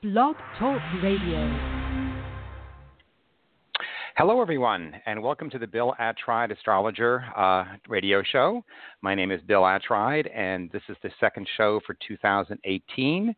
Blog 0.00 0.36
Talk 0.60 0.80
Radio. 1.02 1.58
Hello, 4.16 4.40
everyone, 4.40 4.94
and 5.06 5.20
welcome 5.20 5.50
to 5.50 5.58
the 5.58 5.66
Bill 5.66 5.92
Attride 5.98 6.52
Astrologer 6.52 7.24
uh, 7.36 7.64
radio 7.88 8.22
show. 8.22 8.64
My 9.02 9.16
name 9.16 9.32
is 9.32 9.40
Bill 9.42 9.62
Attride, 9.62 10.30
and 10.32 10.70
this 10.70 10.84
is 10.88 10.96
the 11.02 11.10
second 11.18 11.48
show 11.56 11.80
for 11.84 11.96
2018. 12.06 13.34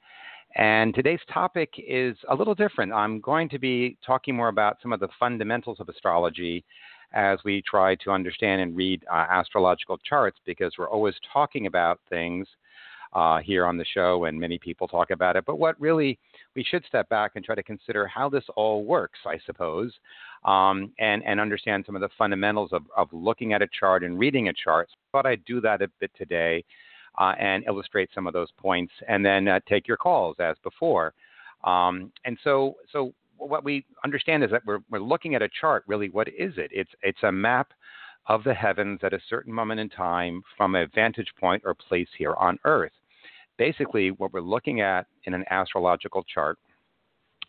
And 0.57 0.95
today's 0.95 1.21
topic 1.33 1.73
is 1.78 2.15
a 2.28 2.35
little 2.35 2.54
different. 2.54 2.92
I'm 2.92 3.21
going 3.21 3.49
to 3.49 3.58
be 3.58 3.97
talking 4.06 4.37
more 4.37 4.49
about 4.49 4.77
some 4.83 4.92
of 4.92 5.01
the 5.01 5.08
fundamentals 5.19 5.81
of 5.81 5.88
astrology 5.88 6.63
as 7.15 7.38
we 7.42 7.63
try 7.63 7.95
to 8.04 8.11
understand 8.11 8.61
and 8.61 8.77
read 8.77 9.03
uh, 9.11 9.24
astrological 9.31 9.97
charts 9.97 10.37
because 10.45 10.74
we're 10.77 10.90
always 10.90 11.15
talking 11.33 11.69
about 11.69 12.01
things 12.11 12.47
uh, 13.13 13.38
here 13.38 13.67
on 13.67 13.77
the 13.77 13.85
show, 13.92 14.24
and 14.27 14.38
many 14.38 14.58
people 14.58 14.87
talk 14.87 15.10
about 15.10 15.37
it. 15.37 15.45
But 15.45 15.59
what 15.59 15.81
really 15.81 16.19
we 16.55 16.65
should 16.65 16.84
step 16.87 17.09
back 17.09 17.33
and 17.34 17.45
try 17.45 17.55
to 17.55 17.62
consider 17.62 18.06
how 18.06 18.28
this 18.28 18.45
all 18.56 18.84
works, 18.84 19.19
I 19.27 19.38
suppose, 19.46 19.92
um, 20.45 20.92
and 20.98 21.23
and 21.24 21.41
understand 21.41 21.84
some 21.86 21.96
of 21.96 22.02
the 22.02 22.09
fundamentals 22.16 22.73
of, 22.73 22.83
of 22.96 23.09
looking 23.12 23.52
at 23.52 23.62
a 23.62 23.69
chart 23.78 24.05
and 24.05 24.19
reading 24.19 24.48
a 24.48 24.52
chart. 24.52 24.88
So 24.91 24.96
I 24.96 25.06
thought 25.12 25.27
I'd 25.28 25.45
do 25.45 25.60
that 25.62 25.83
a 25.83 25.88
bit 26.00 26.10
today. 26.16 26.64
Uh, 27.19 27.34
and 27.41 27.64
illustrate 27.66 28.09
some 28.14 28.28
of 28.28 28.33
those 28.33 28.50
points, 28.56 28.92
and 29.09 29.27
then 29.27 29.48
uh, 29.48 29.58
take 29.69 29.88
your 29.88 29.97
calls 29.97 30.36
as 30.38 30.56
before. 30.62 31.12
Um, 31.64 32.12
and 32.24 32.38
so, 32.45 32.77
so 32.92 33.12
what 33.36 33.64
we 33.64 33.84
understand 34.05 34.45
is 34.45 34.50
that 34.52 34.62
we're, 34.64 34.78
we're 34.91 35.00
looking 35.00 35.34
at 35.34 35.42
a 35.42 35.48
chart. 35.61 35.83
Really, 35.88 36.08
what 36.08 36.28
is 36.28 36.52
it? 36.56 36.70
It's 36.72 36.91
it's 37.02 37.22
a 37.24 37.33
map 37.33 37.72
of 38.28 38.45
the 38.45 38.55
heavens 38.55 39.00
at 39.02 39.12
a 39.12 39.20
certain 39.28 39.52
moment 39.52 39.80
in 39.80 39.88
time 39.88 40.42
from 40.56 40.77
a 40.77 40.86
vantage 40.95 41.33
point 41.38 41.62
or 41.66 41.74
place 41.74 42.08
here 42.16 42.34
on 42.34 42.61
Earth 42.64 42.92
basically 43.60 44.10
what 44.12 44.32
we're 44.32 44.41
looking 44.41 44.80
at 44.80 45.06
in 45.24 45.34
an 45.34 45.45
astrological 45.50 46.24
chart 46.34 46.59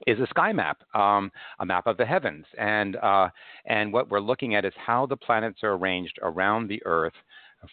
is 0.07 0.19
a 0.19 0.27
sky 0.27 0.51
map, 0.51 0.81
um, 0.93 1.31
a 1.61 1.65
map 1.65 1.87
of 1.87 1.95
the 1.95 2.05
heavens, 2.05 2.45
and 2.57 2.97
uh, 2.97 3.29
and 3.65 3.93
what 3.93 4.09
we're 4.09 4.19
looking 4.19 4.55
at 4.55 4.65
is 4.65 4.73
how 4.75 5.05
the 5.05 5.15
planets 5.15 5.59
are 5.63 5.75
arranged 5.75 6.19
around 6.21 6.67
the 6.67 6.81
Earth 6.85 7.13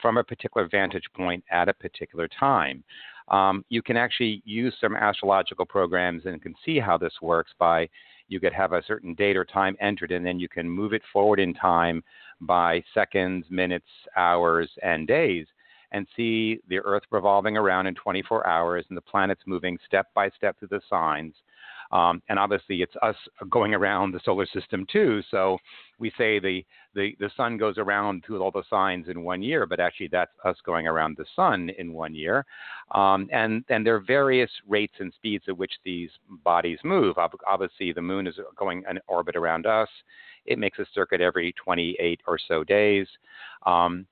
from 0.00 0.19
a 0.19 0.22
particular 0.22 0.69
vantage 0.70 1.09
point 1.16 1.42
at 1.50 1.69
a 1.69 1.75
particular 1.75 2.28
time. 2.28 2.84
Um, 3.27 3.64
you 3.70 3.83
can 3.83 3.97
actually 3.97 4.41
use 4.44 4.75
some 4.81 4.94
astrological 4.94 5.66
programs 5.66 6.27
and 6.27 6.41
can 6.41 6.55
see 6.64 6.78
how 6.78 6.97
this 6.97 7.14
works 7.20 7.50
by 7.59 7.89
you 8.28 8.39
could 8.39 8.53
have 8.53 8.72
a 8.72 8.84
certain 8.86 9.14
date 9.14 9.36
or 9.36 9.44
time 9.44 9.77
entered, 9.81 10.12
and 10.12 10.25
then 10.25 10.39
you 10.39 10.48
can 10.48 10.70
move 10.70 10.92
it 10.92 11.03
forward 11.12 11.41
in 11.41 11.55
time 11.55 12.05
by 12.42 12.84
seconds, 12.94 13.47
minutes, 13.50 13.89
hours, 14.16 14.70
and 14.84 15.09
days 15.09 15.47
and 15.92 16.06
see 16.17 16.61
the 16.69 16.78
Earth 16.78 17.05
revolving 17.11 17.56
around 17.56 17.86
in 17.86 17.94
24 17.94 18.47
hours 18.47 18.84
and 18.89 18.97
the 18.97 19.03
planets 19.03 19.42
moving 19.47 19.78
step 19.86 20.06
by 20.14 20.31
step 20.31 20.58
through 20.58 20.69
the 20.69 20.81
signs. 20.89 21.34
Um, 21.91 22.22
and 22.28 22.39
obviously, 22.39 22.83
it's 22.83 22.94
us 23.03 23.17
going 23.48 23.72
around 23.72 24.12
the 24.12 24.20
solar 24.25 24.47
system 24.47 24.86
too. 24.92 25.22
So 25.31 25.56
we 25.98 26.11
say 26.19 26.39
the, 26.39 26.62
the, 26.94 27.16
the 27.19 27.31
sun 27.34 27.56
goes 27.56 27.78
around 27.78 28.25
through 28.27 28.42
all 28.42 28.50
the 28.50 28.64
signs 28.69 29.09
in 29.09 29.22
one 29.22 29.41
year, 29.41 29.64
but 29.64 29.81
actually, 29.81 30.09
that's 30.09 30.33
us 30.44 30.56
going 30.66 30.86
around 30.86 31.16
the 31.16 31.25
sun 31.34 31.70
in 31.78 31.94
one 31.94 32.14
year. 32.14 32.44
Um, 32.94 33.28
and, 33.33 33.64
and 33.70 33.86
there 33.86 33.94
are 33.94 34.05
various 34.06 34.50
rates 34.66 34.94
and 34.98 35.12
speeds 35.14 35.44
at 35.48 35.56
which 35.56 35.72
these 35.83 36.11
bodies 36.44 36.78
move. 36.84 37.16
Obviously, 37.16 37.92
the 37.92 38.03
moon 38.03 38.27
is 38.27 38.39
going 38.56 38.84
an 38.86 38.98
orbit 39.09 39.36
around 39.36 39.64
us, 39.64 39.89
it 40.44 40.59
makes 40.59 40.78
a 40.78 40.86
circuit 40.94 41.20
every 41.20 41.53
28 41.62 42.20
or 42.27 42.39
so 42.48 42.64
days. 42.64 43.06
Um, 43.66 44.06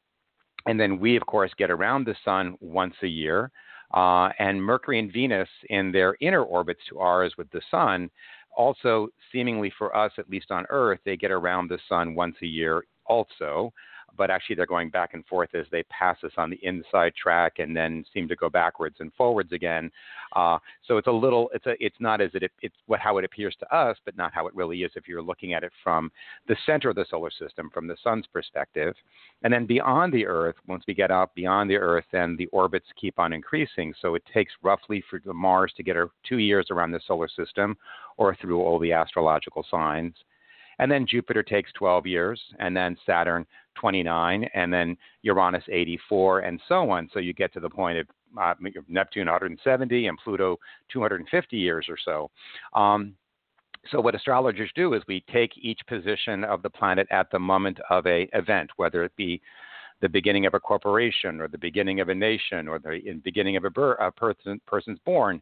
and 0.66 0.78
then 0.78 0.98
we, 0.98 1.16
of 1.16 1.24
course, 1.26 1.50
get 1.56 1.70
around 1.70 2.04
the 2.04 2.16
sun 2.24 2.56
once 2.60 2.94
a 3.02 3.08
year. 3.08 3.50
Uh, 3.94 4.30
and 4.38 4.62
Mercury 4.62 4.98
and 4.98 5.12
Venus, 5.12 5.48
in 5.70 5.92
their 5.92 6.16
inner 6.20 6.42
orbits 6.42 6.80
to 6.88 6.98
ours 6.98 7.34
with 7.38 7.48
the 7.50 7.62
sun, 7.70 8.10
also 8.56 9.08
seemingly 9.30 9.72
for 9.78 9.94
us, 9.94 10.12
at 10.18 10.28
least 10.28 10.50
on 10.50 10.66
Earth, 10.70 10.98
they 11.04 11.16
get 11.16 11.30
around 11.30 11.68
the 11.68 11.78
sun 11.88 12.14
once 12.14 12.36
a 12.42 12.46
year 12.46 12.84
also 13.06 13.72
but 14.16 14.30
actually 14.30 14.56
they're 14.56 14.66
going 14.66 14.90
back 14.90 15.14
and 15.14 15.24
forth 15.26 15.54
as 15.54 15.66
they 15.70 15.82
pass 15.84 16.16
us 16.24 16.32
on 16.36 16.50
the 16.50 16.58
inside 16.62 17.14
track 17.14 17.58
and 17.58 17.76
then 17.76 18.04
seem 18.12 18.28
to 18.28 18.36
go 18.36 18.48
backwards 18.48 18.96
and 19.00 19.12
forwards 19.14 19.52
again. 19.52 19.90
Uh, 20.34 20.58
so 20.86 20.96
it's 20.96 21.06
a 21.06 21.12
little, 21.12 21.50
it's 21.54 21.66
a, 21.66 21.74
it's 21.80 21.96
not 22.00 22.20
as 22.20 22.30
it, 22.34 22.50
it's 22.62 22.74
what 22.86 23.00
how 23.00 23.18
it 23.18 23.24
appears 23.24 23.56
to 23.60 23.74
us, 23.74 23.96
but 24.04 24.16
not 24.16 24.32
how 24.32 24.46
it 24.46 24.54
really 24.54 24.78
is 24.78 24.92
if 24.96 25.08
you're 25.08 25.22
looking 25.22 25.54
at 25.54 25.62
it 25.62 25.72
from 25.82 26.10
the 26.48 26.56
center 26.66 26.90
of 26.90 26.96
the 26.96 27.06
solar 27.10 27.30
system, 27.30 27.70
from 27.72 27.86
the 27.86 27.96
sun's 28.02 28.26
perspective. 28.32 28.94
And 29.42 29.52
then 29.52 29.66
beyond 29.66 30.12
the 30.12 30.26
Earth, 30.26 30.56
once 30.66 30.84
we 30.86 30.94
get 30.94 31.10
out 31.10 31.34
beyond 31.34 31.70
the 31.70 31.76
Earth, 31.76 32.04
then 32.12 32.36
the 32.36 32.46
orbits 32.46 32.86
keep 33.00 33.18
on 33.18 33.32
increasing. 33.32 33.94
So 34.00 34.14
it 34.14 34.22
takes 34.32 34.52
roughly 34.62 35.02
for 35.08 35.20
the 35.24 35.34
Mars 35.34 35.72
to 35.76 35.82
get 35.82 35.96
two 36.28 36.38
years 36.38 36.66
around 36.70 36.92
the 36.92 37.00
solar 37.06 37.28
system, 37.28 37.76
or 38.16 38.36
through 38.36 38.60
all 38.60 38.78
the 38.78 38.92
astrological 38.92 39.64
signs. 39.70 40.14
And 40.78 40.90
then 40.90 41.06
Jupiter 41.06 41.42
takes 41.42 41.72
12 41.72 42.06
years, 42.06 42.40
and 42.58 42.76
then 42.76 42.96
Saturn 43.06 43.46
29, 43.76 44.44
and 44.54 44.72
then 44.72 44.96
Uranus 45.22 45.64
84, 45.70 46.40
and 46.40 46.60
so 46.68 46.90
on. 46.90 47.08
So 47.12 47.18
you 47.18 47.32
get 47.32 47.52
to 47.54 47.60
the 47.60 47.70
point 47.70 47.98
of 47.98 48.06
uh, 48.40 48.54
Neptune 48.88 49.26
170 49.26 50.06
and 50.06 50.18
Pluto 50.22 50.58
250 50.92 51.56
years 51.56 51.86
or 51.88 51.96
so. 52.04 52.30
Um, 52.78 53.14
so 53.90 54.00
what 54.00 54.14
astrologers 54.14 54.70
do 54.74 54.94
is 54.94 55.02
we 55.06 55.24
take 55.32 55.52
each 55.56 55.80
position 55.88 56.44
of 56.44 56.62
the 56.62 56.70
planet 56.70 57.06
at 57.10 57.30
the 57.30 57.38
moment 57.38 57.78
of 57.88 58.06
a 58.06 58.28
event, 58.32 58.70
whether 58.76 59.04
it 59.04 59.14
be 59.16 59.40
the 60.02 60.08
beginning 60.08 60.44
of 60.44 60.54
a 60.54 60.60
corporation 60.60 61.40
or 61.40 61.48
the 61.48 61.56
beginning 61.56 62.00
of 62.00 62.08
a 62.08 62.14
nation 62.14 62.68
or 62.68 62.78
the 62.78 63.20
beginning 63.24 63.56
of 63.56 63.64
a, 63.64 63.70
bir- 63.70 63.94
a 63.94 64.12
person, 64.12 64.60
person's 64.66 64.98
born, 65.06 65.40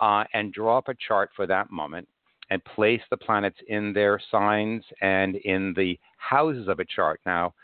uh, 0.00 0.24
and 0.32 0.52
draw 0.52 0.78
up 0.78 0.88
a 0.88 0.94
chart 1.08 1.30
for 1.34 1.46
that 1.46 1.70
moment 1.70 2.06
and 2.50 2.64
place 2.64 3.00
the 3.10 3.16
planets 3.16 3.58
in 3.68 3.92
their 3.92 4.20
signs 4.30 4.84
and 5.00 5.36
in 5.36 5.74
the 5.76 5.98
houses 6.18 6.68
of 6.68 6.78
a 6.80 6.84
chart. 6.84 7.20
Now, 7.26 7.54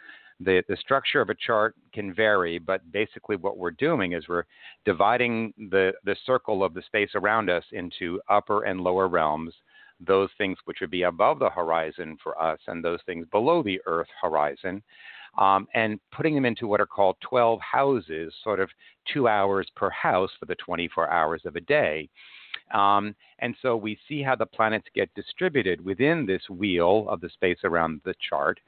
the, 0.41 0.63
the 0.69 0.77
structure 0.77 1.21
of 1.21 1.31
a 1.31 1.35
chart 1.35 1.75
can 1.93 2.13
vary, 2.13 2.59
but 2.59 2.91
basically 2.91 3.37
what 3.37 3.59
we're 3.59 3.71
doing 3.73 4.13
is 4.13 4.29
we're 4.29 4.45
dividing 4.85 5.53
the, 5.71 5.93
the 6.05 6.17
circle 6.27 6.65
of 6.65 6.75
the 6.75 6.83
space 6.83 7.11
around 7.15 7.49
us 7.49 7.65
into 7.73 8.21
upper 8.29 8.65
and 8.65 8.81
lower 8.81 9.09
realms, 9.09 9.55
those 10.05 10.31
things 10.39 10.59
which 10.65 10.79
would 10.81 10.91
be 10.91 11.03
above 11.03 11.39
the 11.39 11.51
horizon 11.51 12.17
for 12.23 12.41
us 12.41 12.59
and 12.67 12.85
those 12.85 13.01
things 13.07 13.27
below 13.31 13.63
the 13.63 13.81
Earth 13.87 14.09
horizon, 14.21 14.83
um, 15.39 15.67
and 15.75 16.01
putting 16.11 16.35
them 16.35 16.45
into 16.45 16.67
what 16.67 16.81
are 16.81 16.87
called 16.87 17.17
12 17.21 17.61
houses, 17.61 18.35
sort 18.43 18.61
of 18.61 18.69
two 19.13 19.29
hours 19.29 19.67
per 19.77 19.91
house 19.91 20.31
for 20.39 20.47
the 20.47 20.57
24 20.57 21.11
hours 21.11 21.43
of 21.45 21.57
a 21.57 21.61
day. 21.61 22.09
Um, 22.73 23.15
and 23.39 23.55
so 23.63 23.77
we 23.77 23.99
see 24.09 24.23
how 24.23 24.35
the 24.35 24.47
planets 24.47 24.87
get 24.95 25.15
distributed 25.15 25.85
within 25.85 26.27
this 26.27 26.43
wheel 26.49 27.07
of 27.09 27.21
the 27.21 27.29
space 27.29 27.59
around 27.65 28.01
the 28.05 28.15
chart. 28.29 28.61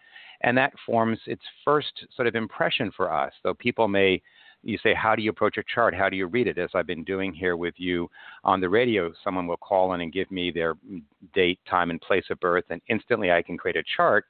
And 0.43 0.57
that 0.59 0.73
forms 0.85 1.19
its 1.27 1.43
first 1.65 2.07
sort 2.15 2.29
of 2.29 2.35
impression 2.35 2.91
for 2.97 3.13
us. 3.13 3.33
Though 3.43 3.55
people 3.55 3.89
may, 3.89 4.21
you 4.63 4.79
say, 4.83 4.95
how 4.95 5.15
do 5.15 5.23
you 5.23 5.31
approach 5.31 5.57
a 5.57 5.65
chart? 5.75 5.95
How 5.95 6.09
do 6.09 6.17
you 6.17 6.27
read 6.27 6.49
it? 6.49 6.59
As 6.59 6.71
I've 6.75 6.87
been 6.87 7.05
doing 7.05 7.33
here 7.33 7.57
with 7.57 7.75
you 7.79 8.11
on 8.43 8.61
the 8.61 8.69
radio, 8.69 9.13
someone 9.23 9.47
will 9.47 9.57
call 9.57 9.95
in 9.95 10.01
and 10.03 10.13
give 10.13 10.31
me 10.31 10.51
their 10.51 10.75
date, 11.35 11.59
time, 11.69 11.91
and 11.91 12.01
place 12.01 12.25
of 12.31 12.41
birth, 12.41 12.65
and 12.71 12.81
instantly 12.89 13.31
I 13.31 13.43
can 13.43 13.57
create 13.57 13.77
a 13.77 13.85
chart 13.97 14.27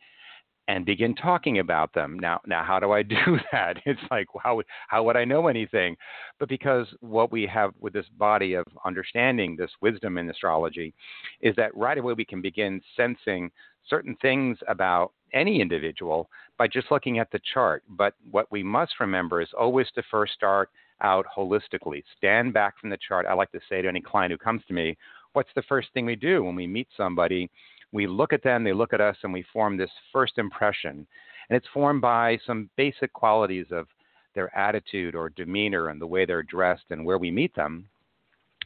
and 0.69 0.87
begin 0.87 1.15
talking 1.15 1.59
about 1.59 1.93
them. 1.93 2.19
Now, 2.19 2.41
now, 2.47 2.65
how 2.65 2.79
do 2.79 2.93
I 2.93 3.03
do 3.03 3.17
that? 3.53 3.79
It's 3.85 4.01
like 4.11 4.27
how 4.43 4.63
how 4.89 5.03
would 5.05 5.17
I 5.17 5.25
know 5.25 5.49
anything? 5.49 5.97
But 6.39 6.49
because 6.49 6.87
what 7.01 7.33
we 7.33 7.47
have 7.47 7.73
with 7.81 7.93
this 7.93 8.07
body 8.19 8.55
of 8.55 8.65
understanding, 8.85 9.57
this 9.57 9.71
wisdom 9.81 10.19
in 10.19 10.29
astrology, 10.31 10.95
is 11.41 11.55
that 11.57 11.77
right 11.77 11.99
away 11.99 12.15
we 12.15 12.25
can 12.25 12.41
begin 12.41 12.81
sensing 12.97 13.51
certain 13.89 14.17
things 14.23 14.59
about 14.69 15.13
any 15.33 15.61
individual 15.61 16.29
by 16.59 16.69
just 16.69 16.91
looking 16.91 17.19
at 17.19 17.31
the 17.31 17.41
chart. 17.53 17.83
But 17.89 18.15
what 18.31 18.51
we 18.51 18.63
must 18.63 18.95
remember 19.01 19.43
is 19.43 19.49
always 19.59 19.89
to 19.95 20.03
first 20.11 20.33
start 20.33 20.71
out 21.03 21.27
holistically. 21.37 22.03
Stand 22.17 22.55
back 22.55 22.79
from 22.81 22.91
the 22.91 22.99
chart. 23.07 23.27
I 23.27 23.35
like 23.35 23.53
to 23.53 23.61
say 23.69 23.83
to 23.83 23.89
any 23.89 24.01
client 24.01 24.33
who 24.33 24.39
comes 24.39 24.63
to 24.69 24.75
me, 24.75 24.97
what's 25.33 25.51
the 25.55 25.63
first 25.63 25.89
thing 25.93 26.07
we 26.07 26.17
do 26.17 26.43
when 26.43 26.55
we 26.55 26.67
meet 26.67 26.89
somebody? 26.97 27.51
We 27.95 28.09
look 28.09 28.33
at 28.33 28.43
them, 28.43 28.65
they 28.65 28.73
look 28.73 28.93
at 28.93 29.01
us, 29.01 29.17
and 29.23 29.33
we 29.33 29.45
form 29.53 29.77
this 29.77 29.91
first 30.13 30.37
impression. 30.37 31.07
And 31.49 31.57
it's 31.57 31.67
formed 31.73 32.03
by 32.03 32.39
some 32.45 32.69
basic 32.77 33.13
qualities 33.13 33.67
of 33.71 33.87
their 34.35 34.55
attitude 34.59 35.15
or 35.15 35.31
demeanor 35.31 35.89
and 35.89 36.01
the 36.01 36.07
way 36.07 36.27
they're 36.27 36.43
dressed 36.43 36.87
and 36.91 37.07
where 37.07 37.19
we 37.19 37.31
meet 37.31 37.55
them. 37.55 37.87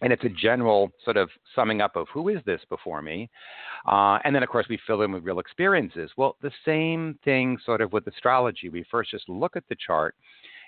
And 0.01 0.13
it's 0.13 0.25
a 0.25 0.31
general 0.31 0.91
sort 1.05 1.19
of 1.19 1.29
summing 1.55 1.83
up 1.83 1.95
of 1.95 2.07
who 2.13 2.29
is 2.29 2.39
this 2.47 2.63
before 2.71 3.03
me. 3.03 3.29
Uh, 3.87 4.19
and 4.25 4.35
then, 4.35 4.43
of 4.43 4.49
course, 4.49 4.67
we 4.71 4.79
fill 4.87 5.03
in 5.03 5.13
with 5.13 5.25
real 5.25 5.41
experiences. 5.41 6.11
Well, 6.17 6.37
the 6.41 6.53
same 6.65 7.19
thing 7.23 7.59
sort 7.67 7.83
of 7.83 7.93
with 7.93 8.07
astrology. 8.07 8.71
We 8.71 8.85
first 8.91 9.11
just 9.11 9.29
look 9.29 9.57
at 9.57 9.65
the 9.69 9.77
chart 9.85 10.15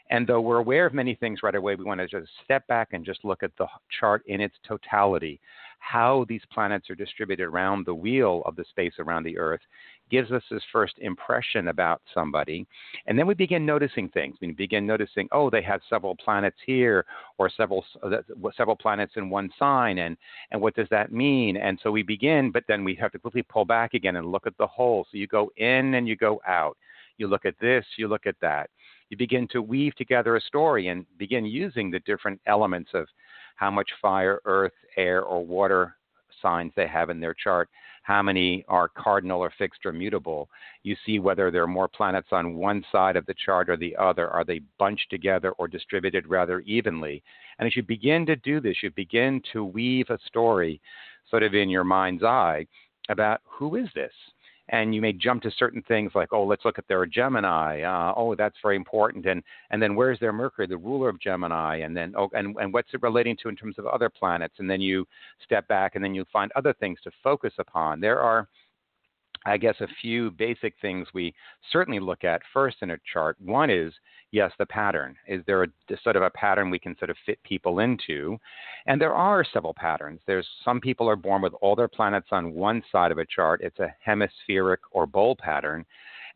And 0.09 0.27
though 0.27 0.41
we're 0.41 0.59
aware 0.59 0.87
of 0.87 0.95
many 0.95 1.15
things 1.15 1.41
right 1.43 1.55
away, 1.55 1.75
we 1.75 1.85
want 1.85 2.01
to 2.01 2.09
just 2.09 2.31
step 2.45 2.67
back 2.67 2.89
and 2.93 3.05
just 3.05 3.25
look 3.25 3.43
at 3.43 3.53
the 3.59 3.67
chart 4.01 4.23
in 4.27 4.41
its 4.41 4.57
totality. 4.67 5.41
How 5.79 6.27
these 6.29 6.43
planets 6.53 6.91
are 6.91 6.95
distributed 6.95 7.45
around 7.45 7.87
the 7.87 7.95
wheel 7.95 8.43
of 8.45 8.55
the 8.55 8.65
space 8.69 8.93
around 8.99 9.25
the 9.25 9.39
Earth 9.39 9.61
gives 10.11 10.31
us 10.33 10.43
this 10.51 10.63
first 10.73 10.95
impression 10.99 11.69
about 11.69 12.03
somebody. 12.13 12.67
And 13.07 13.19
then 13.19 13.27
we 13.27 13.35
begin 13.35 13.65
noticing 13.65 14.09
things. 14.09 14.37
We 14.41 14.53
begin 14.53 14.87
noticing, 14.87 15.29
oh, 15.33 15.49
they 15.49 15.63
have 15.63 15.81
several 15.89 16.17
planets 16.17 16.59
here 16.67 17.07
or 17.39 17.49
several, 17.49 17.85
uh, 18.03 18.19
several 18.57 18.77
planets 18.77 19.13
in 19.17 19.31
one 19.31 19.51
sign. 19.59 19.99
And, 19.99 20.17
and 20.51 20.61
what 20.61 20.75
does 20.75 20.89
that 20.91 21.13
mean? 21.13 21.57
And 21.57 21.79
so 21.83 21.91
we 21.91 22.03
begin, 22.03 22.51
but 22.51 22.65
then 22.69 22.85
we 22.85 22.95
have 22.97 23.13
to 23.13 23.19
quickly 23.19 23.43
pull 23.43 23.65
back 23.65 23.95
again 23.95 24.17
and 24.17 24.31
look 24.31 24.47
at 24.47 24.59
the 24.59 24.67
whole. 24.67 25.07
So 25.11 25.17
you 25.17 25.29
go 25.29 25.51
in 25.57 25.95
and 25.95 26.07
you 26.07 26.17
go 26.17 26.41
out. 26.47 26.77
You 27.17 27.29
look 27.29 27.45
at 27.45 27.59
this, 27.61 27.85
you 27.97 28.09
look 28.09 28.27
at 28.27 28.37
that 28.41 28.71
you 29.11 29.17
begin 29.17 29.47
to 29.49 29.61
weave 29.61 29.95
together 29.97 30.37
a 30.37 30.41
story 30.41 30.89
and 30.89 31.05
begin 31.19 31.45
using 31.45 31.91
the 31.91 32.01
different 32.01 32.41
elements 32.47 32.91
of 32.95 33.07
how 33.57 33.71
much 33.71 33.91
fire, 34.01 34.41
earth, 34.47 34.73
air, 34.97 35.23
or 35.23 35.45
water 35.45 35.97
signs 36.41 36.73
they 36.75 36.87
have 36.87 37.11
in 37.11 37.21
their 37.21 37.35
chart, 37.35 37.69
how 38.03 38.23
many 38.23 38.65
are 38.69 38.89
cardinal 38.89 39.41
or 39.41 39.53
fixed 39.59 39.85
or 39.85 39.93
mutable. 39.93 40.49
You 40.85 40.97
see 41.05 41.19
whether 41.19 41.51
there 41.51 41.63
are 41.63 41.69
more 41.69 41.89
planets 41.89 42.29
on 42.33 42.55
one 42.55 42.83
side 42.91 43.17
of 43.17 43.27
the 43.27 43.35
chart 43.45 43.69
or 43.69 43.77
the 43.77 43.95
other. 43.97 44.29
Are 44.29 44.45
they 44.45 44.61
bunched 44.79 45.11
together 45.11 45.51
or 45.53 45.69
distributed 45.69 46.27
rather 46.27 46.61
evenly? 46.61 47.23
And 47.59 47.67
as 47.67 47.77
you 47.77 47.83
begin 47.83 48.25
to 48.27 48.37
do 48.37 48.61
this, 48.61 48.77
you 48.83 48.91
begin 48.93 49.43
to 49.53 49.65
weave 49.65 50.09
a 50.09 50.19
story 50.27 50.81
sort 51.29 51.43
of 51.43 51.55
in 51.55 51.69
your 51.69 51.85
mind's 51.85 52.23
eye 52.23 52.67
about 53.09 53.43
who 53.45 53.77
is 53.77 53.89
this? 53.95 54.13
And 54.71 54.95
you 54.95 55.01
may 55.01 55.13
jump 55.13 55.43
to 55.43 55.51
certain 55.51 55.83
things 55.83 56.13
like, 56.15 56.33
oh, 56.33 56.45
let's 56.45 56.65
look 56.65 56.79
at 56.79 56.87
their 56.89 57.05
Gemini. 57.05 57.83
Uh, 57.83 58.15
oh, 58.17 58.35
that's 58.35 58.57
very 58.63 58.77
important. 58.77 59.27
And 59.27 59.43
and 59.71 59.83
then 59.83 59.95
where's 59.95 60.19
their 60.21 60.33
Mercury, 60.33 60.67
the 60.67 60.77
ruler 60.77 61.09
of 61.09 61.21
Gemini? 61.21 61.79
And 61.79 61.97
then 61.97 62.15
oh, 62.17 62.31
and 62.33 62.57
and 62.57 62.73
what's 62.73 62.95
it 62.95 63.03
relating 63.03 63.37
to 63.43 63.49
in 63.49 63.57
terms 63.57 63.79
of 63.79 63.87
other 63.87 64.09
planets? 64.09 64.55
And 64.59 64.71
then 64.71 64.81
you 64.81 65.07
step 65.45 65.67
back, 65.69 65.97
and 65.97 66.05
then 66.05 66.15
you 66.15 66.25
find 66.33 66.51
other 66.55 66.73
things 66.73 66.99
to 67.05 67.11
focus 67.23 67.53
upon. 67.59 68.01
There 68.01 68.21
are 68.21 68.49
I 69.47 69.57
guess 69.57 69.77
a 69.81 69.89
few 70.03 70.31
basic 70.33 70.75
things 70.83 71.09
we 71.15 71.35
certainly 71.73 71.99
look 71.99 72.25
at 72.25 72.43
first 72.53 72.79
in 72.83 72.91
a 72.91 72.99
chart. 73.11 73.37
One 73.41 73.71
is, 73.71 73.93
yes, 74.33 74.53
the 74.59 74.67
pattern. 74.67 75.17
Is 75.27 75.43
there 75.47 75.63
a, 75.63 75.69
sort 76.03 76.17
of 76.17 76.23
a 76.23 76.31
pattern 76.31 76.69
we 76.69 76.79
can 76.79 76.97
sort 76.99 77.11
of 77.11 77.17
fit 77.25 77.43
people 77.43 77.79
into? 77.79 78.39
And 78.87 79.01
there 79.01 79.15
are 79.15 79.45
several 79.51 79.73
patterns. 79.73 80.21
There's 80.27 80.47
some 80.63 80.81
people 80.81 81.09
are 81.09 81.17
born 81.17 81.41
with 81.41 81.55
all 81.63 81.75
their 81.75 81.89
planets 81.89 82.29
on 82.33 82.53
one 82.53 82.83
side 82.93 83.13
of 83.13 83.19
a 83.19 83.25
chart. 83.25 83.63
It's 83.63 83.79
a 83.79 83.95
hemispheric 84.05 84.81
or 84.91 85.07
bowl 85.07 85.37
pattern, 85.37 85.87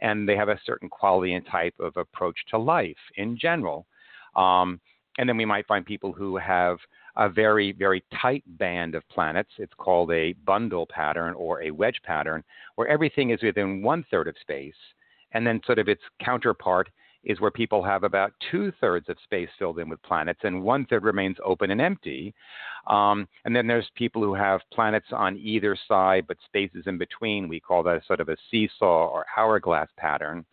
and 0.01 0.27
they 0.27 0.37
have 0.37 0.49
a 0.49 0.61
certain 0.65 0.89
quality 0.89 1.35
and 1.35 1.47
type 1.47 1.75
of 1.79 1.97
approach 1.99 2.39
to 2.51 2.59
life 2.59 2.97
in 3.17 3.37
general. 3.37 3.87
Um, 4.35 4.81
and 5.19 5.29
then 5.29 5.37
we 5.37 5.45
might 5.45 5.67
find 5.67 5.85
people 5.85 6.13
who 6.13 6.37
have 6.39 6.79
a 7.17 7.29
very, 7.29 7.73
very 7.73 8.03
tight 8.21 8.45
band 8.59 8.95
of 8.95 9.09
planets. 9.09 9.51
It's 9.59 9.73
called 9.77 10.11
a 10.13 10.33
bundle 10.45 10.87
pattern 10.87 11.35
or 11.35 11.63
a 11.63 11.71
wedge 11.71 12.01
pattern, 12.05 12.43
where 12.75 12.89
everything 12.89 13.31
is 13.31 13.43
within 13.43 13.83
one 13.83 14.05
third 14.11 14.29
of 14.29 14.35
space. 14.41 14.75
And 15.33 15.47
then, 15.47 15.61
sort 15.67 15.79
of, 15.79 15.89
its 15.89 16.03
counterpart 16.21 16.89
is 17.25 17.41
where 17.41 17.51
people 17.51 17.83
have 17.83 18.05
about 18.05 18.33
two 18.51 18.73
thirds 18.81 19.09
of 19.09 19.17
space 19.25 19.49
filled 19.59 19.79
in 19.79 19.89
with 19.89 20.03
planets, 20.03 20.41
and 20.43 20.63
one 20.63 20.85
third 20.87 21.05
remains 21.05 21.37
open 21.45 21.71
and 21.71 21.81
empty. 21.81 22.35
Um, 22.87 23.27
and 23.45 23.57
then 23.57 23.67
there's 23.67 23.89
people 23.97 24.23
who 24.23 24.35
have 24.35 24.61
planets 24.73 25.07
on 25.13 25.37
either 25.39 25.77
side, 25.89 26.27
but 26.29 26.37
spaces 26.45 26.85
in 26.87 26.99
between. 26.99 27.49
We 27.49 27.61
call 27.61 27.83
that 27.85 28.07
sort 28.07 28.21
of 28.21 28.29
a 28.29 28.37
seesaw 28.51 29.09
or 29.09 29.25
hourglass 29.37 29.89
pattern. 29.97 30.45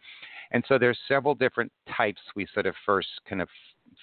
And 0.51 0.63
so 0.67 0.77
there's 0.77 0.97
several 1.07 1.35
different 1.35 1.71
types 1.95 2.21
we 2.35 2.47
sort 2.53 2.65
of 2.65 2.75
first 2.85 3.07
kind 3.27 3.41
of 3.41 3.49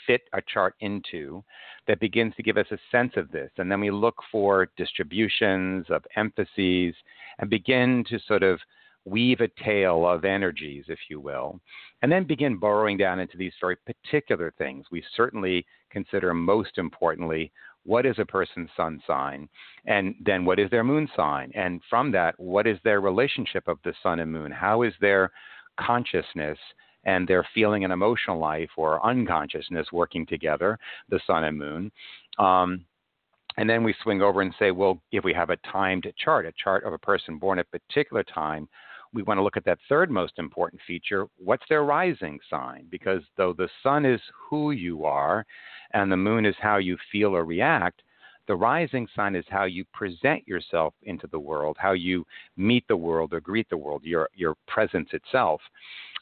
fit 0.07 0.23
a 0.33 0.41
chart 0.43 0.75
into 0.81 1.43
that 1.87 2.01
begins 2.01 2.35
to 2.37 2.43
give 2.43 2.57
us 2.57 2.67
a 2.71 2.79
sense 2.91 3.13
of 3.17 3.31
this. 3.31 3.51
And 3.59 3.71
then 3.71 3.81
we 3.81 3.91
look 3.91 4.17
for 4.31 4.69
distributions 4.77 5.87
of 5.91 6.05
emphases 6.17 6.95
and 7.39 7.49
begin 7.49 8.05
to 8.09 8.19
sort 8.27 8.43
of 8.43 8.61
weave 9.05 9.41
a 9.41 9.49
tale 9.65 10.07
of 10.07 10.25
energies, 10.25 10.85
if 10.89 10.99
you 11.09 11.21
will, 11.21 11.61
and 12.03 12.13
then 12.13 12.25
begin 12.25 12.59
burrowing 12.59 12.99
down 12.99 13.21
into 13.21 13.37
these 13.37 13.53
very 13.61 13.77
particular 13.77 14.53
things. 14.59 14.87
We 14.91 15.03
certainly 15.17 15.65
consider 15.91 16.35
most 16.35 16.77
importantly 16.77 17.51
what 17.85 18.05
is 18.05 18.19
a 18.19 18.27
person's 18.27 18.69
sun 18.77 19.01
sign, 19.07 19.49
and 19.87 20.15
then 20.25 20.45
what 20.45 20.59
is 20.59 20.69
their 20.71 20.85
moon 20.85 21.09
sign, 21.17 21.51
and 21.55 21.81
from 21.89 22.13
that, 22.13 22.39
what 22.39 22.67
is 22.67 22.79
their 22.85 23.01
relationship 23.01 23.67
of 23.67 23.79
the 23.83 23.95
sun 24.03 24.21
and 24.21 24.31
moon? 24.31 24.53
How 24.53 24.83
is 24.83 24.93
their 25.01 25.31
consciousness 25.81 26.59
and 27.09 27.27
their 27.27 27.49
feeling 27.55 27.85
and 27.85 27.93
emotional 27.93 28.39
life 28.39 28.69
or 28.77 29.05
unconsciousness 29.05 29.87
working 29.93 30.27
together, 30.27 30.79
the 31.09 31.19
sun 31.27 31.45
and 31.45 31.57
moon. 31.57 31.91
Um, 32.39 32.85
and 33.57 33.69
then 33.69 33.83
we 33.83 33.95
swing 34.03 34.21
over 34.21 34.43
and 34.43 34.55
say, 34.59 34.73
well, 34.73 35.01
if 35.11 35.25
we 35.25 35.33
have 35.33 35.49
a 35.49 35.57
timed 35.73 36.07
chart, 36.23 36.45
a 36.45 36.53
chart 36.63 36.85
of 36.85 36.93
a 36.93 36.99
person 36.99 37.39
born 37.39 37.59
at 37.59 37.67
a 37.73 37.79
particular 37.79 38.23
time, 38.23 38.69
we 39.15 39.23
want 39.23 39.39
to 39.39 39.43
look 39.43 39.57
at 39.57 39.65
that 39.65 39.79
third 39.89 40.11
most 40.11 40.35
important 40.37 40.83
feature 40.87 41.27
what's 41.39 41.65
their 41.71 41.83
rising 41.83 42.39
sign? 42.51 42.87
Because 42.91 43.23
though 43.39 43.55
the 43.55 43.71
sun 43.83 44.05
is 44.05 44.21
who 44.51 44.73
you 44.73 45.07
are 45.07 45.47
and 45.95 46.13
the 46.13 46.17
moon 46.17 46.45
is 46.45 46.57
how 46.61 46.77
you 46.77 46.99
feel 47.11 47.35
or 47.35 47.47
react, 47.47 48.03
the 48.49 48.55
rising 48.57 49.07
sign 49.17 49.35
is 49.35 49.45
how 49.49 49.65
you 49.65 49.85
present 49.95 50.47
yourself 50.47 50.93
into 51.05 51.27
the 51.29 51.39
world, 51.39 51.77
how 51.79 51.93
you 51.93 52.27
meet 52.57 52.85
the 52.87 52.97
world 52.97 53.33
or 53.33 53.41
greet 53.41 53.69
the 53.71 53.77
world, 53.77 54.03
your, 54.05 54.29
your 54.35 54.55
presence 54.67 55.09
itself. 55.13 55.61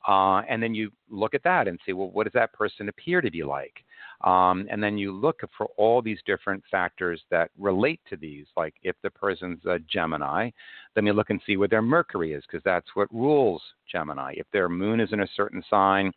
Uh, 0.06 0.42
and 0.48 0.62
then 0.62 0.74
you 0.74 0.90
look 1.10 1.34
at 1.34 1.42
that 1.42 1.66
and 1.66 1.80
say, 1.84 1.92
well, 1.92 2.10
what 2.10 2.24
does 2.24 2.32
that 2.32 2.52
person 2.52 2.88
appear 2.88 3.20
to 3.20 3.30
be 3.30 3.42
like? 3.42 3.84
Um, 4.22 4.66
and 4.70 4.82
then 4.82 4.96
you 4.96 5.12
look 5.12 5.40
for 5.58 5.66
all 5.76 6.00
these 6.00 6.20
different 6.24 6.62
factors 6.70 7.20
that 7.30 7.50
relate 7.58 8.00
to 8.08 8.16
these. 8.16 8.46
Like 8.56 8.74
if 8.82 8.96
the 9.02 9.10
person's 9.10 9.64
a 9.66 9.78
Gemini, 9.80 10.50
then 10.94 11.06
you 11.06 11.12
look 11.12 11.30
and 11.30 11.40
see 11.44 11.56
where 11.56 11.68
their 11.68 11.82
Mercury 11.82 12.32
is, 12.32 12.44
because 12.46 12.64
that's 12.64 12.86
what 12.94 13.12
rules 13.12 13.62
Gemini. 13.90 14.34
If 14.36 14.46
their 14.52 14.68
moon 14.68 15.00
is 15.00 15.12
in 15.12 15.20
a 15.20 15.28
certain 15.36 15.62
sign 15.68 16.12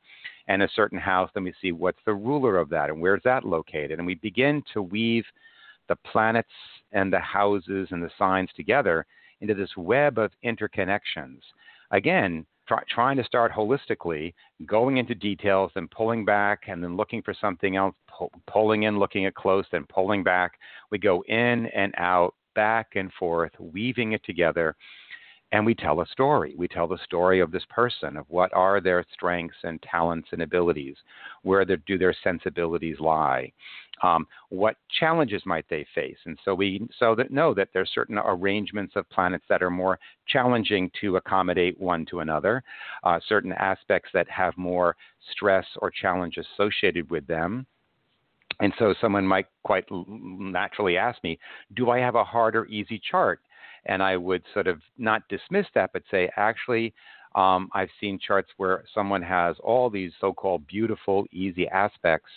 and 0.48 0.62
a 0.62 0.70
certain 0.76 1.00
house, 1.00 1.30
then 1.34 1.44
we 1.44 1.54
see 1.62 1.72
what's 1.72 2.00
the 2.06 2.14
ruler 2.14 2.58
of 2.58 2.70
that 2.70 2.90
and 2.90 3.02
where's 3.02 3.24
that 3.26 3.44
located. 3.44 4.00
And 4.00 4.06
we 4.06 4.16
begin 4.16 4.64
to 4.74 4.82
weave 4.82 5.26
the 5.88 5.98
planets 5.98 6.48
and 6.92 7.12
the 7.12 7.20
houses 7.20 7.90
and 7.92 8.02
the 8.02 8.12
signs 8.18 8.50
together 8.56 9.06
into 9.42 9.54
this 9.54 9.76
web 9.76 10.18
of 10.18 10.32
interconnections. 10.46 11.40
Again, 11.92 12.46
try, 12.70 12.84
trying 12.90 13.18
to 13.18 13.24
start 13.24 13.52
holistically, 13.52 14.34
going 14.66 14.98
into 14.98 15.16
details, 15.16 15.72
then 15.76 15.90
pulling 15.96 16.24
back, 16.24 16.64
and 16.68 16.82
then 16.82 16.96
looking 16.96 17.22
for 17.22 17.34
something 17.34 17.76
else, 17.76 17.96
pull, 18.08 18.32
pulling 18.48 18.84
in, 18.84 19.00
looking 19.00 19.26
at 19.26 19.36
close, 19.36 19.66
then 19.72 19.86
pulling 19.94 20.24
back. 20.24 20.54
We 20.92 21.00
go 21.00 21.24
in 21.28 21.66
and 21.68 21.94
out, 21.98 22.36
back 22.56 22.90
and 22.96 23.12
forth, 23.14 23.52
weaving 23.60 24.14
it 24.14 24.24
together, 24.24 24.76
and 25.52 25.66
we 25.66 25.74
tell 25.74 26.02
a 26.02 26.08
story. 26.08 26.54
We 26.58 26.68
tell 26.68 26.88
the 26.88 27.00
story 27.04 27.40
of 27.40 27.52
this 27.52 27.66
person, 27.70 28.18
of 28.18 28.26
what 28.30 28.54
are 28.54 28.80
their 28.80 29.04
strengths 29.14 29.58
and 29.64 29.82
talents 29.82 30.30
and 30.32 30.42
abilities, 30.42 30.96
where 31.44 31.66
do 31.66 31.98
their 31.98 32.16
sensibilities 32.24 33.00
lie, 33.00 33.52
um, 34.02 34.28
what 34.50 34.78
challenges 35.00 35.42
might 35.46 35.66
they 35.70 35.86
face, 35.94 36.18
and 36.26 36.38
so 36.46 36.54
we 36.56 36.88
so 36.98 37.16
that 37.16 37.32
know 37.32 37.54
that 37.54 37.70
there's 37.74 37.92
certain 37.94 38.18
arrangements 38.18 38.94
of 38.96 39.10
planets 39.10 39.44
that 39.50 39.62
are 39.62 39.70
more 39.70 40.00
challenging 40.28 40.90
to 41.02 41.18
accommodate 41.18 41.80
one 41.80 42.06
to 42.06 42.20
another, 42.20 42.64
uh, 43.04 43.20
certain 43.28 43.52
aspects 43.54 44.10
that 44.14 44.30
have 44.30 44.58
more 44.58 44.96
stress 45.32 45.66
or 45.78 45.92
challenge 45.92 46.38
associated 46.38 47.10
with 47.10 47.28
them. 47.28 47.66
And 48.62 48.74
so 48.78 48.94
someone 49.00 49.26
might 49.26 49.48
quite 49.64 49.86
naturally 49.90 50.98
ask 50.98 51.24
me, 51.24 51.40
do 51.76 51.90
I 51.92 52.00
have 52.00 52.16
a 52.16 52.24
hard 52.24 52.56
or 52.56 52.66
easy 52.66 53.00
chart? 53.10 53.40
And 53.90 54.02
I 54.02 54.16
would 54.16 54.44
sort 54.54 54.68
of 54.68 54.80
not 54.98 55.28
dismiss 55.28 55.66
that, 55.76 55.90
but 55.92 56.04
say, 56.10 56.30
actually, 56.38 56.94
um, 57.36 57.70
I've 57.74 57.90
seen 58.00 58.20
charts 58.26 58.50
where 58.58 58.86
someone 58.94 59.22
has 59.24 59.56
all 59.64 59.90
these 59.90 60.12
so 60.22 60.32
called 60.32 60.66
beautiful, 60.68 61.26
easy 61.32 61.68
aspects, 61.68 62.30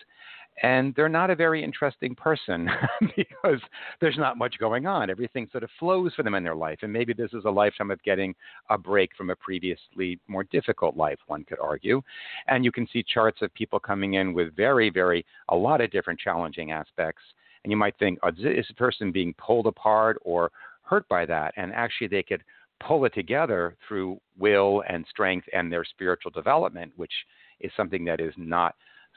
and 0.62 0.94
they're 0.94 1.08
not 1.08 1.30
a 1.30 1.36
very 1.36 1.62
interesting 1.62 2.14
person 2.14 2.68
because 3.16 3.60
there's 4.00 4.18
not 4.18 4.36
much 4.36 4.56
going 4.58 4.86
on. 4.86 5.10
Everything 5.10 5.48
sort 5.50 5.64
of 5.64 5.70
flows 5.78 6.12
for 6.14 6.22
them 6.22 6.34
in 6.34 6.44
their 6.44 6.54
life. 6.54 6.78
And 6.82 6.92
maybe 6.92 7.12
this 7.12 7.32
is 7.32 7.44
a 7.46 7.50
lifetime 7.50 7.90
of 7.90 8.02
getting 8.02 8.34
a 8.70 8.76
break 8.76 9.10
from 9.16 9.30
a 9.30 9.36
previously 9.36 10.18
more 10.28 10.44
difficult 10.44 10.96
life, 10.96 11.18
one 11.26 11.44
could 11.44 11.58
argue. 11.58 12.02
And 12.48 12.64
you 12.64 12.72
can 12.72 12.86
see 12.92 13.02
charts 13.02 13.40
of 13.42 13.52
people 13.54 13.80
coming 13.80 14.14
in 14.14 14.34
with 14.34 14.54
very, 14.54 14.90
very, 14.90 15.24
a 15.48 15.56
lot 15.56 15.80
of 15.80 15.90
different 15.90 16.20
challenging 16.20 16.70
aspects. 16.70 17.22
And 17.64 17.70
you 17.70 17.76
might 17.76 17.98
think, 17.98 18.18
oh, 18.22 18.28
is 18.28 18.36
this 18.42 18.70
person 18.76 19.12
being 19.12 19.34
pulled 19.34 19.66
apart 19.66 20.18
or 20.22 20.50
hurt 20.92 21.08
by 21.08 21.24
that. 21.24 21.54
And 21.56 21.72
actually, 21.72 22.08
they 22.08 22.22
could 22.22 22.42
pull 22.86 23.04
it 23.06 23.14
together 23.14 23.76
through 23.86 24.20
will 24.38 24.82
and 24.88 25.06
strength 25.08 25.46
and 25.52 25.72
their 25.72 25.84
spiritual 25.84 26.30
development, 26.30 26.92
which 26.96 27.16
is 27.60 27.72
something 27.76 28.04
that 28.04 28.20
is 28.20 28.34
not 28.36 28.74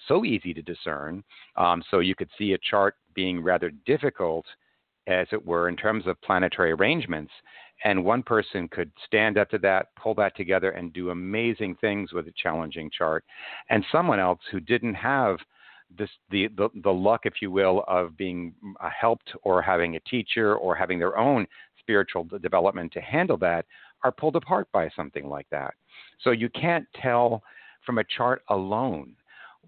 so 0.07 0.23
easy 0.23 0.53
to 0.53 0.61
discern. 0.61 1.23
Um, 1.57 1.83
so 1.89 1.99
you 1.99 2.15
could 2.15 2.29
see 2.37 2.53
a 2.53 2.65
chart 2.69 2.95
being 3.13 3.43
rather 3.43 3.71
difficult 3.85 4.45
as 5.07 5.27
it 5.31 5.45
were, 5.45 5.69
in 5.69 5.75
terms 5.75 6.07
of 6.07 6.21
planetary 6.21 6.71
arrangements. 6.71 7.31
And 7.83 8.05
one 8.05 8.23
person 8.23 8.67
could 8.69 8.91
stand 9.05 9.37
up 9.37 9.49
to 9.49 9.59
that, 9.59 9.87
pull 10.01 10.15
that 10.15 10.35
together, 10.35 10.71
and 10.71 10.93
do 10.93 11.09
amazing 11.09 11.75
things 11.81 12.13
with 12.13 12.27
a 12.27 12.33
challenging 12.41 12.89
chart. 12.97 13.23
And 13.69 13.85
someone 13.91 14.19
else 14.19 14.39
who 14.51 14.59
didn't 14.59 14.95
have 14.95 15.37
this, 15.97 16.09
the, 16.29 16.47
the, 16.57 16.69
the 16.83 16.91
luck, 16.91 17.21
if 17.25 17.41
you 17.41 17.51
will, 17.51 17.83
of 17.87 18.17
being 18.17 18.53
uh, 18.81 18.89
helped 18.89 19.31
or 19.43 19.61
having 19.61 19.95
a 19.95 19.99
teacher 20.01 20.55
or 20.55 20.75
having 20.75 20.99
their 20.99 21.17
own 21.17 21.47
spiritual 21.79 22.27
development 22.41 22.91
to 22.93 23.01
handle 23.01 23.37
that 23.37 23.65
are 24.03 24.11
pulled 24.11 24.35
apart 24.35 24.67
by 24.71 24.89
something 24.95 25.27
like 25.27 25.47
that. 25.51 25.73
So 26.21 26.31
you 26.31 26.49
can't 26.49 26.85
tell 27.01 27.41
from 27.85 27.99
a 27.99 28.03
chart 28.03 28.41
alone 28.49 29.13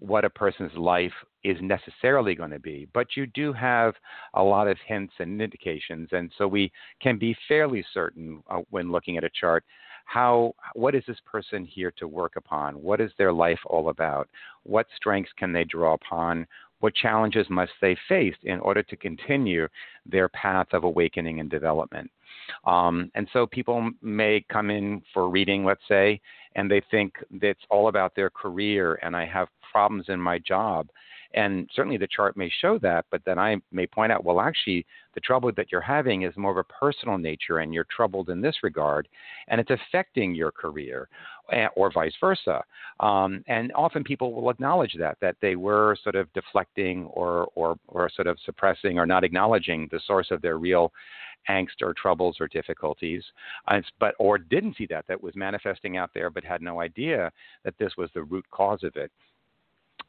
what 0.00 0.24
a 0.24 0.30
person's 0.30 0.76
life 0.76 1.12
is 1.44 1.56
necessarily 1.60 2.34
going 2.34 2.50
to 2.50 2.58
be, 2.58 2.88
but 2.92 3.16
you 3.16 3.26
do 3.26 3.52
have 3.52 3.94
a 4.34 4.42
lot 4.42 4.68
of 4.68 4.76
hints 4.86 5.14
and 5.18 5.40
indications, 5.40 6.08
and 6.12 6.30
so 6.36 6.46
we 6.46 6.70
can 7.00 7.18
be 7.18 7.36
fairly 7.46 7.84
certain 7.94 8.42
uh, 8.50 8.58
when 8.70 8.92
looking 8.92 9.16
at 9.16 9.24
a 9.24 9.30
chart 9.30 9.64
how 10.08 10.54
what 10.72 10.94
is 10.94 11.04
this 11.06 11.20
person 11.26 11.66
here 11.66 11.92
to 11.98 12.08
work 12.08 12.36
upon? 12.36 12.82
What 12.82 12.98
is 12.98 13.12
their 13.18 13.32
life 13.32 13.60
all 13.66 13.90
about? 13.90 14.26
What 14.62 14.86
strengths 14.96 15.32
can 15.36 15.52
they 15.52 15.64
draw 15.64 15.92
upon? 15.92 16.46
What 16.80 16.94
challenges 16.94 17.46
must 17.50 17.72
they 17.82 17.94
face 18.08 18.34
in 18.44 18.58
order 18.60 18.82
to 18.82 18.96
continue 18.96 19.68
their 20.06 20.30
path 20.30 20.68
of 20.72 20.84
awakening 20.84 21.40
and 21.40 21.50
development? 21.50 22.10
Um, 22.64 23.10
and 23.14 23.28
so 23.34 23.46
people 23.46 23.90
may 24.00 24.42
come 24.50 24.70
in 24.70 25.02
for 25.12 25.28
reading, 25.28 25.62
let's 25.62 25.86
say, 25.86 26.22
and 26.56 26.70
they 26.70 26.80
think 26.90 27.12
it's 27.42 27.60
all 27.68 27.88
about 27.88 28.14
their 28.16 28.30
career 28.30 28.98
and 29.02 29.14
I 29.14 29.26
have 29.26 29.48
problems 29.70 30.06
in 30.08 30.18
my 30.18 30.38
job. 30.38 30.88
And 31.34 31.68
certainly 31.74 31.98
the 31.98 32.08
chart 32.08 32.36
may 32.36 32.50
show 32.60 32.78
that, 32.78 33.04
but 33.10 33.20
then 33.26 33.38
I 33.38 33.56
may 33.70 33.86
point 33.86 34.12
out, 34.12 34.24
well, 34.24 34.40
actually, 34.40 34.86
the 35.14 35.20
trouble 35.20 35.50
that 35.56 35.70
you're 35.70 35.80
having 35.80 36.22
is 36.22 36.36
more 36.36 36.50
of 36.50 36.56
a 36.56 36.64
personal 36.64 37.18
nature 37.18 37.58
and 37.58 37.74
you're 37.74 37.86
troubled 37.94 38.30
in 38.30 38.40
this 38.40 38.56
regard, 38.62 39.08
and 39.48 39.60
it's 39.60 39.70
affecting 39.70 40.34
your 40.34 40.50
career, 40.50 41.08
eh, 41.52 41.66
or 41.76 41.92
vice 41.92 42.14
versa. 42.18 42.62
Um, 43.00 43.44
and 43.46 43.72
often 43.74 44.04
people 44.04 44.32
will 44.32 44.48
acknowledge 44.48 44.94
that, 44.98 45.18
that 45.20 45.36
they 45.42 45.54
were 45.54 45.96
sort 46.02 46.14
of 46.14 46.32
deflecting 46.32 47.04
or, 47.06 47.48
or, 47.54 47.76
or 47.88 48.10
sort 48.14 48.26
of 48.26 48.38
suppressing 48.46 48.98
or 48.98 49.04
not 49.04 49.24
acknowledging 49.24 49.88
the 49.90 50.00
source 50.06 50.30
of 50.30 50.40
their 50.40 50.56
real 50.56 50.92
angst 51.48 51.82
or 51.82 51.94
troubles 51.94 52.36
or 52.40 52.48
difficulties, 52.48 53.22
but 53.98 54.14
or 54.18 54.38
didn't 54.38 54.76
see 54.76 54.86
that 54.86 55.06
that 55.08 55.22
was 55.22 55.34
manifesting 55.36 55.96
out 55.96 56.10
there, 56.14 56.30
but 56.30 56.44
had 56.44 56.62
no 56.62 56.80
idea 56.80 57.30
that 57.64 57.74
this 57.78 57.92
was 57.96 58.10
the 58.14 58.22
root 58.22 58.44
cause 58.50 58.82
of 58.82 58.96
it. 58.96 59.10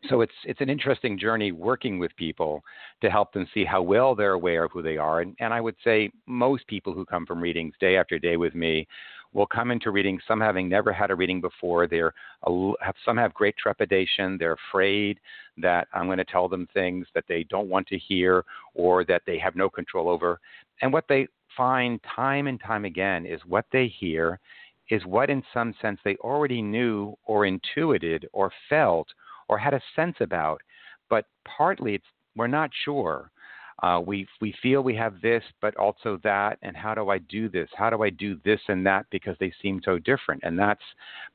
So 0.07 0.21
it's 0.21 0.33
it's 0.45 0.61
an 0.61 0.69
interesting 0.69 1.19
journey 1.19 1.51
working 1.51 1.99
with 1.99 2.15
people 2.15 2.63
to 3.01 3.09
help 3.09 3.33
them 3.33 3.47
see 3.53 3.65
how 3.65 3.81
well 3.81 4.15
they're 4.15 4.33
aware 4.33 4.63
of 4.63 4.71
who 4.71 4.81
they 4.81 4.97
are. 4.97 5.21
And, 5.21 5.35
and 5.39 5.53
I 5.53 5.59
would 5.59 5.75
say 5.83 6.09
most 6.25 6.65
people 6.67 6.93
who 6.93 7.05
come 7.05 7.25
from 7.25 7.41
readings 7.41 7.73
day 7.81 7.97
after 7.97 8.17
day 8.17 8.37
with 8.37 8.55
me 8.55 8.87
will 9.33 9.45
come 9.45 9.71
into 9.71 9.91
readings, 9.91 10.21
some 10.27 10.39
having 10.39 10.67
never 10.67 10.91
had 10.91 11.11
a 11.11 11.15
reading 11.15 11.41
before. 11.41 11.87
They're 11.87 12.13
have, 12.81 12.95
some 13.05 13.17
have 13.17 13.33
great 13.33 13.55
trepidation. 13.57 14.37
They're 14.37 14.57
afraid 14.69 15.19
that 15.57 15.87
I'm 15.93 16.05
going 16.05 16.17
to 16.17 16.25
tell 16.25 16.47
them 16.47 16.67
things 16.73 17.05
that 17.13 17.25
they 17.27 17.43
don't 17.43 17.69
want 17.69 17.87
to 17.87 17.97
hear 17.97 18.43
or 18.73 19.03
that 19.05 19.23
they 19.27 19.37
have 19.37 19.55
no 19.55 19.69
control 19.69 20.09
over. 20.09 20.39
And 20.81 20.93
what 20.93 21.05
they 21.09 21.27
find 21.55 21.99
time 22.15 22.47
and 22.47 22.59
time 22.59 22.85
again 22.85 23.25
is 23.25 23.41
what 23.45 23.65
they 23.71 23.87
hear 23.99 24.39
is 24.89 25.05
what, 25.05 25.29
in 25.29 25.43
some 25.53 25.75
sense, 25.81 25.99
they 26.03 26.15
already 26.17 26.61
knew 26.61 27.15
or 27.25 27.45
intuited 27.45 28.27
or 28.33 28.51
felt 28.69 29.07
or 29.49 29.57
had 29.57 29.73
a 29.73 29.81
sense 29.95 30.15
about, 30.21 30.61
but 31.09 31.25
partly 31.57 31.95
it's, 31.95 32.05
we're 32.35 32.47
not 32.47 32.69
sure. 32.85 33.31
Uh, 33.81 34.01
we 34.05 34.27
we 34.41 34.53
feel 34.61 34.81
we 34.81 34.95
have 34.95 35.21
this, 35.21 35.43
but 35.61 35.75
also 35.77 36.19
that, 36.23 36.57
and 36.61 36.75
how 36.75 36.93
do 36.93 37.09
I 37.09 37.17
do 37.17 37.47
this? 37.47 37.69
How 37.75 37.89
do 37.89 38.03
I 38.03 38.09
do 38.09 38.37
this 38.43 38.59
and 38.67 38.85
that 38.85 39.05
because 39.09 39.37
they 39.39 39.53
seem 39.61 39.81
so 39.83 39.97
different? 39.99 40.41
And 40.43 40.59
that's 40.59 40.83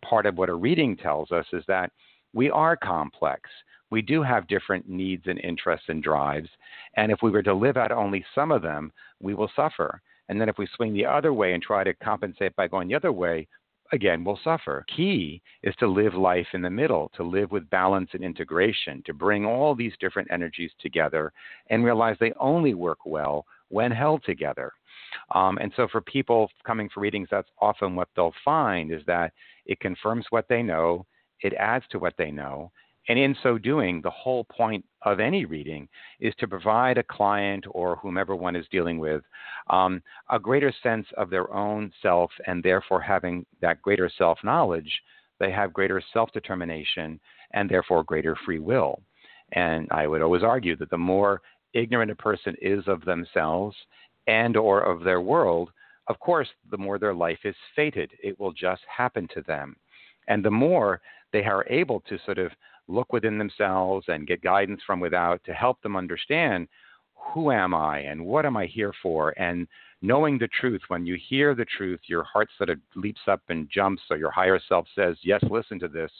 part 0.02 0.26
of 0.26 0.36
what 0.36 0.50
a 0.50 0.54
reading 0.54 0.94
tells 0.96 1.32
us 1.32 1.46
is 1.52 1.64
that 1.68 1.90
we 2.34 2.50
are 2.50 2.76
complex. 2.76 3.48
We 3.90 4.02
do 4.02 4.22
have 4.22 4.46
different 4.46 4.88
needs 4.88 5.24
and 5.26 5.40
interests 5.40 5.86
and 5.88 6.02
drives, 6.02 6.48
and 6.96 7.10
if 7.10 7.20
we 7.22 7.30
were 7.30 7.42
to 7.42 7.54
live 7.54 7.78
out 7.78 7.92
only 7.92 8.24
some 8.34 8.52
of 8.52 8.62
them, 8.62 8.92
we 9.20 9.34
will 9.34 9.50
suffer. 9.56 10.02
And 10.28 10.40
then 10.40 10.48
if 10.48 10.58
we 10.58 10.68
swing 10.76 10.92
the 10.92 11.06
other 11.06 11.32
way 11.32 11.54
and 11.54 11.62
try 11.62 11.82
to 11.84 11.94
compensate 11.94 12.54
by 12.56 12.68
going 12.68 12.88
the 12.88 12.94
other 12.94 13.12
way, 13.12 13.46
again, 13.92 14.24
will 14.24 14.38
suffer. 14.42 14.84
Key 14.94 15.42
is 15.62 15.74
to 15.76 15.86
live 15.86 16.14
life 16.14 16.46
in 16.52 16.62
the 16.62 16.70
middle, 16.70 17.10
to 17.16 17.22
live 17.22 17.50
with 17.50 17.68
balance 17.70 18.10
and 18.12 18.24
integration, 18.24 19.02
to 19.06 19.14
bring 19.14 19.44
all 19.44 19.74
these 19.74 19.92
different 20.00 20.30
energies 20.30 20.70
together 20.80 21.32
and 21.70 21.84
realize 21.84 22.16
they 22.18 22.32
only 22.40 22.74
work 22.74 22.98
well 23.04 23.46
when 23.68 23.90
held 23.90 24.22
together. 24.24 24.72
Um, 25.34 25.58
and 25.58 25.72
so, 25.76 25.86
for 25.90 26.00
people 26.00 26.50
coming 26.66 26.88
for 26.92 27.00
readings, 27.00 27.28
that's 27.30 27.48
often 27.60 27.94
what 27.94 28.08
they'll 28.16 28.34
find 28.44 28.92
is 28.92 29.02
that 29.06 29.32
it 29.66 29.80
confirms 29.80 30.26
what 30.30 30.46
they 30.48 30.62
know, 30.62 31.06
it 31.40 31.52
adds 31.54 31.84
to 31.90 31.98
what 31.98 32.14
they 32.18 32.30
know, 32.30 32.72
and 33.08 33.18
in 33.18 33.36
so 33.42 33.58
doing, 33.58 34.00
the 34.00 34.10
whole 34.10 34.44
point 34.44 34.84
of 35.02 35.20
any 35.20 35.44
reading 35.44 35.88
is 36.20 36.34
to 36.38 36.48
provide 36.48 36.96
a 36.96 37.02
client 37.02 37.64
or 37.70 37.96
whomever 37.96 38.34
one 38.34 38.56
is 38.56 38.66
dealing 38.70 38.98
with 38.98 39.22
um, 39.68 40.02
a 40.30 40.38
greater 40.38 40.72
sense 40.82 41.06
of 41.16 41.28
their 41.28 41.52
own 41.52 41.92
self, 42.00 42.30
and 42.46 42.62
therefore 42.62 43.00
having 43.00 43.44
that 43.60 43.82
greater 43.82 44.10
self 44.16 44.38
knowledge, 44.42 44.90
they 45.38 45.50
have 45.50 45.72
greater 45.72 46.02
self 46.12 46.32
determination 46.32 47.20
and 47.52 47.68
therefore 47.68 48.04
greater 48.04 48.36
free 48.44 48.58
will. 48.58 49.00
And 49.52 49.86
I 49.90 50.06
would 50.06 50.22
always 50.22 50.42
argue 50.42 50.76
that 50.76 50.90
the 50.90 50.98
more 50.98 51.42
ignorant 51.74 52.10
a 52.10 52.16
person 52.16 52.54
is 52.62 52.84
of 52.86 53.04
themselves 53.04 53.76
and 54.26 54.56
or 54.56 54.80
of 54.80 55.04
their 55.04 55.20
world, 55.20 55.70
of 56.08 56.18
course, 56.20 56.48
the 56.70 56.78
more 56.78 56.98
their 56.98 57.14
life 57.14 57.38
is 57.44 57.54
fated. 57.76 58.10
It 58.22 58.38
will 58.38 58.52
just 58.52 58.82
happen 58.88 59.28
to 59.34 59.42
them. 59.42 59.76
And 60.28 60.42
the 60.44 60.50
more 60.50 61.00
they 61.32 61.44
are 61.44 61.66
able 61.68 62.00
to 62.08 62.18
sort 62.24 62.38
of 62.38 62.52
look 62.88 63.12
within 63.12 63.38
themselves 63.38 64.06
and 64.08 64.26
get 64.26 64.42
guidance 64.42 64.80
from 64.86 65.00
without 65.00 65.42
to 65.44 65.52
help 65.52 65.80
them 65.82 65.96
understand 65.96 66.68
who 67.32 67.50
am 67.50 67.74
I 67.74 68.00
and 68.00 68.24
what 68.24 68.44
am 68.44 68.56
I 68.56 68.66
here 68.66 68.92
for? 69.02 69.30
And 69.38 69.66
knowing 70.02 70.38
the 70.38 70.48
truth, 70.48 70.82
when 70.88 71.06
you 71.06 71.16
hear 71.28 71.54
the 71.54 71.64
truth, 71.64 72.00
your 72.06 72.24
heart 72.24 72.48
sort 72.56 72.70
of 72.70 72.78
leaps 72.94 73.22
up 73.26 73.40
and 73.48 73.68
jumps, 73.70 74.02
or 74.10 74.16
your 74.18 74.30
higher 74.30 74.60
self 74.68 74.86
says, 74.94 75.16
Yes, 75.22 75.42
listen 75.50 75.78
to 75.80 75.88
this. 75.88 76.10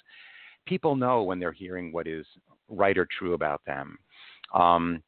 People 0.67 0.97
know 0.97 1.23
when 1.23 1.39
they're 1.39 1.53
hearing 1.53 1.93
what 1.93 2.07
is 2.07 2.25
right 2.69 2.97
or 2.97 3.07
true 3.19 3.35
about 3.35 3.61
them. 3.67 3.99
Um, 4.55 5.03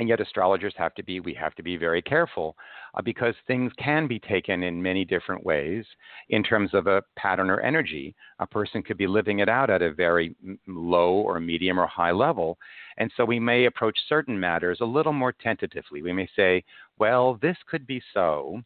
and 0.00 0.08
yet, 0.08 0.18
astrologers 0.18 0.72
have 0.78 0.94
to 0.94 1.02
be, 1.02 1.20
we 1.20 1.34
have 1.34 1.54
to 1.56 1.62
be 1.62 1.76
very 1.76 2.00
careful 2.00 2.56
uh, 2.94 3.02
because 3.02 3.34
things 3.46 3.70
can 3.78 4.06
be 4.06 4.18
taken 4.18 4.62
in 4.62 4.82
many 4.82 5.04
different 5.04 5.44
ways 5.44 5.84
in 6.30 6.42
terms 6.42 6.70
of 6.72 6.86
a 6.86 7.02
pattern 7.16 7.50
or 7.50 7.60
energy. 7.60 8.14
A 8.38 8.46
person 8.46 8.82
could 8.82 8.96
be 8.96 9.06
living 9.06 9.40
it 9.40 9.48
out 9.50 9.68
at 9.68 9.82
a 9.82 9.92
very 9.92 10.34
low 10.66 11.12
or 11.12 11.38
medium 11.38 11.78
or 11.78 11.86
high 11.86 12.12
level. 12.12 12.56
And 12.96 13.12
so 13.14 13.26
we 13.26 13.38
may 13.38 13.66
approach 13.66 13.98
certain 14.08 14.40
matters 14.40 14.78
a 14.80 14.86
little 14.86 15.12
more 15.12 15.32
tentatively. 15.32 16.00
We 16.00 16.14
may 16.14 16.30
say, 16.34 16.64
well, 16.98 17.38
this 17.42 17.58
could 17.70 17.86
be 17.86 18.00
so, 18.14 18.62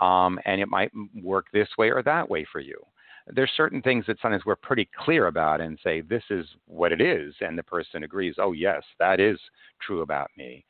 um, 0.00 0.38
and 0.44 0.60
it 0.60 0.68
might 0.68 0.92
work 1.20 1.46
this 1.52 1.68
way 1.76 1.90
or 1.90 2.04
that 2.04 2.30
way 2.30 2.46
for 2.52 2.60
you 2.60 2.80
there's 3.28 3.50
certain 3.56 3.82
things 3.82 4.04
that 4.06 4.18
sometimes 4.22 4.44
we're 4.44 4.56
pretty 4.56 4.88
clear 5.04 5.26
about 5.26 5.60
and 5.60 5.78
say 5.82 6.00
this 6.00 6.22
is 6.30 6.46
what 6.66 6.92
it 6.92 7.00
is 7.00 7.34
and 7.40 7.58
the 7.58 7.62
person 7.62 8.04
agrees 8.04 8.36
oh 8.38 8.52
yes 8.52 8.82
that 8.98 9.20
is 9.20 9.38
true 9.80 10.02
about 10.02 10.30
me. 10.36 10.64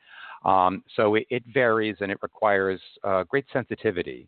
Um, 0.45 0.83
so 0.95 1.15
it, 1.15 1.25
it, 1.29 1.43
varies 1.51 1.97
and 1.99 2.11
it 2.11 2.19
requires 2.21 2.79
uh, 3.03 3.23
great 3.23 3.45
sensitivity. 3.51 4.27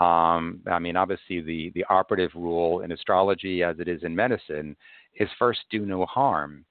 Um, 0.00 0.60
i 0.70 0.78
mean 0.78 0.96
obviously 0.96 1.40
the, 1.40 1.70
the 1.74 1.84
operative 1.88 2.30
rule 2.34 2.80
in 2.80 2.92
astrology 2.92 3.62
as 3.62 3.78
it 3.78 3.88
is 3.88 4.02
in 4.02 4.14
medicine 4.14 4.76
is 5.16 5.28
first 5.38 5.60
do 5.70 5.86
no 5.86 6.04
harm 6.06 6.64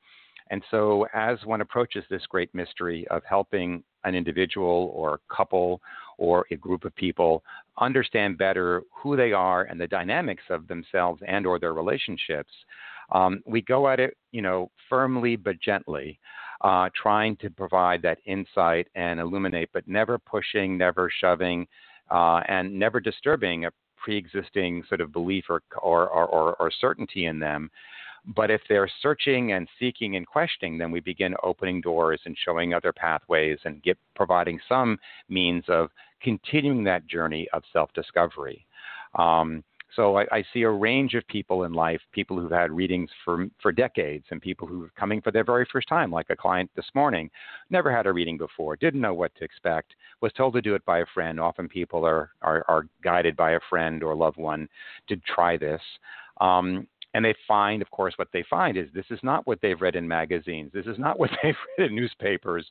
and 0.51 0.63
so 0.72 1.08
as 1.13 1.38
one 1.46 1.62
approaches 1.62 2.04
this 2.10 2.25
great 2.27 2.54
mystery 2.54 3.08
of 3.10 3.24
helping 3.27 3.84
an 4.04 4.16
individual 4.16 4.92
or 4.96 5.20
couple 5.36 5.82
or 6.18 6.46
a 6.51 6.56
group 6.56 6.86
of 6.86 6.96
people 6.96 7.44
understand 7.80 8.38
better 8.38 8.82
who 8.92 9.16
they 9.16 9.34
are 9.34 9.63
and 9.63 9.80
the 9.80 9.88
dynamics 9.88 10.44
of 10.50 10.68
themselves 10.68 11.22
and 11.27 11.46
or 11.46 11.60
their 11.60 11.74
relationships 11.74 12.51
um, 13.12 13.42
we 13.46 13.62
go 13.62 13.88
at 13.88 14.00
it 14.00 14.18
you 14.32 14.42
know 14.42 14.70
firmly 14.89 15.36
but 15.36 15.60
gently 15.62 16.20
uh, 16.62 16.89
trying 17.00 17.36
to 17.38 17.50
provide 17.50 18.01
that 18.01 18.18
insight 18.25 18.88
and 18.96 19.20
illuminate 19.20 19.70
but 19.74 19.88
never 19.88 20.18
pushing 20.18 20.77
never 20.77 21.10
shoving 21.20 21.68
uh, 22.10 22.42
and 22.48 22.74
never 22.77 23.00
disturbing 23.00 23.66
a 23.66 23.72
pre-existing 23.98 24.84
sort 24.88 25.01
of 25.01 25.12
belief 25.12 25.46
or, 25.50 25.62
or, 25.82 26.08
or, 26.08 26.56
or 26.56 26.72
certainty 26.80 27.25
in 27.25 27.39
them 27.39 27.70
but 28.36 28.52
if 28.52 28.62
they're 28.68 28.90
searching 29.02 29.54
and 29.54 29.68
seeking 29.80 30.16
and 30.18 30.28
questioning, 30.28 30.78
then 30.78 30.92
we 30.92 31.00
begin 31.00 31.36
opening 31.44 31.82
doors 31.82 32.20
and 32.26 32.38
showing 32.44 32.74
other 32.74 32.92
pathways 32.92 33.60
and 33.64 33.82
get, 33.84 33.98
providing 34.16 34.60
some 34.68 34.98
means 35.30 35.64
of 35.68 35.90
continuing 36.22 36.84
that 36.84 37.08
journey 37.08 37.48
of 37.54 37.64
self 37.72 37.92
discovery. 37.94 38.66
Um, 39.16 39.64
So 39.96 40.18
I, 40.18 40.26
I, 40.32 40.44
see 40.54 40.64
a 40.64 40.70
range 40.70 41.14
of 41.14 41.26
people 41.28 41.64
in 41.64 41.72
life, 41.72 42.02
people 42.12 42.38
who've 42.38 42.52
had 42.52 42.72
readings 42.72 43.10
for 43.24 43.48
for 43.62 43.72
decades, 43.72 44.26
and 44.30 44.42
people 44.42 44.68
who 44.68 44.84
are 44.84 44.92
coming 45.00 45.22
for 45.22 45.32
their 45.32 45.46
very 45.46 45.66
first 45.72 45.88
time, 45.88 46.12
like 46.12 46.30
a 46.30 46.36
client 46.36 46.70
this 46.76 46.90
morning, 46.94 47.30
never 47.70 47.90
had 47.96 48.06
a 48.06 48.12
reading 48.12 48.38
before, 48.38 48.76
didn't 48.76 49.02
know 49.02 49.14
what 49.14 49.34
to 49.36 49.46
expect, 49.46 49.96
was 50.22 50.34
told 50.34 50.54
to 50.54 50.62
do 50.62 50.76
it 50.76 50.84
by 50.86 51.00
a 51.00 51.06
friend. 51.14 51.40
Often 51.40 51.70
people 51.70 52.06
are 52.06 52.32
are, 52.42 52.66
are 52.68 52.84
guided 53.02 53.36
by 53.38 53.52
a 53.52 53.60
friend 53.70 54.04
or 54.04 54.14
loved 54.14 54.38
one 54.38 54.68
to 55.08 55.16
try 55.36 55.56
this. 55.58 55.82
Um, 56.42 56.88
and 57.18 57.26
they 57.26 57.34
find, 57.48 57.82
of 57.82 57.90
course, 57.90 58.14
what 58.18 58.28
they 58.32 58.46
find 58.48 58.78
is 58.78 58.90
this 58.94 59.10
is 59.10 59.18
not 59.24 59.48
what 59.48 59.58
they've 59.60 59.82
read 59.82 59.96
in 59.96 60.08
magazines. 60.08 60.70
This 60.72 60.86
is 60.86 61.00
not 61.00 61.20
what 61.20 61.32
they've 61.44 61.56
read 61.80 61.90
in 61.90 61.96
newspapers. 61.96 62.64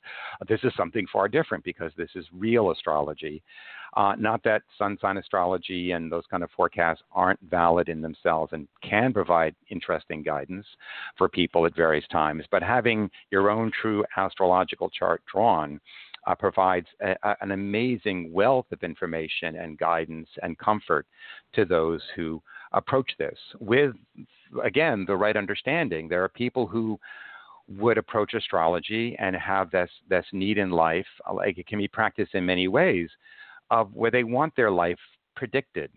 This 0.49 0.61
is 0.63 0.73
something 0.77 1.05
far 1.13 1.27
different 1.27 1.65
because 1.65 1.91
this 1.97 2.11
is 2.15 2.25
real 2.33 2.71
astrology. 2.71 3.43
Uh, 3.97 4.15
not 4.17 4.45
that 4.45 4.63
sun 4.79 4.99
sign 5.01 5.17
astrology 5.17 5.91
and 5.91 6.13
those 6.13 6.23
kind 6.31 6.45
of 6.45 6.51
forecasts 6.57 7.03
aren't 7.11 7.41
valid 7.51 7.89
in 7.89 8.01
themselves 8.01 8.53
and 8.53 8.69
can 8.89 9.13
provide 9.13 9.53
interesting 9.69 10.23
guidance 10.23 10.67
for 11.19 11.29
people 11.29 11.67
at 11.67 11.75
various 11.75 12.07
times, 12.07 12.45
but 12.53 12.63
having 12.63 13.11
your 13.33 13.51
own 13.51 13.73
true 13.83 14.05
astrological 14.17 14.89
chart 14.91 15.23
drawn 15.33 15.81
uh, 16.29 16.37
provides 16.37 16.87
a, 17.03 17.17
a, 17.25 17.35
an 17.41 17.51
amazing 17.51 18.33
wealth 18.33 18.67
of 18.71 18.85
information 18.85 19.57
and 19.57 19.77
guidance 19.77 20.29
and 20.43 20.57
comfort 20.59 21.05
to 21.53 21.65
those 21.65 22.03
who 22.15 22.41
approach 22.77 23.11
this 23.19 23.39
with, 23.59 23.95
again, 24.63 25.05
the 25.07 25.17
right 25.17 25.37
understanding. 25.37 26.09
There 26.09 26.23
are 26.23 26.29
people 26.29 26.67
who 26.67 26.99
would 27.69 27.99
approach 27.99 28.35
astrology 28.35 29.17
and 29.19 29.35
have 29.35 29.71
this 29.73 29.91
this 30.09 30.25
need 30.33 30.57
in 30.57 30.71
life, 30.71 31.07
like 31.35 31.59
it 31.59 31.67
can 31.67 31.79
be 31.79 31.89
practiced 31.89 32.35
in 32.35 32.47
many 32.47 32.69
ways, 32.69 33.09
of 33.71 33.93
where 33.93 34.13
they 34.13 34.23
want 34.23 34.55
their 34.55 34.71
life 34.71 34.99
predicted. 35.35 35.91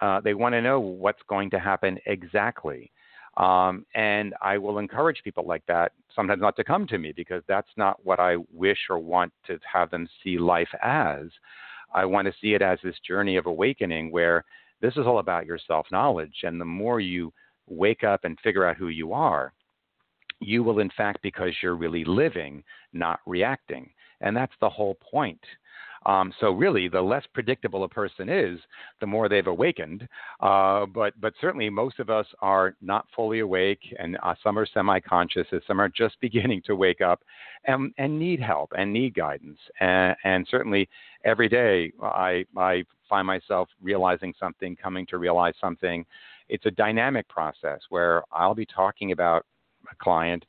Uh, 0.00 0.20
they 0.20 0.34
want 0.34 0.52
to 0.52 0.62
know 0.62 0.78
what's 0.78 1.22
going 1.28 1.50
to 1.50 1.58
happen 1.58 1.98
exactly. 2.06 2.92
Um, 3.36 3.84
and 3.94 4.34
I 4.42 4.58
will 4.58 4.78
encourage 4.78 5.22
people 5.24 5.46
like 5.46 5.64
that 5.66 5.92
sometimes 6.14 6.40
not 6.40 6.56
to 6.56 6.64
come 6.64 6.86
to 6.88 6.98
me 6.98 7.12
because 7.12 7.42
that's 7.48 7.70
not 7.76 8.04
what 8.04 8.20
I 8.20 8.36
wish 8.52 8.78
or 8.90 8.98
want 8.98 9.32
to 9.46 9.58
have 9.72 9.90
them 9.90 10.08
see 10.22 10.38
life 10.38 10.68
as. 10.82 11.26
I 11.94 12.04
want 12.04 12.26
to 12.26 12.34
see 12.40 12.54
it 12.54 12.62
as 12.62 12.78
this 12.82 12.96
journey 13.06 13.36
of 13.36 13.46
awakening 13.46 14.10
where 14.10 14.44
this 14.80 14.96
is 14.96 15.06
all 15.06 15.18
about 15.18 15.46
your 15.46 15.58
self 15.66 15.86
knowledge. 15.90 16.34
And 16.42 16.60
the 16.60 16.64
more 16.64 17.00
you 17.00 17.32
wake 17.66 18.04
up 18.04 18.24
and 18.24 18.38
figure 18.40 18.64
out 18.64 18.76
who 18.76 18.88
you 18.88 19.12
are, 19.12 19.52
you 20.40 20.62
will, 20.62 20.78
in 20.78 20.90
fact, 20.96 21.20
because 21.22 21.52
you're 21.62 21.76
really 21.76 22.04
living, 22.04 22.62
not 22.92 23.20
reacting. 23.26 23.90
And 24.20 24.36
that's 24.36 24.52
the 24.60 24.70
whole 24.70 24.96
point. 25.10 25.40
Um, 26.06 26.32
so 26.40 26.52
really, 26.52 26.88
the 26.88 27.00
less 27.00 27.24
predictable 27.34 27.84
a 27.84 27.88
person 27.88 28.28
is, 28.28 28.58
the 29.00 29.06
more 29.06 29.28
they've 29.28 29.46
awakened. 29.46 30.08
Uh, 30.40 30.86
but 30.86 31.12
but 31.20 31.34
certainly, 31.40 31.68
most 31.68 31.98
of 31.98 32.08
us 32.08 32.26
are 32.40 32.76
not 32.80 33.06
fully 33.14 33.40
awake, 33.40 33.80
and 33.98 34.16
uh, 34.22 34.34
some 34.42 34.58
are 34.58 34.66
semi-conscious, 34.66 35.46
and 35.50 35.62
some 35.66 35.80
are 35.80 35.88
just 35.88 36.16
beginning 36.20 36.62
to 36.66 36.76
wake 36.76 37.00
up, 37.00 37.20
and 37.66 37.92
and 37.98 38.18
need 38.18 38.40
help 38.40 38.72
and 38.76 38.92
need 38.92 39.14
guidance. 39.14 39.58
And, 39.80 40.16
and 40.24 40.46
certainly, 40.50 40.88
every 41.24 41.48
day 41.48 41.92
I 42.02 42.44
I 42.56 42.84
find 43.08 43.26
myself 43.26 43.68
realizing 43.82 44.34
something, 44.38 44.76
coming 44.76 45.06
to 45.06 45.18
realize 45.18 45.54
something. 45.60 46.04
It's 46.48 46.66
a 46.66 46.70
dynamic 46.70 47.28
process 47.28 47.80
where 47.88 48.22
I'll 48.32 48.54
be 48.54 48.66
talking 48.66 49.12
about 49.12 49.44
a 49.90 49.94
client 50.02 50.44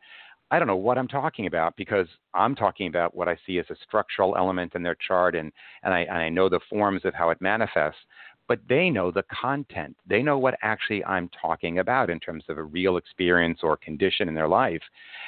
I 0.52 0.58
don't 0.58 0.68
know 0.68 0.76
what 0.76 0.98
I'm 0.98 1.08
talking 1.08 1.46
about 1.46 1.76
because 1.76 2.08
I'm 2.34 2.56
talking 2.56 2.88
about 2.88 3.16
what 3.16 3.28
I 3.28 3.38
see 3.46 3.60
as 3.60 3.66
a 3.70 3.76
structural 3.84 4.36
element 4.36 4.74
in 4.74 4.82
their 4.82 4.96
chart 4.96 5.36
and, 5.36 5.52
and, 5.84 5.94
I, 5.94 6.00
and 6.02 6.18
I 6.18 6.30
know 6.30 6.50
the 6.50 6.60
forms 6.70 7.06
of 7.06 7.14
how 7.14 7.30
it 7.30 7.40
manifests, 7.40 8.00
but 8.48 8.60
they 8.68 8.90
know 8.90 9.12
the 9.12 9.24
content. 9.32 9.96
They 10.08 10.24
know 10.24 10.40
what 10.40 10.58
actually 10.64 11.06
I'm 11.06 11.30
talking 11.40 11.80
about 11.80 12.10
in 12.10 12.20
terms 12.20 12.46
of 12.50 12.58
a 12.58 12.64
real 12.64 12.98
experience 12.98 13.60
or 13.62 13.78
condition 13.78 14.28
in 14.28 14.34
their 14.34 14.48
life. 14.48 14.82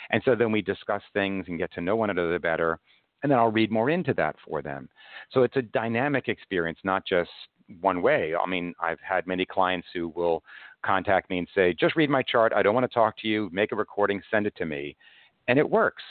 And 0.09 0.23
so 0.25 0.33
then 0.33 0.51
we 0.51 0.63
discuss 0.63 1.03
things 1.13 1.45
and 1.47 1.59
get 1.59 1.71
to 1.73 1.81
know 1.81 1.95
one 1.95 2.09
another 2.09 2.39
better, 2.39 2.79
and 3.23 3.31
then 3.31 3.39
I'll 3.39 3.51
read 3.51 3.71
more 3.71 3.89
into 3.89 4.13
that 4.15 4.35
for 4.47 4.61
them. 4.61 4.89
So 5.31 5.43
it's 5.43 5.55
a 5.57 5.61
dynamic 5.61 6.27
experience, 6.27 6.79
not 6.83 7.05
just 7.05 7.29
one 7.79 8.01
way. 8.01 8.33
I 8.35 8.47
mean, 8.47 8.73
I've 8.81 8.99
had 8.99 9.27
many 9.27 9.45
clients 9.45 9.87
who 9.93 10.09
will 10.09 10.43
contact 10.83 11.29
me 11.29 11.37
and 11.37 11.47
say, 11.53 11.73
just 11.73 11.95
read 11.95 12.09
my 12.09 12.23
chart. 12.23 12.53
I 12.53 12.63
don't 12.63 12.73
want 12.73 12.89
to 12.89 12.93
talk 12.93 13.17
to 13.19 13.27
you. 13.27 13.49
Make 13.51 13.71
a 13.71 13.75
recording, 13.75 14.21
send 14.31 14.47
it 14.47 14.55
to 14.57 14.65
me. 14.65 14.95
And 15.47 15.59
it 15.59 15.69
works. 15.69 16.03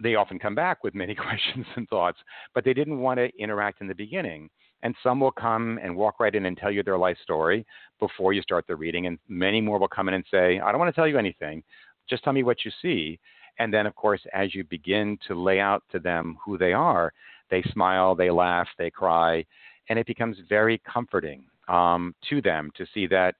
They 0.00 0.14
often 0.14 0.38
come 0.38 0.54
back 0.54 0.84
with 0.84 0.94
many 0.94 1.14
questions 1.14 1.66
and 1.76 1.88
thoughts, 1.88 2.18
but 2.54 2.64
they 2.64 2.74
didn't 2.74 3.00
want 3.00 3.18
to 3.18 3.30
interact 3.38 3.80
in 3.80 3.88
the 3.88 3.94
beginning. 3.94 4.50
And 4.82 4.94
some 5.02 5.18
will 5.18 5.32
come 5.32 5.78
and 5.82 5.96
walk 5.96 6.20
right 6.20 6.34
in 6.34 6.46
and 6.46 6.56
tell 6.56 6.70
you 6.70 6.84
their 6.84 6.98
life 6.98 7.16
story 7.22 7.66
before 7.98 8.32
you 8.32 8.42
start 8.42 8.66
the 8.68 8.76
reading. 8.76 9.06
And 9.06 9.18
many 9.28 9.60
more 9.60 9.78
will 9.78 9.88
come 9.88 10.08
in 10.08 10.14
and 10.14 10.24
say, 10.30 10.60
I 10.60 10.70
don't 10.70 10.78
want 10.78 10.94
to 10.94 10.98
tell 10.98 11.08
you 11.08 11.18
anything. 11.18 11.64
Just 12.08 12.22
tell 12.22 12.32
me 12.32 12.44
what 12.44 12.64
you 12.64 12.70
see. 12.80 13.18
And 13.58 13.72
then, 13.72 13.86
of 13.86 13.94
course, 13.94 14.20
as 14.32 14.54
you 14.54 14.64
begin 14.64 15.18
to 15.26 15.34
lay 15.34 15.60
out 15.60 15.82
to 15.92 15.98
them 15.98 16.38
who 16.44 16.56
they 16.58 16.72
are, 16.72 17.12
they 17.50 17.62
smile, 17.72 18.14
they 18.14 18.30
laugh, 18.30 18.68
they 18.78 18.90
cry, 18.90 19.44
and 19.88 19.98
it 19.98 20.06
becomes 20.06 20.36
very 20.48 20.80
comforting 20.90 21.44
um, 21.68 22.14
to 22.28 22.40
them 22.40 22.70
to 22.76 22.86
see 22.94 23.06
that 23.08 23.34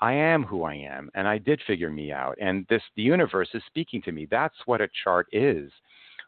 I 0.00 0.12
am 0.12 0.42
who 0.42 0.64
I 0.64 0.74
am, 0.74 1.10
and 1.14 1.26
I 1.26 1.38
did 1.38 1.62
figure 1.66 1.90
me 1.90 2.12
out, 2.12 2.36
and 2.40 2.66
this 2.68 2.82
the 2.96 3.02
universe 3.02 3.48
is 3.54 3.62
speaking 3.66 4.02
to 4.02 4.12
me. 4.12 4.26
That's 4.30 4.56
what 4.66 4.80
a 4.80 4.88
chart 5.02 5.28
is. 5.32 5.70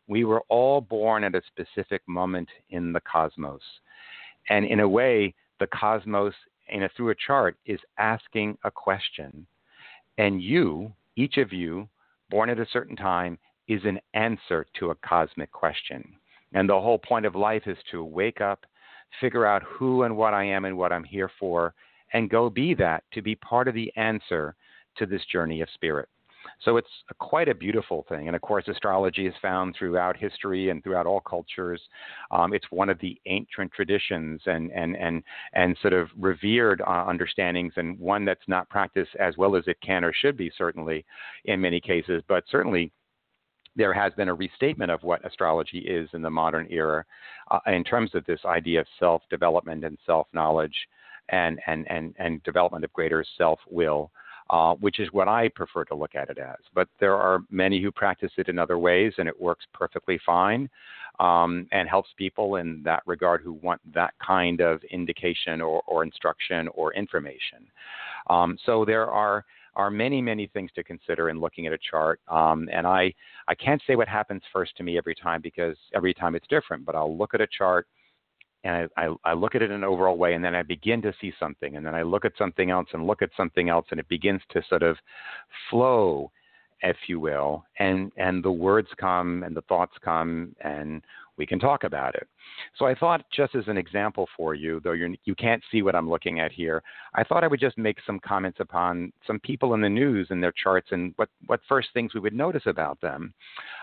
We 0.06 0.24
were 0.24 0.42
all 0.48 0.80
born 0.80 1.24
at 1.24 1.34
a 1.34 1.42
specific 1.48 2.00
moment 2.06 2.48
in 2.70 2.92
the 2.92 3.00
cosmos, 3.00 3.60
and 4.48 4.64
in 4.64 4.80
a 4.80 4.88
way, 4.88 5.34
the 5.58 5.66
cosmos, 5.66 6.32
in 6.68 6.84
a, 6.84 6.88
through 6.96 7.10
a 7.10 7.14
chart, 7.26 7.56
is 7.66 7.80
asking 7.98 8.56
a 8.64 8.70
question, 8.70 9.46
and 10.16 10.40
you, 10.40 10.92
each 11.16 11.36
of 11.36 11.52
you, 11.52 11.88
born 12.30 12.50
at 12.50 12.58
a 12.58 12.66
certain 12.72 12.96
time, 12.96 13.38
is 13.68 13.84
an 13.84 14.00
answer 14.14 14.66
to 14.78 14.90
a 14.90 14.94
cosmic 14.96 15.50
question. 15.52 16.14
And 16.52 16.68
the 16.68 16.80
whole 16.80 16.98
point 16.98 17.26
of 17.26 17.34
life 17.34 17.64
is 17.66 17.78
to 17.90 18.04
wake 18.04 18.40
up, 18.40 18.64
figure 19.20 19.46
out 19.46 19.62
who 19.62 20.04
and 20.04 20.16
what 20.16 20.34
I 20.34 20.44
am 20.44 20.64
and 20.64 20.76
what 20.76 20.92
I'm 20.92 21.04
here 21.04 21.30
for, 21.38 21.74
and 22.12 22.30
go 22.30 22.48
be 22.48 22.74
that 22.74 23.04
to 23.12 23.22
be 23.22 23.34
part 23.34 23.68
of 23.68 23.74
the 23.74 23.92
answer 23.96 24.54
to 24.98 25.06
this 25.06 25.24
journey 25.30 25.60
of 25.60 25.68
spirit. 25.74 26.08
So 26.60 26.76
it's 26.78 26.88
a, 27.10 27.14
quite 27.14 27.48
a 27.48 27.54
beautiful 27.54 28.04
thing. 28.08 28.28
And 28.28 28.36
of 28.36 28.42
course, 28.42 28.66
astrology 28.68 29.26
is 29.26 29.34
found 29.42 29.76
throughout 29.78 30.16
history 30.16 30.70
and 30.70 30.82
throughout 30.82 31.06
all 31.06 31.20
cultures. 31.20 31.80
Um, 32.30 32.54
it's 32.54 32.66
one 32.70 32.88
of 32.88 32.98
the 33.00 33.20
ancient 33.26 33.72
traditions 33.72 34.40
and, 34.46 34.72
and, 34.72 34.96
and, 34.96 35.22
and 35.52 35.76
sort 35.82 35.92
of 35.92 36.08
revered 36.18 36.80
uh, 36.80 37.04
understandings, 37.06 37.72
and 37.76 37.98
one 37.98 38.24
that's 38.24 38.48
not 38.48 38.68
practiced 38.70 39.14
as 39.20 39.36
well 39.36 39.56
as 39.56 39.64
it 39.66 39.76
can 39.80 40.04
or 40.04 40.12
should 40.12 40.36
be, 40.36 40.50
certainly, 40.56 41.04
in 41.44 41.60
many 41.60 41.80
cases. 41.80 42.22
But 42.26 42.44
certainly, 42.50 42.92
there 43.76 43.92
has 43.92 44.12
been 44.14 44.28
a 44.28 44.34
restatement 44.34 44.90
of 44.90 45.02
what 45.02 45.24
astrology 45.24 45.80
is 45.80 46.08
in 46.14 46.22
the 46.22 46.30
modern 46.30 46.66
era 46.70 47.04
uh, 47.50 47.58
in 47.66 47.84
terms 47.84 48.14
of 48.14 48.24
this 48.24 48.40
idea 48.46 48.80
of 48.80 48.86
self 48.98 49.22
development 49.30 49.84
and 49.84 49.98
self 50.06 50.26
knowledge 50.32 50.74
and, 51.28 51.60
and, 51.66 51.90
and, 51.90 52.14
and 52.18 52.42
development 52.42 52.84
of 52.84 52.92
greater 52.92 53.24
self 53.36 53.58
will. 53.68 54.10
Uh, 54.48 54.74
which 54.74 55.00
is 55.00 55.08
what 55.10 55.26
I 55.26 55.48
prefer 55.48 55.84
to 55.86 55.96
look 55.96 56.14
at 56.14 56.30
it 56.30 56.38
as. 56.38 56.58
But 56.72 56.86
there 57.00 57.16
are 57.16 57.40
many 57.50 57.82
who 57.82 57.90
practice 57.90 58.30
it 58.36 58.48
in 58.48 58.60
other 58.60 58.78
ways, 58.78 59.12
and 59.18 59.28
it 59.28 59.40
works 59.40 59.64
perfectly 59.74 60.20
fine 60.24 60.70
um, 61.18 61.66
and 61.72 61.88
helps 61.88 62.10
people 62.16 62.56
in 62.56 62.80
that 62.84 63.02
regard 63.06 63.40
who 63.42 63.54
want 63.54 63.80
that 63.92 64.14
kind 64.24 64.60
of 64.60 64.82
indication 64.84 65.60
or, 65.60 65.82
or 65.86 66.04
instruction 66.04 66.68
or 66.68 66.94
information. 66.94 67.66
Um, 68.28 68.56
so 68.64 68.84
there 68.84 69.10
are 69.10 69.44
are 69.74 69.90
many 69.90 70.22
many 70.22 70.46
things 70.46 70.70
to 70.74 70.82
consider 70.82 71.28
in 71.28 71.38
looking 71.38 71.66
at 71.66 71.72
a 71.72 71.78
chart, 71.90 72.20
um, 72.28 72.68
and 72.72 72.86
I 72.86 73.12
I 73.48 73.54
can't 73.54 73.82
say 73.86 73.94
what 73.96 74.08
happens 74.08 74.42
first 74.52 74.76
to 74.76 74.82
me 74.82 74.96
every 74.96 75.14
time 75.14 75.42
because 75.42 75.76
every 75.94 76.14
time 76.14 76.34
it's 76.34 76.46
different. 76.48 76.84
But 76.86 76.94
I'll 76.94 77.16
look 77.16 77.34
at 77.34 77.40
a 77.40 77.46
chart 77.46 77.86
and 78.64 78.88
I, 78.96 79.06
I, 79.06 79.14
I, 79.24 79.32
look 79.34 79.54
at 79.54 79.62
it 79.62 79.70
in 79.70 79.76
an 79.76 79.84
overall 79.84 80.16
way, 80.16 80.34
and 80.34 80.44
then 80.44 80.54
I 80.54 80.62
begin 80.62 81.02
to 81.02 81.12
see 81.20 81.32
something, 81.38 81.76
and 81.76 81.84
then 81.84 81.94
I 81.94 82.02
look 82.02 82.24
at 82.24 82.32
something 82.38 82.70
else 82.70 82.88
and 82.92 83.06
look 83.06 83.22
at 83.22 83.30
something 83.36 83.68
else, 83.68 83.86
and 83.90 84.00
it 84.00 84.08
begins 84.08 84.40
to 84.50 84.62
sort 84.68 84.82
of 84.82 84.96
flow, 85.70 86.30
if 86.82 86.96
you 87.08 87.20
will, 87.20 87.64
and 87.78 88.12
and 88.16 88.44
the 88.44 88.50
words 88.50 88.88
come 88.98 89.42
and 89.42 89.56
the 89.56 89.62
thoughts 89.62 89.94
come, 90.02 90.54
and 90.60 91.02
we 91.36 91.46
can 91.46 91.58
talk 91.58 91.84
about 91.84 92.14
it. 92.14 92.26
So 92.78 92.86
I 92.86 92.94
thought, 92.94 93.24
just 93.34 93.54
as 93.54 93.64
an 93.68 93.76
example 93.76 94.26
for 94.36 94.54
you, 94.54 94.80
though 94.82 94.92
you're, 94.92 95.10
you 95.24 95.34
can't 95.34 95.62
see 95.70 95.82
what 95.82 95.94
I'm 95.94 96.08
looking 96.08 96.40
at 96.40 96.52
here, 96.52 96.82
I 97.14 97.24
thought 97.24 97.44
I 97.44 97.46
would 97.46 97.60
just 97.60 97.76
make 97.76 97.98
some 98.06 98.18
comments 98.20 98.58
upon 98.60 99.12
some 99.26 99.38
people 99.40 99.74
in 99.74 99.80
the 99.80 99.88
news 99.88 100.28
and 100.30 100.42
their 100.42 100.52
charts 100.52 100.88
and 100.92 101.12
what, 101.16 101.28
what 101.46 101.60
first 101.68 101.88
things 101.92 102.14
we 102.14 102.20
would 102.20 102.34
notice 102.34 102.62
about 102.66 103.00
them. 103.00 103.34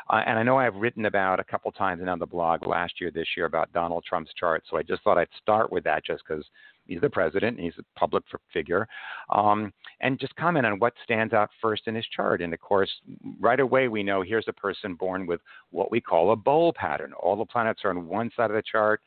Uh, 0.09 0.21
and 0.25 0.39
I 0.39 0.43
know 0.43 0.57
I've 0.57 0.75
written 0.75 1.05
about 1.05 1.39
a 1.39 1.43
couple 1.43 1.71
times 1.71 2.01
on 2.07 2.19
the 2.19 2.25
blog 2.25 2.65
last 2.65 2.99
year, 2.99 3.11
this 3.11 3.27
year 3.37 3.45
about 3.45 3.71
Donald 3.73 4.03
Trump's 4.07 4.33
chart. 4.33 4.63
So 4.69 4.77
I 4.77 4.83
just 4.83 5.03
thought 5.03 5.17
I'd 5.17 5.27
start 5.41 5.71
with 5.71 5.83
that 5.83 6.05
just 6.05 6.23
because 6.27 6.43
he's 6.85 7.01
the 7.01 7.09
president, 7.09 7.59
he's 7.59 7.73
a 7.79 7.99
public 7.99 8.23
figure, 8.53 8.87
um, 9.29 9.71
and 10.01 10.19
just 10.19 10.35
comment 10.35 10.65
on 10.65 10.79
what 10.79 10.93
stands 11.03 11.33
out 11.33 11.49
first 11.61 11.83
in 11.87 11.95
his 11.95 12.05
chart. 12.07 12.41
And 12.41 12.53
of 12.53 12.59
course, 12.59 12.91
right 13.39 13.59
away 13.59 13.87
we 13.87 14.03
know 14.03 14.21
here's 14.21 14.47
a 14.47 14.53
person 14.53 14.95
born 14.95 15.25
with 15.25 15.41
what 15.71 15.91
we 15.91 16.01
call 16.01 16.31
a 16.31 16.35
bowl 16.35 16.73
pattern. 16.73 17.13
All 17.13 17.35
the 17.35 17.45
planets 17.45 17.81
are 17.83 17.89
on 17.89 18.07
one 18.07 18.31
side 18.35 18.49
of 18.49 18.55
the 18.55 18.63
chart, 18.69 19.01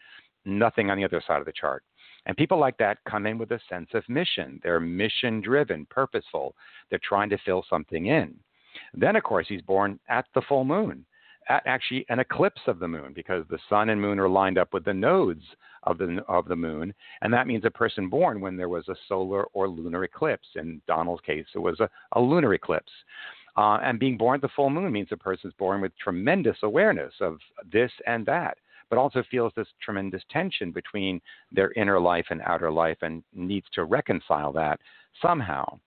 nothing 0.44 0.90
on 0.90 0.96
the 0.96 1.04
other 1.04 1.22
side 1.26 1.40
of 1.40 1.46
the 1.46 1.52
chart. 1.52 1.82
And 2.26 2.36
people 2.36 2.58
like 2.58 2.76
that 2.78 2.98
come 3.08 3.26
in 3.26 3.38
with 3.38 3.52
a 3.52 3.60
sense 3.68 3.88
of 3.94 4.08
mission. 4.08 4.60
They're 4.62 4.80
mission 4.80 5.40
driven, 5.40 5.86
purposeful. 5.88 6.54
They're 6.90 6.98
trying 7.02 7.30
to 7.30 7.38
fill 7.44 7.64
something 7.70 8.06
in. 8.06 8.34
Then, 8.94 9.16
of 9.16 9.22
course, 9.22 9.46
he's 9.48 9.62
born 9.62 9.98
at 10.08 10.26
the 10.34 10.42
full 10.42 10.64
moon, 10.64 11.06
at 11.48 11.62
actually 11.66 12.04
an 12.08 12.18
eclipse 12.18 12.60
of 12.66 12.80
the 12.80 12.88
moon, 12.88 13.12
because 13.14 13.44
the 13.48 13.60
sun 13.68 13.90
and 13.90 14.00
moon 14.00 14.18
are 14.18 14.28
lined 14.28 14.58
up 14.58 14.74
with 14.74 14.84
the 14.84 14.92
nodes 14.92 15.44
of 15.86 15.98
the 15.98 16.22
of 16.28 16.46
the 16.48 16.56
moon, 16.56 16.92
and 17.22 17.32
that 17.32 17.46
means 17.46 17.64
a 17.64 17.70
person 17.70 18.08
born 18.08 18.40
when 18.40 18.56
there 18.56 18.68
was 18.68 18.88
a 18.88 18.96
solar 19.08 19.44
or 19.52 19.68
lunar 19.68 20.04
eclipse. 20.04 20.48
In 20.56 20.80
Donald's 20.86 21.22
case, 21.22 21.46
it 21.54 21.58
was 21.58 21.80
a, 21.80 21.88
a 22.12 22.20
lunar 22.20 22.54
eclipse. 22.54 22.92
Uh, 23.56 23.78
and 23.82 23.98
being 23.98 24.18
born 24.18 24.34
at 24.36 24.42
the 24.42 24.48
full 24.54 24.68
moon 24.68 24.92
means 24.92 25.08
a 25.12 25.16
person's 25.16 25.54
born 25.54 25.80
with 25.80 25.96
tremendous 25.96 26.58
awareness 26.62 27.14
of 27.20 27.38
this 27.72 27.90
and 28.06 28.26
that, 28.26 28.58
but 28.90 28.98
also 28.98 29.22
feels 29.30 29.52
this 29.56 29.68
tremendous 29.82 30.22
tension 30.30 30.70
between 30.70 31.20
their 31.50 31.72
inner 31.72 31.98
life 31.98 32.26
and 32.30 32.42
outer 32.42 32.70
life 32.70 32.98
and 33.00 33.22
needs 33.34 33.66
to 33.72 33.84
reconcile 33.84 34.52
that 34.52 34.78
somehow. 35.22 35.78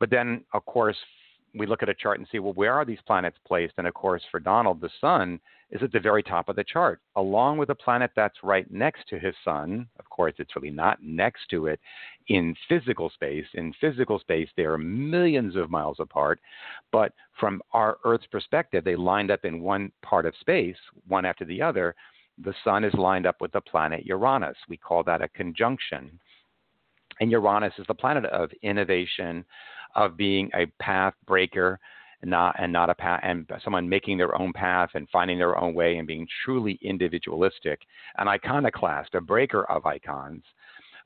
But 0.00 0.10
then, 0.10 0.44
of 0.54 0.64
course, 0.64 0.96
we 1.54 1.66
look 1.66 1.82
at 1.82 1.88
a 1.88 1.94
chart 1.94 2.18
and 2.18 2.28
see, 2.30 2.38
well, 2.38 2.52
where 2.52 2.74
are 2.74 2.84
these 2.84 2.98
planets 3.06 3.38
placed? 3.46 3.74
And 3.78 3.86
of 3.86 3.94
course, 3.94 4.22
for 4.30 4.40
Donald, 4.40 4.80
the 4.80 4.90
sun 5.00 5.40
is 5.70 5.82
at 5.82 5.92
the 5.92 6.00
very 6.00 6.22
top 6.22 6.48
of 6.48 6.56
the 6.56 6.64
chart, 6.64 7.00
along 7.16 7.58
with 7.58 7.70
a 7.70 7.74
planet 7.74 8.10
that's 8.14 8.42
right 8.42 8.70
next 8.70 9.08
to 9.08 9.18
his 9.18 9.34
sun. 9.44 9.86
Of 9.98 10.08
course, 10.10 10.34
it's 10.38 10.54
really 10.56 10.70
not 10.70 11.02
next 11.02 11.48
to 11.50 11.66
it 11.66 11.80
in 12.28 12.54
physical 12.68 13.10
space. 13.10 13.46
In 13.54 13.72
physical 13.80 14.18
space, 14.18 14.48
they 14.56 14.64
are 14.64 14.78
millions 14.78 15.56
of 15.56 15.70
miles 15.70 15.96
apart. 16.00 16.40
But 16.92 17.12
from 17.38 17.62
our 17.72 17.98
Earth's 18.04 18.26
perspective, 18.26 18.84
they 18.84 18.96
lined 18.96 19.30
up 19.30 19.44
in 19.44 19.60
one 19.60 19.90
part 20.02 20.26
of 20.26 20.34
space, 20.40 20.76
one 21.08 21.24
after 21.24 21.44
the 21.44 21.62
other. 21.62 21.94
The 22.38 22.54
sun 22.64 22.84
is 22.84 22.94
lined 22.94 23.26
up 23.26 23.40
with 23.40 23.52
the 23.52 23.60
planet 23.60 24.04
Uranus. 24.06 24.56
We 24.68 24.76
call 24.76 25.04
that 25.04 25.22
a 25.22 25.28
conjunction. 25.28 26.18
And 27.20 27.30
Uranus 27.30 27.74
is 27.78 27.86
the 27.86 27.94
planet 27.94 28.24
of 28.26 28.50
innovation, 28.62 29.44
of 29.94 30.16
being 30.16 30.50
a 30.54 30.66
path 30.80 31.14
breaker, 31.26 31.78
not 32.24 32.56
and 32.58 32.72
not 32.72 32.90
a 32.90 32.94
path 32.94 33.20
and 33.22 33.48
someone 33.62 33.88
making 33.88 34.16
their 34.16 34.40
own 34.40 34.52
path 34.52 34.90
and 34.94 35.08
finding 35.10 35.38
their 35.38 35.58
own 35.58 35.74
way 35.74 35.98
and 35.98 36.06
being 36.06 36.26
truly 36.44 36.78
individualistic, 36.82 37.80
an 38.18 38.28
iconoclast, 38.28 39.14
a 39.14 39.20
breaker 39.20 39.64
of 39.70 39.86
icons. 39.86 40.42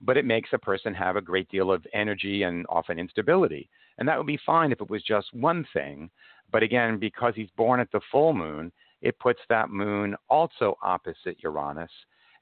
But 0.01 0.17
it 0.17 0.25
makes 0.25 0.51
a 0.53 0.59
person 0.59 0.95
have 0.95 1.17
a 1.17 1.21
great 1.21 1.49
deal 1.49 1.73
of 1.73 1.85
energy 1.93 2.45
and 2.45 2.65
often 2.69 2.99
instability. 2.99 3.69
And 3.99 4.07
that 4.07 4.17
would 4.17 4.29
be 4.29 4.39
fine 4.47 4.71
if 4.71 4.81
it 4.81 4.91
was 4.91 5.03
just 5.03 5.35
one 5.35 5.67
thing. 5.73 6.09
But 6.53 6.63
again, 6.63 6.99
because 6.99 7.35
he's 7.35 7.51
born 7.57 7.81
at 7.81 7.91
the 7.91 8.01
full 8.13 8.33
moon, 8.33 8.71
it 9.03 9.19
puts 9.19 9.41
that 9.49 9.71
moon 9.71 10.15
also 10.29 10.79
opposite 10.83 11.43
Uranus. 11.43 11.91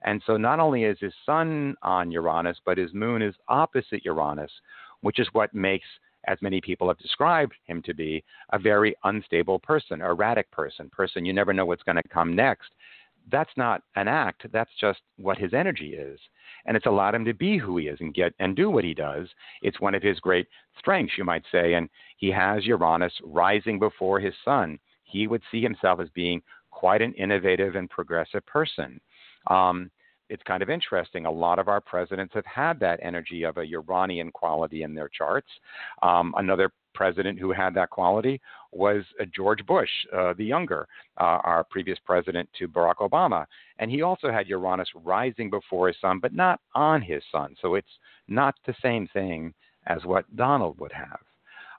And 0.07 0.23
so 0.25 0.37
not 0.37 0.61
only 0.61 0.85
is 0.85 0.99
his 1.01 1.13
sun 1.27 1.75
on 1.83 2.11
Uranus, 2.13 2.59
but 2.65 2.79
his 2.79 2.95
moon 2.95 3.21
is 3.23 3.35
opposite 3.49 4.05
Uranus, 4.05 4.53
which 5.01 5.19
is 5.19 5.29
what 5.33 5.53
makes 5.53 5.87
as 6.27 6.39
many 6.41 6.61
people 6.61 6.89
have 6.89 6.99
described 6.99 7.55
him 7.65 7.83
to 7.83 7.95
be, 7.95 8.25
a 8.53 8.59
very 8.59 8.95
unstable 9.05 9.59
person, 9.59 10.01
erratic 10.01 10.51
person, 10.51 10.91
person 10.91 11.25
you 11.25 11.33
never 11.33 11.53
know 11.53 11.65
what's 11.65 11.83
going 11.83 11.97
to 11.97 12.09
come 12.09 12.35
next. 12.35 12.71
That's 13.31 13.51
not 13.57 13.83
an 13.97 14.07
act, 14.07 14.47
that's 14.53 14.71
just 14.81 15.01
what 15.17 15.39
his 15.39 15.53
energy 15.53 15.95
is. 15.95 16.19
And 16.67 16.77
it's 16.77 16.87
allowed 16.87 17.15
him 17.15 17.25
to 17.25 17.35
be 17.35 17.59
who 17.59 17.77
he 17.77 17.89
is 17.89 18.01
and 18.01 18.15
get 18.15 18.33
and 18.39 18.55
do 18.55 18.71
what 18.71 18.85
he 18.85 18.95
does. 18.95 19.29
It's 19.63 19.81
one 19.81 19.95
of 19.95 20.03
his 20.03 20.21
great 20.21 20.47
strengths, 20.79 21.19
you 21.19 21.25
might 21.25 21.45
say. 21.51 21.75
And 21.75 21.89
he 22.19 22.31
has 22.31 22.65
Uranus 22.65 23.13
rising 23.25 23.81
before 23.81 24.21
his 24.21 24.35
sun. 24.45 24.79
He 25.05 25.27
would 25.27 25.43
see 25.51 25.61
himself 25.61 25.99
as 25.99 26.09
being 26.11 26.41
quite 26.71 27.03
an 27.03 27.13
innovative 27.15 27.75
and 27.75 27.91
progressive 27.91 28.45
person. 28.47 29.01
Um, 29.49 29.91
it's 30.29 30.43
kind 30.43 30.63
of 30.63 30.71
interesting. 30.71 31.27
A 31.27 31.31
lot 31.31 31.59
of 31.59 31.69
our 31.69 31.81
presidents 31.81 32.35
have 32.35 32.47
had 32.47 32.81
that 32.81 33.01
energy 33.03 33.45
of 33.45 33.59
a 33.59 33.67
Uranian 33.67 34.31
quality 34.31 34.83
in 34.83 34.95
their 34.95 35.09
charts. 35.09 35.49
Um, 36.03 36.35
another 36.37 36.71
president 36.95 37.39
who 37.39 37.53
had 37.53 37.75
that 37.75 37.91
quality 37.91 38.41
was 38.73 39.05
uh, 39.21 39.25
George 39.35 39.65
Bush, 39.67 39.91
uh, 40.17 40.33
the 40.37 40.45
younger, 40.45 40.89
uh, 41.21 41.39
our 41.45 41.65
previous 41.65 41.99
president 42.05 42.49
to 42.59 42.67
Barack 42.67 42.97
Obama. 42.97 43.45
And 43.79 43.91
he 43.91 44.03
also 44.03 44.33
had 44.33 44.49
Uranus 44.49 44.89
rising 45.05 45.51
before 45.51 45.89
his 45.89 45.97
sun, 46.01 46.19
but 46.19 46.35
not 46.35 46.61
on 46.75 47.03
his 47.03 47.23
sun. 47.31 47.55
So 47.61 47.75
it's 47.75 47.87
not 48.29 48.55
the 48.67 48.75
same 48.83 49.07
thing 49.13 49.53
as 49.87 50.05
what 50.05 50.25
Donald 50.37 50.81
would 50.81 50.93
have. 50.93 51.21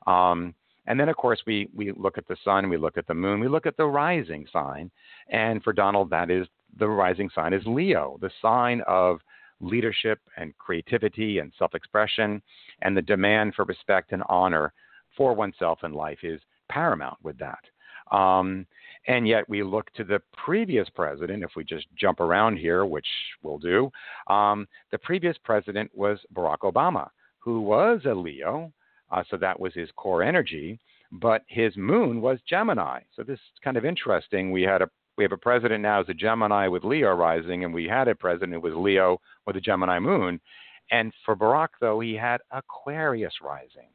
Um, 0.06 0.54
and 0.86 0.98
then, 0.98 1.10
of 1.10 1.18
course, 1.18 1.42
we, 1.46 1.70
we 1.76 1.92
look 1.92 2.18
at 2.18 2.28
the 2.28 2.38
sun, 2.46 2.70
we 2.70 2.78
look 2.78 2.98
at 2.98 3.08
the 3.08 3.14
moon, 3.14 3.42
we 3.42 3.50
look 3.50 3.66
at 3.66 3.76
the 3.76 3.86
rising 3.86 4.48
sign. 4.54 4.90
And 5.30 5.62
for 5.62 5.74
Donald, 5.74 6.10
that 6.12 6.32
is 6.32 6.48
the 6.78 6.88
rising 6.88 7.30
sign 7.34 7.54
is 7.54 7.64
Leo, 7.66 8.18
the 8.22 8.32
sign 8.42 8.82
of 8.88 9.20
leadership 9.60 10.20
and 10.38 10.58
creativity 10.58 11.40
and 11.40 11.52
self 11.58 11.74
expression, 11.74 12.42
and 12.82 12.96
the 12.96 13.02
demand 13.02 13.56
for 13.56 13.66
respect 13.66 14.12
and 14.12 14.24
honor 14.30 14.74
for 15.16 15.34
oneself 15.34 15.80
in 15.84 15.94
life 15.94 16.20
is 16.24 16.42
paramount 16.70 17.18
with 17.24 17.38
that. 17.40 18.16
Um, 18.16 18.66
and 19.08 19.28
yet 19.28 19.48
we 19.50 19.64
look 19.64 19.92
to 19.94 20.04
the 20.04 20.22
previous 20.46 20.88
president, 20.90 21.44
if 21.44 21.52
we 21.56 21.64
just 21.64 21.88
jump 21.96 22.20
around 22.20 22.58
here, 22.58 22.86
which 22.86 23.08
we'll 23.42 23.58
do. 23.58 23.90
Um, 24.28 24.68
the 24.92 24.98
previous 24.98 25.38
president 25.44 25.90
was 25.94 26.20
Barack 26.34 26.60
Obama, 26.60 27.08
who 27.40 27.62
was 27.62 28.02
a 28.06 28.14
Leo, 28.14 28.72
uh, 29.12 29.24
so 29.30 29.38
that 29.38 29.60
was 29.60 29.74
his 29.74 29.90
core 29.96 30.24
energy, 30.24 30.80
but 31.12 31.44
his 31.48 31.76
moon 31.78 32.22
was 32.22 32.40
Gemini. 32.48 33.00
So 33.16 33.24
this 33.24 33.36
is 33.36 33.60
kind 33.64 33.78
of 33.78 33.86
interesting. 33.86 34.52
We 34.52 34.64
had 34.64 34.82
a 34.82 34.90
we 35.18 35.24
have 35.24 35.32
a 35.32 35.38
president 35.38 35.82
now 35.82 36.00
as 36.00 36.10
a 36.10 36.14
Gemini 36.14 36.68
with 36.68 36.84
Leo 36.84 37.14
rising, 37.14 37.64
and 37.64 37.74
we 37.74 37.86
had 37.86 38.08
a 38.08 38.16
president 38.16 38.54
who 38.54 38.60
was 38.62 38.74
Leo 38.76 39.20
with 39.46 39.56
a 39.56 39.62
Gemini 39.62 40.00
moon. 40.00 40.40
And 40.92 41.12
for 41.26 41.36
Barack, 41.36 41.70
though, 41.82 42.00
he 42.00 42.14
had 42.14 42.40
Aquarius 42.52 43.34
rising. 43.42 43.90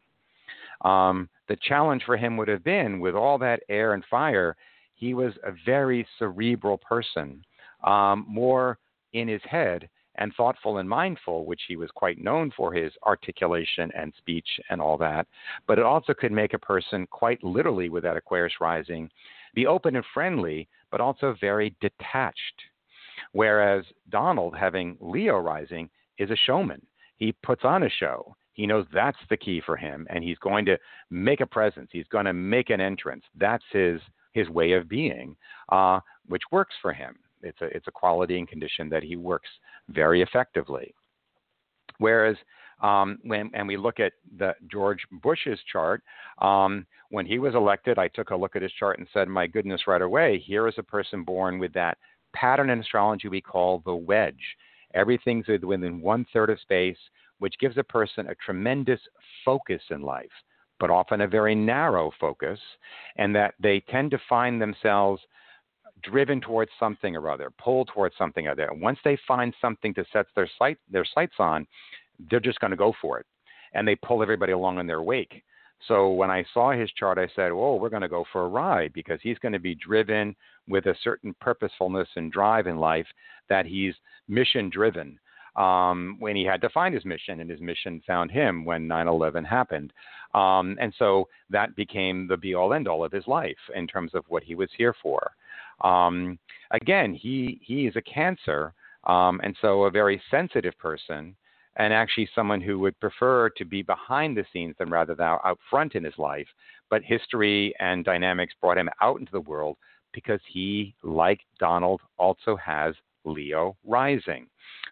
Um, 0.82 1.28
the 1.48 1.56
challenge 1.62 2.02
for 2.04 2.16
him 2.16 2.37
would 2.37 2.48
have 2.48 2.64
been 2.64 2.98
with 2.98 3.14
all 3.14 3.38
that 3.38 3.62
air 3.68 3.94
and 3.94 4.04
fire, 4.11 4.56
he 4.94 5.14
was 5.14 5.32
a 5.44 5.52
very 5.64 6.06
cerebral 6.18 6.78
person, 6.78 7.44
um, 7.85 8.26
more 8.28 8.78
in 9.12 9.28
his 9.28 9.42
head 9.44 9.88
and 10.16 10.32
thoughtful 10.37 10.78
and 10.78 10.88
mindful, 10.88 11.46
which 11.46 11.62
he 11.68 11.76
was 11.76 11.90
quite 11.94 12.22
known 12.22 12.52
for 12.56 12.72
his 12.72 12.92
articulation 13.06 13.90
and 13.96 14.12
speech 14.18 14.46
and 14.68 14.80
all 14.80 14.98
that. 14.98 15.26
But 15.66 15.78
it 15.78 15.85
also 15.85 16.12
could 16.12 16.32
make 16.32 16.52
a 16.52 16.58
person 16.58 17.06
quite 17.11 17.42
literally 17.42 17.88
with 17.88 18.02
that 18.02 18.16
Aquarius 18.16 18.61
rising 18.61 19.08
be 19.54 19.66
open 19.66 19.96
and 19.96 20.04
friendly, 20.14 20.68
but 20.92 21.00
also 21.00 21.35
very 21.40 21.74
detached. 21.81 22.38
Whereas 23.33 23.85
Donald, 24.11 24.55
having 24.57 24.96
Leo 25.00 25.38
rising, 25.38 25.90
is 26.18 26.31
a 26.31 26.37
showman. 26.37 26.87
He 27.16 27.33
puts 27.42 27.64
on 27.64 27.83
a 27.83 27.90
show. 27.90 28.37
He 28.52 28.66
knows 28.66 28.85
that's 28.92 29.18
the 29.31 29.37
key 29.37 29.62
for 29.64 29.76
him, 29.76 30.07
and 30.11 30.22
he's 30.22 30.38
going 30.38 30.66
to 30.66 30.78
make 31.11 31.40
a 31.40 31.46
presence. 31.46 31.88
He's 31.90 32.07
going 32.09 32.26
to 32.26 32.35
make 32.35 32.70
an 32.70 32.81
entrance. 32.81 33.24
That's 33.35 33.64
his 33.72 34.00
his 34.35 34.48
way 34.48 34.72
of 34.72 34.88
being, 34.88 35.37
uh, 35.70 36.00
which 36.26 36.42
works 36.50 36.74
for 36.81 36.92
him. 36.92 37.16
It's 37.42 37.61
a 37.62 37.66
it's 37.76 37.88
a 37.88 37.92
quality 37.92 38.38
and 38.38 38.46
condition 38.46 38.88
that 38.90 39.02
he 39.02 39.16
works 39.16 39.48
very 39.88 40.20
effectively. 40.20 40.94
Whereas 41.98 42.37
um, 42.83 43.18
when, 43.23 43.51
and 43.55 43.66
we 43.66 43.77
look 43.77 44.01
at 44.01 44.12
the 44.38 44.55
George 44.71 45.07
Bush's 45.23 45.61
chart, 45.71 46.03
um, 46.40 46.87
when 47.11 47.27
he 47.27 47.38
was 47.38 47.55
elected, 47.55 47.99
I 47.99 48.09
took 48.09 48.31
a 48.31 48.37
look 48.37 48.57
at 48.57 48.62
his 48.62 48.73
chart 48.73 48.99
and 48.99 49.09
said, 49.12 49.29
"My 49.29 49.47
goodness, 49.47 49.87
right 49.87 50.03
away, 50.03 50.38
here 50.38 50.66
is 50.66 50.75
a 50.79 50.83
person 50.83 51.23
born 51.23 51.59
with 51.59 51.73
that 51.75 51.99
pattern 52.35 52.71
in 52.71 52.81
astrology 52.81 53.29
we 53.29 53.40
call 53.40 53.83
the 53.85 53.95
wedge. 53.95 54.57
Everything's 54.95 55.47
within 55.49 56.01
one 56.01 56.27
third 56.33 56.51
of 56.51 56.61
space, 56.61 56.99
which 57.38 57.59
gives 57.59 57.79
a 57.79 57.85
person 57.85 58.27
a 58.29 58.35
tremendous 58.37 59.01
focus 59.45 59.83
in 59.90 60.03
life, 60.03 60.33
but 60.81 60.90
often 60.90 61.21
a 61.21 61.29
very 61.29 61.55
narrow 61.55 62.11
focus, 62.21 62.59
and 63.16 63.35
that 63.37 63.55
they 63.61 63.81
tend 63.81 64.11
to 64.11 64.18
find 64.29 64.61
themselves." 64.61 65.23
driven 66.03 66.40
towards 66.40 66.71
something 66.81 67.14
or 67.14 67.31
other, 67.31 67.51
pulled 67.51 67.88
towards 67.88 68.16
something 68.16 68.49
or 68.49 68.51
other. 68.51 68.68
Once 68.73 68.99
they 69.05 69.16
find 69.29 69.55
something 69.61 69.95
to 69.95 70.05
set 70.12 70.27
their 70.35 70.51
sight 70.59 70.77
their 70.90 71.05
sights 71.05 71.37
on, 71.38 71.66
they're 72.30 72.40
just 72.40 72.61
going 72.61 72.70
to 72.70 72.76
go 72.76 72.92
for 73.00 73.18
it. 73.18 73.26
And 73.74 73.87
they 73.87 73.96
pull 73.96 74.22
everybody 74.22 74.52
along 74.52 74.78
in 74.78 74.87
their 74.87 75.02
wake. 75.02 75.42
So 75.88 76.11
when 76.11 76.30
I 76.30 76.44
saw 76.54 76.70
his 76.72 76.90
chart, 76.92 77.18
I 77.18 77.28
said, 77.35 77.50
"Oh, 77.50 77.76
we're 77.76 77.88
going 77.88 78.02
to 78.02 78.08
go 78.08 78.24
for 78.32 78.44
a 78.44 78.48
ride 78.48 78.92
because 78.92 79.18
he's 79.22 79.38
going 79.38 79.52
to 79.52 79.58
be 79.58 79.74
driven 79.74 80.37
with 80.68 80.87
a 80.87 80.94
certain 81.02 81.35
purposefulness 81.40 82.08
and 82.16 82.30
drive 82.30 82.66
in 82.66 82.76
life 82.76 83.06
that 83.48 83.66
he's 83.66 83.94
mission 84.28 84.70
driven." 84.70 85.18
Um, 85.56 86.16
when 86.18 86.35
he 86.35 86.44
had 86.44 86.62
to 86.62 86.70
find 86.70 86.94
his 86.94 87.04
mission, 87.04 87.40
and 87.40 87.50
his 87.50 87.61
mission 87.61 88.00
found 88.06 88.30
him 88.30 88.64
when 88.64 88.88
9/11 88.88 89.44
happened, 89.44 89.92
um, 90.35 90.78
and 90.80 90.94
so 90.98 91.28
that 91.50 91.76
became 91.76 92.26
the 92.26 92.38
be-all, 92.38 92.72
end-all 92.72 93.04
of 93.04 93.12
his 93.12 93.26
life 93.26 93.58
in 93.74 93.87
terms 93.87 94.14
of 94.14 94.24
what 94.28 94.42
he 94.42 94.54
was 94.54 94.70
here 94.78 94.94
for. 95.02 95.32
Um, 95.82 96.38
again, 96.70 97.12
he 97.12 97.61
he 97.62 97.87
is 97.87 97.96
a 97.96 98.02
Cancer, 98.02 98.72
um, 99.04 99.40
and 99.42 99.56
so 99.61 99.82
a 99.82 99.90
very 99.90 100.22
sensitive 100.30 100.78
person 100.78 101.37
and 101.76 101.92
actually 101.92 102.28
someone 102.35 102.61
who 102.61 102.78
would 102.78 102.98
prefer 103.00 103.48
to 103.50 103.64
be 103.64 103.82
behind 103.82 104.37
the 104.37 104.44
scenes 104.52 104.74
than 104.78 104.90
rather 104.90 105.14
than 105.14 105.26
out 105.26 105.58
front 105.70 105.94
in 105.94 106.04
his 106.04 106.18
life. 106.18 106.46
But 106.90 107.02
history 107.02 107.74
and 107.80 108.04
dynamics 108.04 108.54
brought 108.61 108.78
him 108.78 108.90
out 109.00 109.20
into 109.20 109.32
the 109.32 109.40
world 109.40 109.76
because 110.12 110.40
he, 110.46 110.94
like 111.02 111.40
Donald, 111.58 112.00
also 112.18 112.56
has 112.56 112.94
Leo 113.24 113.76
rising. 113.85 114.46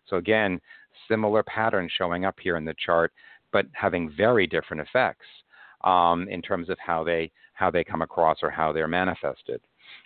So 0.08 0.16
again, 0.16 0.60
similar 1.08 1.42
patterns 1.42 1.92
showing 1.96 2.24
up 2.24 2.36
here 2.40 2.56
in 2.56 2.64
the 2.64 2.74
chart, 2.84 3.12
but 3.52 3.66
having 3.72 4.10
very 4.16 4.46
different 4.46 4.80
effects 4.80 5.26
um, 5.84 6.28
in 6.28 6.40
terms 6.42 6.68
of 6.68 6.78
how 6.78 7.04
they 7.04 7.30
how 7.54 7.70
they 7.70 7.84
come 7.84 8.00
across 8.00 8.38
or 8.42 8.50
how 8.50 8.72
they're 8.72 8.88
manifested. 8.88 9.60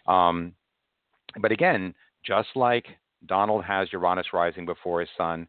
Um, 0.09 0.53
but 1.41 1.53
again, 1.53 1.95
just 2.25 2.49
like 2.57 2.87
Donald 3.27 3.65
has 3.65 3.93
Uranus 3.93 4.33
rising 4.33 4.67
before 4.67 5.01
his 5.01 5.09
sun, 5.17 5.47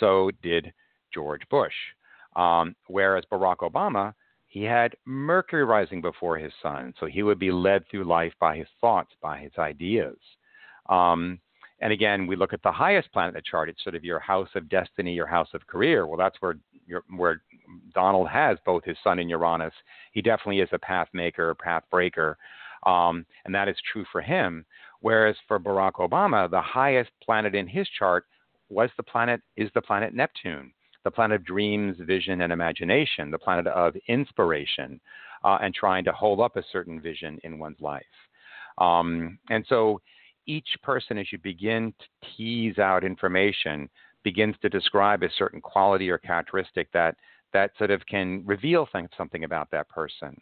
so 0.00 0.30
did 0.42 0.72
George 1.12 1.42
Bush. 1.50 1.74
Um, 2.34 2.76
whereas 2.88 3.24
Barack 3.32 3.58
Obama, 3.58 4.12
he 4.46 4.62
had 4.62 4.94
Mercury 5.04 5.64
rising 5.64 6.00
before 6.00 6.38
his 6.38 6.52
sun, 6.62 6.94
so 6.98 7.06
he 7.06 7.22
would 7.22 7.38
be 7.38 7.50
led 7.50 7.84
through 7.88 8.04
life 8.04 8.32
by 8.38 8.56
his 8.56 8.68
thoughts, 8.80 9.12
by 9.20 9.38
his 9.38 9.52
ideas. 9.58 10.16
Um, 10.88 11.40
and 11.80 11.92
again, 11.92 12.26
we 12.26 12.36
look 12.36 12.52
at 12.52 12.62
the 12.62 12.72
highest 12.72 13.12
planet 13.12 13.34
in 13.34 13.38
the 13.38 13.42
chart. 13.42 13.68
It's 13.68 13.82
sort 13.82 13.94
of 13.94 14.04
your 14.04 14.18
house 14.18 14.48
of 14.54 14.68
destiny, 14.68 15.12
your 15.12 15.26
house 15.26 15.48
of 15.52 15.66
career. 15.66 16.06
Well, 16.06 16.18
that's 16.18 16.36
where 16.40 16.56
where 17.16 17.42
Donald 17.94 18.28
has 18.28 18.58
both 18.64 18.84
his 18.84 18.96
sun 19.02 19.18
and 19.18 19.28
Uranus. 19.28 19.74
He 20.12 20.22
definitely 20.22 20.60
is 20.60 20.68
a 20.72 20.78
path 20.78 21.08
maker, 21.12 21.54
path 21.54 21.82
breaker, 21.90 22.38
um, 22.86 23.26
and 23.44 23.54
that 23.54 23.68
is 23.68 23.76
true 23.92 24.04
for 24.12 24.22
him. 24.22 24.64
Whereas 25.00 25.36
for 25.48 25.58
Barack 25.58 25.94
Obama, 25.94 26.48
the 26.48 26.60
highest 26.60 27.10
planet 27.22 27.54
in 27.54 27.66
his 27.66 27.88
chart 27.98 28.24
was 28.68 28.90
the 28.96 29.02
planet 29.02 29.40
is 29.56 29.70
the 29.74 29.82
planet 29.82 30.14
Neptune, 30.14 30.72
the 31.04 31.10
planet 31.10 31.40
of 31.40 31.46
dreams, 31.46 31.96
vision, 32.00 32.40
and 32.40 32.52
imagination, 32.52 33.30
the 33.30 33.38
planet 33.38 33.66
of 33.68 33.94
inspiration, 34.08 35.00
uh, 35.44 35.58
and 35.62 35.74
trying 35.74 36.04
to 36.04 36.12
hold 36.12 36.40
up 36.40 36.56
a 36.56 36.64
certain 36.72 37.00
vision 37.00 37.38
in 37.44 37.58
one's 37.58 37.80
life. 37.80 38.04
Um, 38.78 39.38
and 39.50 39.64
so 39.68 40.00
each 40.46 40.68
person, 40.82 41.18
as 41.18 41.32
you 41.32 41.38
begin 41.38 41.94
to 41.98 42.30
tease 42.36 42.78
out 42.78 43.04
information, 43.04 43.88
begins 44.22 44.56
to 44.62 44.68
describe 44.68 45.22
a 45.22 45.30
certain 45.38 45.60
quality 45.60 46.10
or 46.10 46.18
characteristic 46.18 46.90
that 46.92 47.16
that 47.52 47.70
sort 47.78 47.90
of 47.90 48.04
can 48.06 48.42
reveal 48.44 48.88
something 49.16 49.44
about 49.44 49.70
that 49.70 49.88
person. 49.88 50.36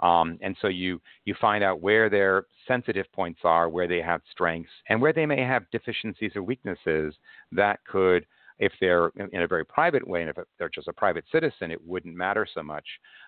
Um, 0.00 0.38
and 0.40 0.56
so 0.60 0.68
you 0.68 1.00
you 1.24 1.34
find 1.40 1.62
out 1.62 1.80
where 1.80 2.08
their 2.08 2.44
sensitive 2.66 3.06
points 3.12 3.40
are, 3.44 3.68
where 3.68 3.88
they 3.88 4.00
have 4.00 4.22
strengths, 4.30 4.70
and 4.88 5.00
where 5.00 5.12
they 5.12 5.26
may 5.26 5.42
have 5.42 5.70
deficiencies 5.70 6.32
or 6.34 6.42
weaknesses 6.42 7.14
that 7.52 7.80
could 7.84 8.26
if 8.60 8.72
they're 8.78 9.08
in 9.32 9.40
a 9.40 9.48
very 9.48 9.64
private 9.64 10.06
way, 10.06 10.20
and 10.20 10.28
if 10.28 10.36
they're 10.58 10.68
just 10.68 10.86
a 10.86 10.92
private 10.92 11.24
citizen, 11.32 11.70
it 11.70 11.80
wouldn't 11.84 12.14
matter 12.14 12.46
so 12.54 12.62
much. 12.62 12.84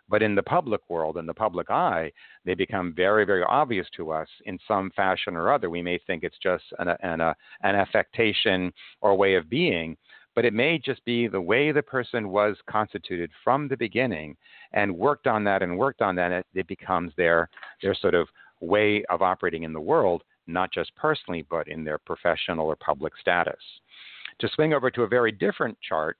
But 0.06 0.22
in 0.22 0.34
the 0.34 0.42
public 0.42 0.82
world, 0.90 1.16
in 1.16 1.24
the 1.24 1.32
public 1.32 1.70
eye, 1.70 2.12
they 2.44 2.52
become 2.52 2.92
very, 2.94 3.24
very 3.24 3.42
obvious 3.44 3.86
to 3.96 4.10
us 4.10 4.28
in 4.44 4.58
some 4.68 4.90
fashion 4.94 5.34
or 5.34 5.50
other. 5.50 5.70
We 5.70 5.80
may 5.80 5.98
think 6.06 6.22
it's 6.22 6.36
just 6.42 6.64
an, 6.78 6.88
an, 6.88 7.22
an 7.22 7.34
affectation 7.62 8.74
or 9.00 9.16
way 9.16 9.34
of 9.34 9.48
being, 9.48 9.96
but 10.34 10.44
it 10.44 10.54
may 10.54 10.78
just 10.78 11.04
be 11.04 11.28
the 11.28 11.40
way 11.40 11.72
the 11.72 11.82
person 11.82 12.28
was 12.30 12.56
constituted 12.68 13.30
from 13.44 13.68
the 13.68 13.76
beginning 13.76 14.36
and 14.72 14.96
worked 14.96 15.26
on 15.26 15.44
that 15.44 15.62
and 15.62 15.78
worked 15.78 16.02
on 16.02 16.14
that. 16.16 16.32
It, 16.32 16.46
it 16.54 16.68
becomes 16.68 17.12
their, 17.16 17.48
their 17.82 17.94
sort 17.94 18.14
of 18.14 18.28
way 18.60 19.04
of 19.10 19.22
operating 19.22 19.64
in 19.64 19.72
the 19.72 19.80
world, 19.80 20.22
not 20.46 20.72
just 20.72 20.94
personally, 20.96 21.44
but 21.50 21.68
in 21.68 21.84
their 21.84 21.98
professional 21.98 22.66
or 22.66 22.76
public 22.76 23.12
status. 23.20 23.60
To 24.40 24.48
swing 24.54 24.72
over 24.72 24.90
to 24.90 25.02
a 25.02 25.08
very 25.08 25.32
different 25.32 25.76
chart 25.86 26.16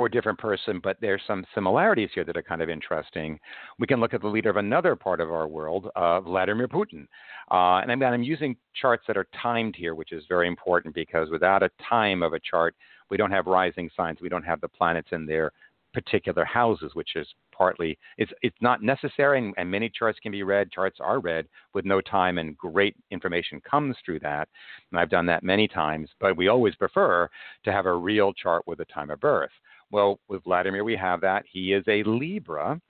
or 0.00 0.08
different 0.08 0.38
person, 0.38 0.80
but 0.82 0.96
there's 1.00 1.22
some 1.26 1.44
similarities 1.54 2.10
here 2.14 2.24
that 2.24 2.36
are 2.36 2.42
kind 2.42 2.62
of 2.62 2.70
interesting. 2.70 3.38
We 3.78 3.86
can 3.86 4.00
look 4.00 4.14
at 4.14 4.22
the 4.22 4.28
leader 4.28 4.50
of 4.50 4.56
another 4.56 4.96
part 4.96 5.20
of 5.20 5.30
our 5.30 5.46
world, 5.46 5.88
uh, 5.94 6.20
Vladimir 6.22 6.68
Putin. 6.68 7.06
Uh, 7.50 7.80
and 7.82 7.92
I'm, 7.92 8.02
I'm 8.02 8.22
using 8.22 8.56
charts 8.80 9.04
that 9.06 9.16
are 9.16 9.26
timed 9.42 9.76
here, 9.76 9.94
which 9.94 10.12
is 10.12 10.24
very 10.28 10.48
important 10.48 10.94
because 10.94 11.28
without 11.30 11.62
a 11.62 11.70
time 11.88 12.22
of 12.22 12.32
a 12.32 12.40
chart, 12.40 12.74
we 13.10 13.16
don't 13.16 13.30
have 13.30 13.46
rising 13.46 13.90
signs, 13.96 14.18
we 14.20 14.28
don't 14.28 14.44
have 14.44 14.60
the 14.60 14.68
planets 14.68 15.08
in 15.12 15.26
their 15.26 15.52
particular 15.92 16.44
houses, 16.44 16.92
which 16.94 17.16
is 17.16 17.26
partly 17.52 17.98
it's 18.16 18.32
it's 18.42 18.56
not 18.60 18.82
necessary, 18.82 19.38
and, 19.38 19.54
and, 19.56 19.70
many 19.70 19.90
charts 19.90 20.18
can 20.20 20.32
be 20.32 20.42
read. 20.42 20.70
Charts 20.70 20.98
are 21.00 21.20
read 21.20 21.46
with 21.74 21.84
no 21.84 22.00
time, 22.00 22.38
and 22.38 22.56
great 22.56 22.96
information 23.10 23.60
comes 23.68 23.96
through 24.04 24.20
that. 24.20 24.48
And 24.90 25.00
I've 25.00 25.10
done 25.10 25.26
that 25.26 25.42
many 25.42 25.68
times, 25.68 26.08
but 26.20 26.36
we 26.36 26.48
always 26.48 26.74
prefer 26.76 27.28
to 27.64 27.72
have 27.72 27.86
a 27.86 27.94
real 27.94 28.32
chart 28.32 28.66
with 28.66 28.80
a 28.80 28.84
time 28.86 29.10
of 29.10 29.20
birth. 29.20 29.50
Well, 29.90 30.18
with 30.28 30.44
Vladimir, 30.44 30.84
we 30.84 30.96
have 30.96 31.20
that. 31.22 31.44
He 31.50 31.72
is 31.72 31.84
a 31.88 32.02
Libra, 32.04 32.80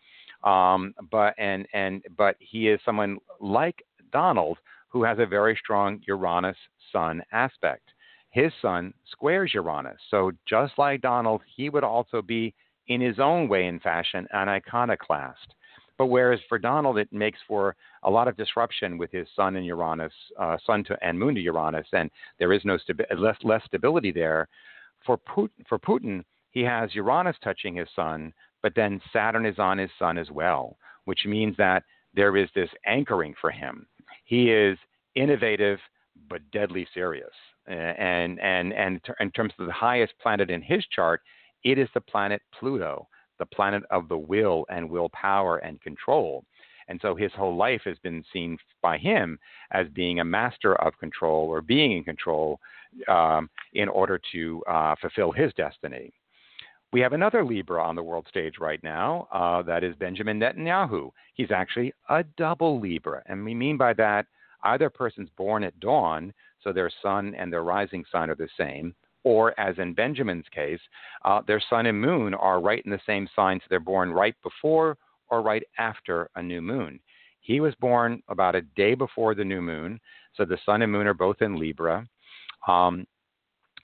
um, 0.45 0.95
but 1.11 1.35
and 1.39 1.67
and 1.73 2.03
but 2.17 2.37
he 2.39 2.69
is 2.69 2.81
someone 2.85 3.19
like 3.41 3.83
Donald 4.13 4.59
who 4.89 5.03
has 5.05 5.19
a 5.19 5.27
very 5.27 5.57
strong 5.57 6.01
Uranus 6.07 6.57
Sun 6.93 7.23
aspect. 7.33 7.91
His 8.31 8.53
Sun 8.61 8.93
squares 9.11 9.53
Uranus, 9.55 9.99
so 10.11 10.33
just 10.47 10.73
like 10.79 11.01
Donald, 11.01 11.43
he 11.57 11.69
would 11.69 11.85
also 11.85 12.23
be 12.23 12.55
in 12.89 13.01
his 13.01 13.19
own 13.19 13.49
way 13.49 13.67
and 13.67 13.81
fashion 13.81 14.27
an 14.33 14.49
iconoclast. 14.49 15.55
But 16.01 16.07
whereas 16.07 16.41
for 16.49 16.59
Donald, 16.59 16.97
it 16.97 17.13
makes 17.13 17.39
for 17.47 17.77
a 18.05 18.11
lot 18.11 18.27
of 18.27 18.35
disruption 18.37 18.97
with 18.97 19.13
his 19.13 19.29
sun 19.37 19.57
and 19.57 19.67
Uranus, 19.67 20.13
uh, 20.39 20.57
sun 20.67 20.83
to, 20.85 20.97
and 21.03 21.19
moon 21.19 21.35
to 21.35 21.41
Uranus, 21.43 21.87
and 21.93 22.11
there 22.39 22.55
is 22.55 22.65
no 22.65 22.79
stabi- 22.79 23.19
less, 23.19 23.37
less 23.43 23.63
stability 23.67 24.11
there. 24.11 24.49
For 25.05 25.19
Putin, 25.19 25.67
for 25.69 25.79
Putin, 25.79 26.25
he 26.51 26.63
has 26.63 26.95
Uranus 26.95 27.37
touching 27.43 27.75
his 27.75 27.89
sun, 27.95 28.33
but 28.63 28.75
then 28.75 29.01
Saturn 29.13 29.47
is 29.47 29.59
on 29.59 29.79
his 29.79 29.91
sun 29.99 30.19
as 30.19 30.31
well, 30.31 30.77
which 31.05 31.25
means 31.27 31.57
that 31.57 31.85
there 32.15 32.37
is 32.37 32.49
this 32.55 32.71
anchoring 32.87 33.35
for 33.41 33.51
him. 33.51 33.87
He 34.25 34.51
is 34.51 34.77
innovative 35.15 35.79
but 36.29 36.43
deadly 36.53 36.87
serious. 36.93 37.31
And, 37.67 38.41
and, 38.41 38.73
and 38.73 39.01
in 39.21 39.31
terms 39.31 39.53
of 39.59 39.67
the 39.67 39.73
highest 39.73 40.13
planet 40.21 40.51
in 40.51 40.61
his 40.61 40.85
chart, 40.87 41.23
it 41.63 41.79
is 41.79 41.89
the 41.95 42.01
planet 42.01 42.43
Pluto, 42.59 43.07
the 43.39 43.47
planet 43.47 43.85
of 43.91 44.09
the 44.09 44.19
will 44.19 44.67
and 44.69 44.91
willpower 44.91 45.59
and 45.59 45.81
control. 45.81 46.45
And 46.89 46.99
so 47.01 47.15
his 47.15 47.33
whole 47.33 47.57
life 47.57 47.83
has 47.85 47.97
been 47.99 48.25
seen 48.33 48.59
by 48.83 48.99
him 48.99 49.39
as 49.71 49.87
being 49.95 50.19
a 50.19 50.25
master 50.25 50.75
of 50.83 50.99
control 50.99 51.47
or 51.47 51.61
being 51.61 51.93
in 51.93 52.03
control 52.03 52.59
um, 53.07 53.49
in 53.75 53.89
order 53.89 54.21
to 54.33 54.63
uh, 54.69 54.97
fulfill 55.01 55.31
his 55.31 55.53
destiny. 55.55 56.13
We 56.93 57.01
have 57.01 57.13
another 57.13 57.45
Libra 57.45 57.83
on 57.85 57.95
the 57.95 58.03
world 58.03 58.27
stage 58.29 58.55
right 58.61 58.83
now. 58.83 59.29
Uh, 59.33 59.63
that 59.63 59.85
is 59.85 59.95
Benjamin 59.95 60.41
Netanyahu. 60.41 61.11
He's 61.35 61.53
actually 61.53 61.95
a 62.09 62.25
double 62.37 62.81
Libra. 62.81 63.23
And 63.27 63.45
we 63.45 63.55
mean 63.55 63.77
by 63.77 63.93
that 63.95 64.27
either 64.65 64.91
person's 64.91 65.31
born 65.37 65.63
at 65.63 65.79
dawn, 65.79 66.35
so 66.63 66.73
their 66.73 66.91
sun 67.01 67.35
and 67.37 67.53
their 67.53 67.63
rising 67.63 68.05
sign 68.11 68.29
are 68.29 68.35
the 68.35 68.49
same, 68.59 68.95
or 69.23 69.59
as 69.59 69.79
in 69.79 69.95
Benjamin's 69.95 70.49
case, 70.53 70.81
uh, 71.25 71.41
their 71.47 71.63
sun 71.71 71.87
and 71.87 72.01
moon 72.01 72.35
are 72.35 72.61
right 72.61 72.85
in 72.85 72.91
the 72.91 73.01
same 73.07 73.29
sign, 73.37 73.61
so 73.61 73.67
they're 73.71 73.81
born 73.81 74.11
right 74.11 74.35
before 74.43 74.99
or 75.29 75.43
right 75.43 75.63
after 75.79 76.29
a 76.35 76.43
new 76.43 76.61
moon. 76.61 76.99
He 77.41 77.61
was 77.61 77.75
born 77.77 78.21
about 78.29 78.57
a 78.57 78.63
day 78.63 78.95
before 78.95 79.35
the 79.35 79.45
new 79.45 79.63
moon, 79.63 80.01
so 80.37 80.45
the 80.45 80.59
sun 80.67 80.83
and 80.83 80.91
moon 80.91 81.07
are 81.07 81.15
both 81.15 81.41
in 81.41 81.59
Libra. 81.59 82.07
Um, 82.67 83.07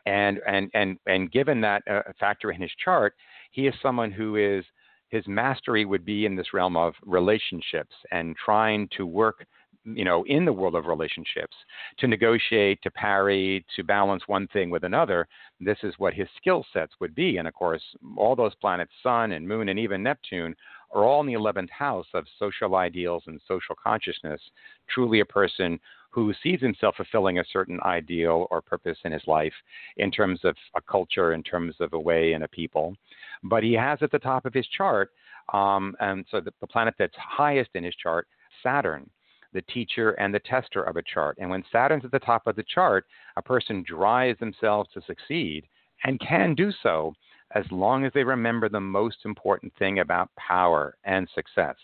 and, 0.07 0.41
and, 0.47 0.71
and, 0.75 0.99
and 1.07 1.31
given 1.31 1.61
that 1.61 1.83
uh, 1.91 2.03
factor 2.19 2.51
in 2.51 2.61
his 2.61 2.71
chart, 2.83 3.15
he 3.51 3.67
is 3.67 3.75
someone 3.83 4.11
who 4.11 4.37
is, 4.37 4.65
his 5.09 5.25
mastery 5.27 5.85
would 5.85 6.05
be 6.05 6.27
in 6.27 6.37
this 6.37 6.53
realm 6.53 6.77
of 6.77 6.95
relationships 7.05 7.95
and 8.11 8.35
trying 8.45 8.89
to 8.97 9.07
work 9.07 9.47
you 9.95 10.05
know, 10.05 10.25
in 10.27 10.45
the 10.45 10.53
world 10.53 10.75
of 10.75 10.87
relationships, 10.87 11.57
to 11.99 12.09
negotiate, 12.09 12.83
to 12.83 12.91
parry, 12.91 13.65
to 13.77 13.85
balance 13.85 14.23
one 14.27 14.49
thing 14.49 14.69
with 14.69 14.85
another. 14.85 15.29
This 15.61 15.79
is 15.83 15.95
what 15.99 16.15
his 16.15 16.29
skill 16.37 16.65
sets 16.73 16.93
would 17.01 17.15
be. 17.15 17.37
And 17.37 17.47
of 17.47 17.55
course, 17.55 17.83
all 18.17 18.35
those 18.35 18.55
planets, 18.57 18.91
Sun 19.03 19.33
and 19.33 19.47
Moon 19.47 19.69
and 19.69 19.79
even 19.79 20.03
Neptune, 20.03 20.57
are 20.93 21.05
all 21.05 21.21
in 21.21 21.27
the 21.27 21.35
11th 21.35 21.71
house 21.71 22.07
of 22.15 22.27
social 22.39 22.75
ideals 22.75 23.23
and 23.27 23.41
social 23.47 23.77
consciousness. 23.81 24.41
Truly 24.89 25.21
a 25.21 25.25
person 25.25 25.79
who 26.11 26.33
sees 26.43 26.61
himself 26.61 26.97
fulfilling 26.97 27.39
a 27.39 27.45
certain 27.53 27.79
ideal 27.83 28.47
or 28.51 28.63
purpose 28.63 28.99
in 29.05 29.13
his 29.13 29.27
life 29.27 29.53
in 29.97 30.11
terms 30.11 30.41
of 30.45 30.57
a 30.75 30.81
culture, 30.81 31.33
in 31.33 31.43
terms 31.43 31.75
of 31.81 31.93
a 31.93 32.01
way 32.01 32.33
and 32.33 32.45
a 32.45 32.49
people. 32.49 32.95
But 33.43 33.63
he 33.63 33.75
has 33.75 33.99
at 34.03 34.11
the 34.11 34.19
top 34.19 34.47
of 34.47 34.55
his 34.55 34.67
chart, 34.69 35.11
um, 35.53 35.95
and 36.01 36.25
so 36.31 36.41
the, 36.41 36.53
the 36.61 36.67
planet 36.67 36.95
that's 36.99 37.15
highest 37.17 37.71
in 37.75 37.85
his 37.85 37.95
chart, 37.97 38.27
Saturn 38.63 39.09
the 39.53 39.63
teacher 39.63 40.11
and 40.13 40.35
the 40.35 40.41
tester 40.41 40.83
of 40.83 40.97
a 40.97 41.03
chart. 41.03 41.39
And 41.41 41.49
when 41.49 41.65
Saturn's 41.73 42.05
at 42.05 42.11
the 42.11 42.19
top 42.19 42.47
of 42.47 42.57
the 42.57 42.65
chart, 42.65 43.07
a 43.37 43.43
person 43.43 43.83
drives 43.87 44.39
themselves 44.39 44.91
to 44.93 45.01
succeed 45.07 45.65
and 46.05 46.21
can 46.21 46.55
do 46.55 46.71
so 46.83 47.15
as 47.55 47.65
long 47.71 48.05
as 48.05 48.13
they 48.13 48.23
remember 48.23 48.69
the 48.69 48.81
most 48.81 49.19
important 49.25 49.73
thing 49.79 50.01
about 50.01 50.31
power 50.37 50.97
and 51.05 51.29
success. 51.35 51.77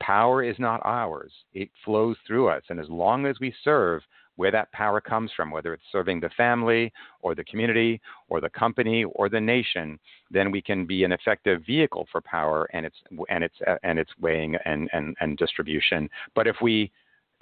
Power 0.00 0.42
is 0.42 0.56
not 0.58 0.80
ours, 0.84 1.32
it 1.54 1.70
flows 1.84 2.16
through 2.26 2.48
us. 2.48 2.62
And 2.68 2.78
as 2.80 2.88
long 2.88 3.26
as 3.26 3.36
we 3.40 3.52
serve 3.64 4.02
where 4.36 4.52
that 4.52 4.70
power 4.70 5.00
comes 5.00 5.32
from, 5.36 5.50
whether 5.50 5.74
it's 5.74 5.82
serving 5.90 6.20
the 6.20 6.30
family 6.36 6.92
or 7.22 7.34
the 7.34 7.42
community 7.44 8.00
or 8.28 8.40
the 8.40 8.48
company 8.50 9.02
or 9.04 9.28
the 9.28 9.40
nation, 9.40 9.98
then 10.30 10.52
we 10.52 10.62
can 10.62 10.86
be 10.86 11.02
an 11.02 11.10
effective 11.10 11.62
vehicle 11.66 12.06
for 12.12 12.20
power 12.20 12.68
and 12.72 12.86
its 12.86 12.96
and 13.28 13.42
its 13.42 13.56
and 13.82 13.98
its 13.98 14.10
weighing 14.20 14.54
and, 14.64 14.88
and, 14.92 15.16
and 15.20 15.36
distribution. 15.36 16.08
But 16.36 16.46
if 16.46 16.56
we 16.62 16.92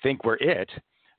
think 0.03 0.25
we're 0.25 0.37
it, 0.37 0.71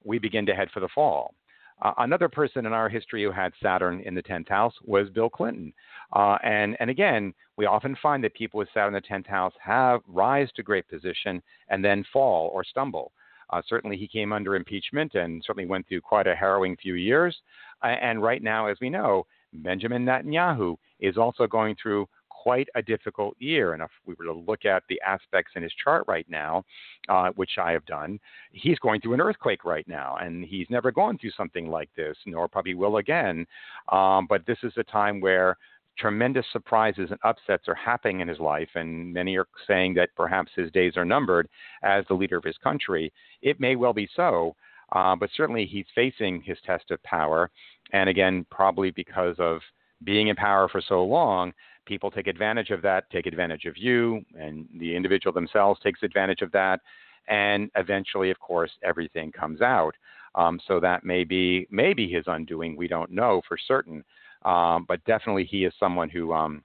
we 0.04 0.18
begin 0.18 0.48
to 0.48 0.56
head 0.56 0.70
for 0.74 0.80
the 0.80 0.90
fall. 0.96 1.36
Uh, 1.82 1.94
another 2.00 2.28
person 2.28 2.66
in 2.66 2.74
our 2.74 2.90
history 2.90 3.24
who 3.24 3.32
had 3.32 3.54
Saturn 3.62 4.02
in 4.02 4.16
the 4.16 4.24
10th 4.24 4.50
house 4.50 4.74
was 4.84 5.10
Bill 5.10 5.30
Clinton. 5.30 5.74
Uh, 6.14 6.38
and, 6.44 6.76
and 6.80 6.90
again, 6.90 7.34
we 7.56 7.66
often 7.66 7.96
find 8.02 8.24
that 8.24 8.34
people 8.34 8.58
with 8.58 8.70
Saturn 8.74 8.96
in 8.96 9.02
the 9.02 9.16
10th 9.16 9.28
house 9.28 9.54
have 9.62 10.02
rise 10.08 10.50
to 10.56 10.64
great 10.64 10.88
position 10.88 11.42
and 11.70 11.84
then 11.84 12.04
fall 12.12 12.50
or 12.54 12.64
stumble. 12.64 13.12
Uh, 13.52 13.62
certainly, 13.68 13.96
he 13.96 14.08
came 14.08 14.34
under 14.34 14.56
impeachment 14.56 15.16
and 15.16 15.42
certainly 15.46 15.68
went 15.68 15.88
through 15.88 16.02
quite 16.02 16.28
a 16.28 16.36
harrowing 16.36 16.76
few 16.76 16.96
years. 16.96 17.36
Uh, 17.84 17.88
and 17.88 18.22
right 18.22 18.44
now, 18.44 18.68
as 18.68 18.78
we 18.82 18.90
know, 18.90 19.26
Benjamin 19.54 20.06
Netanyahu 20.06 20.76
is 21.00 21.18
also 21.18 21.48
going 21.48 21.76
through 21.82 22.08
quite 22.48 22.70
a 22.76 22.82
difficult 22.82 23.36
year. 23.40 23.74
And 23.74 23.84
if 23.84 23.90
we 24.06 24.16
were 24.18 24.24
to 24.24 24.32
look 24.32 24.64
at 24.64 24.84
the 24.88 25.02
aspects 25.06 25.52
in 25.58 25.64
his 25.64 25.74
chart 25.84 26.06
right 26.08 26.26
now, 26.30 26.64
uh, 27.10 27.32
which 27.36 27.58
I 27.62 27.74
have 27.74 27.86
done, 27.86 28.22
he's 28.54 28.80
going 28.80 29.02
through 29.02 29.16
an 29.16 29.20
earthquake 29.20 29.66
right 29.66 29.86
now, 29.86 30.16
and 30.22 30.46
he's 30.46 30.68
never 30.70 30.90
gone 30.90 31.18
through 31.18 31.32
something 31.32 31.70
like 31.70 31.90
this, 31.98 32.16
nor 32.26 32.48
probably 32.48 32.74
will 32.74 32.98
again. 32.98 33.46
Um, 33.92 34.28
but 34.30 34.46
this 34.48 34.60
is 34.64 34.72
a 34.78 34.84
time 34.84 35.20
where 35.20 35.58
tremendous 35.98 36.46
surprises 36.54 37.10
and 37.12 37.20
upsets 37.26 37.68
are 37.68 37.76
happening 37.76 38.22
in 38.22 38.30
his 38.30 38.40
life, 38.40 38.70
and 38.76 39.12
many 39.12 39.36
are 39.36 39.48
saying 39.68 39.96
that 39.96 40.16
perhaps 40.16 40.54
his 40.56 40.72
days 40.72 40.96
are 40.96 41.04
numbered 41.04 41.50
as 41.84 42.06
the 42.08 42.14
leader 42.14 42.38
of 42.38 42.46
his 42.46 42.58
country. 42.64 43.12
It 43.42 43.60
may 43.60 43.76
well 43.76 43.94
be 43.94 44.08
so, 44.16 44.56
uh, 44.94 45.18
but 45.18 45.32
certainly 45.36 45.66
he's 45.66 45.86
facing 45.94 46.42
his 46.44 46.60
test 46.66 46.92
of 46.92 47.04
power, 47.04 47.52
and 47.92 48.08
again, 48.10 48.46
probably 48.50 48.92
because 48.92 49.36
of 49.38 49.60
being 50.06 50.28
in 50.28 50.36
power 50.38 50.70
for 50.70 50.80
so 50.80 51.04
long, 51.04 51.52
people 51.88 52.12
take 52.12 52.28
advantage 52.28 52.70
of 52.70 52.82
that, 52.84 53.10
take 53.10 53.26
advantage 53.26 53.66
of 53.66 53.78
you, 53.78 54.24
and 54.40 54.68
the 54.80 54.96
individual 54.96 55.34
themselves 55.34 55.80
takes 55.82 56.04
advantage 56.04 56.42
of 56.42 56.52
that, 56.52 56.82
and 57.28 57.72
eventually, 57.76 58.30
of 58.30 58.40
course, 58.40 58.72
everything 58.84 59.32
comes 59.32 59.62
out. 59.62 59.96
Um, 60.36 60.60
so 60.68 60.80
that 60.80 61.04
may 61.04 61.24
be 61.24 61.68
maybe 61.72 62.08
his 62.08 62.26
undoing. 62.28 62.76
We 62.76 62.88
don't 62.88 63.10
know 63.10 63.42
for 63.48 63.58
certain, 63.58 64.04
um, 64.44 64.86
but 64.88 65.04
definitely 65.06 65.46
he 65.46 65.66
is 65.66 65.74
someone 65.80 66.10
who 66.10 66.32
um, 66.34 66.64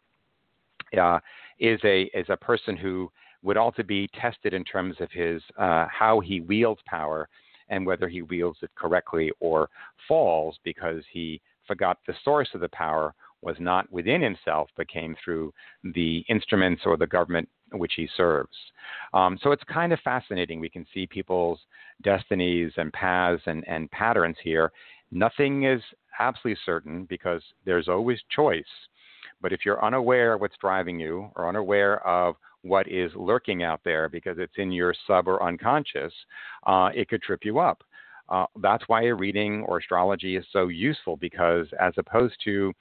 uh, 1.00 1.20
is 1.58 1.80
a 1.84 2.02
is 2.14 2.26
a 2.28 2.36
person 2.36 2.76
who 2.76 3.10
would 3.42 3.56
also 3.56 3.82
be 3.82 4.08
tested 4.20 4.52
in 4.52 4.64
terms 4.64 4.96
of 5.00 5.10
his 5.10 5.40
uh, 5.58 5.86
how 5.90 6.20
he 6.20 6.40
wields 6.40 6.80
power 6.86 7.28
and 7.68 7.86
whether 7.86 8.08
he 8.08 8.22
wields 8.22 8.58
it 8.62 8.70
correctly 8.74 9.32
or 9.40 9.70
falls 10.06 10.58
because 10.64 11.02
he 11.10 11.40
forgot 11.66 11.98
the 12.06 12.14
source 12.24 12.48
of 12.54 12.60
the 12.60 12.68
power 12.68 13.14
was 13.42 13.56
not 13.58 13.90
within 13.92 14.22
himself, 14.22 14.70
but 14.76 14.88
came 14.88 15.14
through 15.22 15.52
the 15.94 16.24
instruments 16.28 16.82
or 16.86 16.96
the 16.96 17.06
government 17.06 17.48
which 17.72 17.94
he 17.96 18.08
serves. 18.16 18.56
Um, 19.14 19.38
so 19.42 19.52
it's 19.52 19.64
kind 19.64 19.92
of 19.92 20.00
fascinating. 20.00 20.60
We 20.60 20.68
can 20.68 20.86
see 20.92 21.06
people's 21.06 21.58
destinies 22.02 22.72
and 22.76 22.92
paths 22.92 23.42
and, 23.46 23.66
and 23.66 23.90
patterns 23.90 24.36
here. 24.42 24.72
Nothing 25.10 25.64
is 25.64 25.82
absolutely 26.18 26.60
certain 26.64 27.04
because 27.08 27.42
there's 27.64 27.88
always 27.88 28.20
choice. 28.34 28.64
But 29.40 29.52
if 29.52 29.60
you're 29.64 29.84
unaware 29.84 30.34
of 30.34 30.40
what's 30.40 30.56
driving 30.60 31.00
you 31.00 31.30
or 31.34 31.48
unaware 31.48 32.06
of 32.06 32.36
what 32.62 32.86
is 32.88 33.10
lurking 33.16 33.64
out 33.64 33.80
there 33.84 34.08
because 34.08 34.36
it's 34.38 34.52
in 34.56 34.70
your 34.70 34.94
sub 35.06 35.26
or 35.26 35.42
unconscious, 35.42 36.12
uh, 36.66 36.90
it 36.94 37.08
could 37.08 37.22
trip 37.22 37.44
you 37.44 37.58
up. 37.58 37.82
Uh, 38.28 38.46
that's 38.60 38.84
why 38.86 39.02
a 39.02 39.14
reading 39.14 39.64
or 39.64 39.78
astrology 39.78 40.36
is 40.36 40.44
so 40.52 40.68
useful 40.68 41.16
because 41.16 41.66
as 41.80 41.92
opposed 41.96 42.36
to 42.44 42.72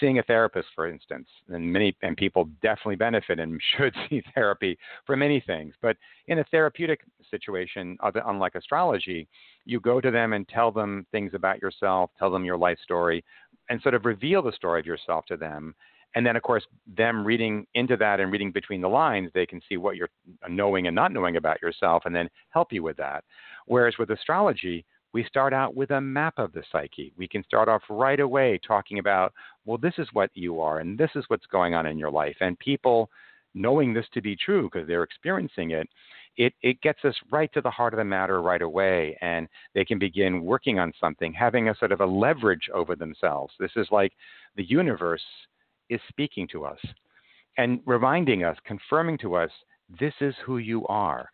seeing 0.00 0.18
a 0.18 0.22
therapist, 0.22 0.68
for 0.74 0.86
instance, 0.88 1.28
and 1.48 1.72
many 1.72 1.96
and 2.02 2.16
people 2.16 2.48
definitely 2.62 2.96
benefit 2.96 3.38
and 3.38 3.60
should 3.76 3.94
see 4.08 4.22
therapy 4.34 4.78
for 5.06 5.16
many 5.16 5.40
things. 5.40 5.74
But 5.80 5.96
in 6.26 6.40
a 6.40 6.44
therapeutic 6.44 7.00
situation, 7.30 7.96
unlike 8.26 8.54
astrology, 8.54 9.28
you 9.64 9.80
go 9.80 10.00
to 10.00 10.10
them 10.10 10.32
and 10.32 10.46
tell 10.48 10.70
them 10.70 11.06
things 11.12 11.32
about 11.34 11.62
yourself, 11.62 12.10
tell 12.18 12.30
them 12.30 12.44
your 12.44 12.56
life 12.56 12.78
story, 12.82 13.24
and 13.70 13.80
sort 13.82 13.94
of 13.94 14.04
reveal 14.04 14.42
the 14.42 14.52
story 14.52 14.80
of 14.80 14.86
yourself 14.86 15.26
to 15.26 15.36
them. 15.36 15.74
And 16.14 16.24
then, 16.24 16.36
of 16.36 16.42
course, 16.42 16.66
them 16.96 17.24
reading 17.24 17.66
into 17.74 17.96
that 17.98 18.18
and 18.18 18.32
reading 18.32 18.50
between 18.50 18.80
the 18.80 18.88
lines, 18.88 19.30
they 19.34 19.44
can 19.44 19.60
see 19.68 19.76
what 19.76 19.96
you're 19.96 20.08
knowing 20.48 20.86
and 20.86 20.94
not 20.94 21.12
knowing 21.12 21.36
about 21.36 21.60
yourself 21.60 22.04
and 22.06 22.16
then 22.16 22.30
help 22.48 22.72
you 22.72 22.82
with 22.82 22.96
that. 22.96 23.24
Whereas 23.66 23.94
with 23.98 24.10
astrology, 24.10 24.86
we 25.12 25.24
start 25.24 25.52
out 25.52 25.74
with 25.74 25.90
a 25.90 26.00
map 26.00 26.34
of 26.36 26.52
the 26.52 26.62
psyche. 26.70 27.12
We 27.16 27.28
can 27.28 27.44
start 27.44 27.68
off 27.68 27.82
right 27.88 28.20
away 28.20 28.60
talking 28.66 28.98
about, 28.98 29.32
well, 29.64 29.78
this 29.78 29.94
is 29.98 30.08
what 30.12 30.30
you 30.34 30.60
are, 30.60 30.80
and 30.80 30.98
this 30.98 31.10
is 31.14 31.24
what's 31.28 31.46
going 31.46 31.74
on 31.74 31.86
in 31.86 31.98
your 31.98 32.10
life. 32.10 32.36
And 32.40 32.58
people 32.58 33.10
knowing 33.54 33.94
this 33.94 34.06
to 34.14 34.20
be 34.20 34.36
true 34.36 34.68
because 34.70 34.86
they're 34.86 35.02
experiencing 35.02 35.72
it, 35.72 35.88
it, 36.36 36.52
it 36.62 36.80
gets 36.82 37.04
us 37.04 37.14
right 37.32 37.52
to 37.52 37.60
the 37.60 37.70
heart 37.70 37.92
of 37.92 37.98
the 37.98 38.04
matter 38.04 38.40
right 38.40 38.62
away. 38.62 39.16
And 39.20 39.48
they 39.74 39.84
can 39.84 39.98
begin 39.98 40.44
working 40.44 40.78
on 40.78 40.92
something, 41.00 41.32
having 41.32 41.68
a 41.68 41.74
sort 41.76 41.92
of 41.92 42.00
a 42.00 42.06
leverage 42.06 42.68
over 42.72 42.94
themselves. 42.94 43.52
This 43.58 43.72
is 43.76 43.88
like 43.90 44.12
the 44.56 44.64
universe 44.64 45.22
is 45.88 46.00
speaking 46.08 46.46
to 46.52 46.64
us 46.64 46.78
and 47.56 47.80
reminding 47.86 48.44
us, 48.44 48.56
confirming 48.64 49.18
to 49.18 49.34
us, 49.34 49.50
this 49.98 50.14
is 50.20 50.34
who 50.44 50.58
you 50.58 50.86
are. 50.86 51.28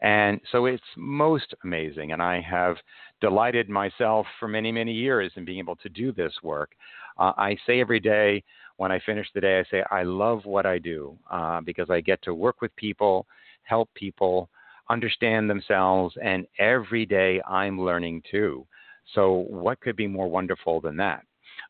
And 0.00 0.40
so 0.50 0.66
it's 0.66 0.82
most 0.96 1.54
amazing. 1.64 2.12
And 2.12 2.22
I 2.22 2.40
have 2.40 2.76
delighted 3.20 3.68
myself 3.68 4.26
for 4.38 4.48
many, 4.48 4.70
many 4.72 4.92
years 4.92 5.32
in 5.36 5.44
being 5.44 5.58
able 5.58 5.76
to 5.76 5.88
do 5.88 6.12
this 6.12 6.32
work. 6.42 6.72
Uh, 7.18 7.32
I 7.36 7.56
say 7.66 7.80
every 7.80 8.00
day 8.00 8.44
when 8.76 8.92
I 8.92 9.00
finish 9.04 9.26
the 9.34 9.40
day, 9.40 9.58
I 9.58 9.64
say, 9.70 9.84
I 9.90 10.04
love 10.04 10.44
what 10.44 10.64
I 10.66 10.78
do 10.78 11.18
uh, 11.30 11.60
because 11.60 11.90
I 11.90 12.00
get 12.00 12.22
to 12.22 12.34
work 12.34 12.60
with 12.60 12.74
people, 12.76 13.26
help 13.64 13.92
people 13.94 14.48
understand 14.88 15.50
themselves, 15.50 16.14
and 16.22 16.46
every 16.58 17.04
day 17.04 17.40
I'm 17.46 17.80
learning 17.80 18.22
too. 18.30 18.66
So, 19.14 19.46
what 19.48 19.80
could 19.80 19.96
be 19.96 20.06
more 20.06 20.28
wonderful 20.28 20.80
than 20.80 20.96
that? 20.98 21.22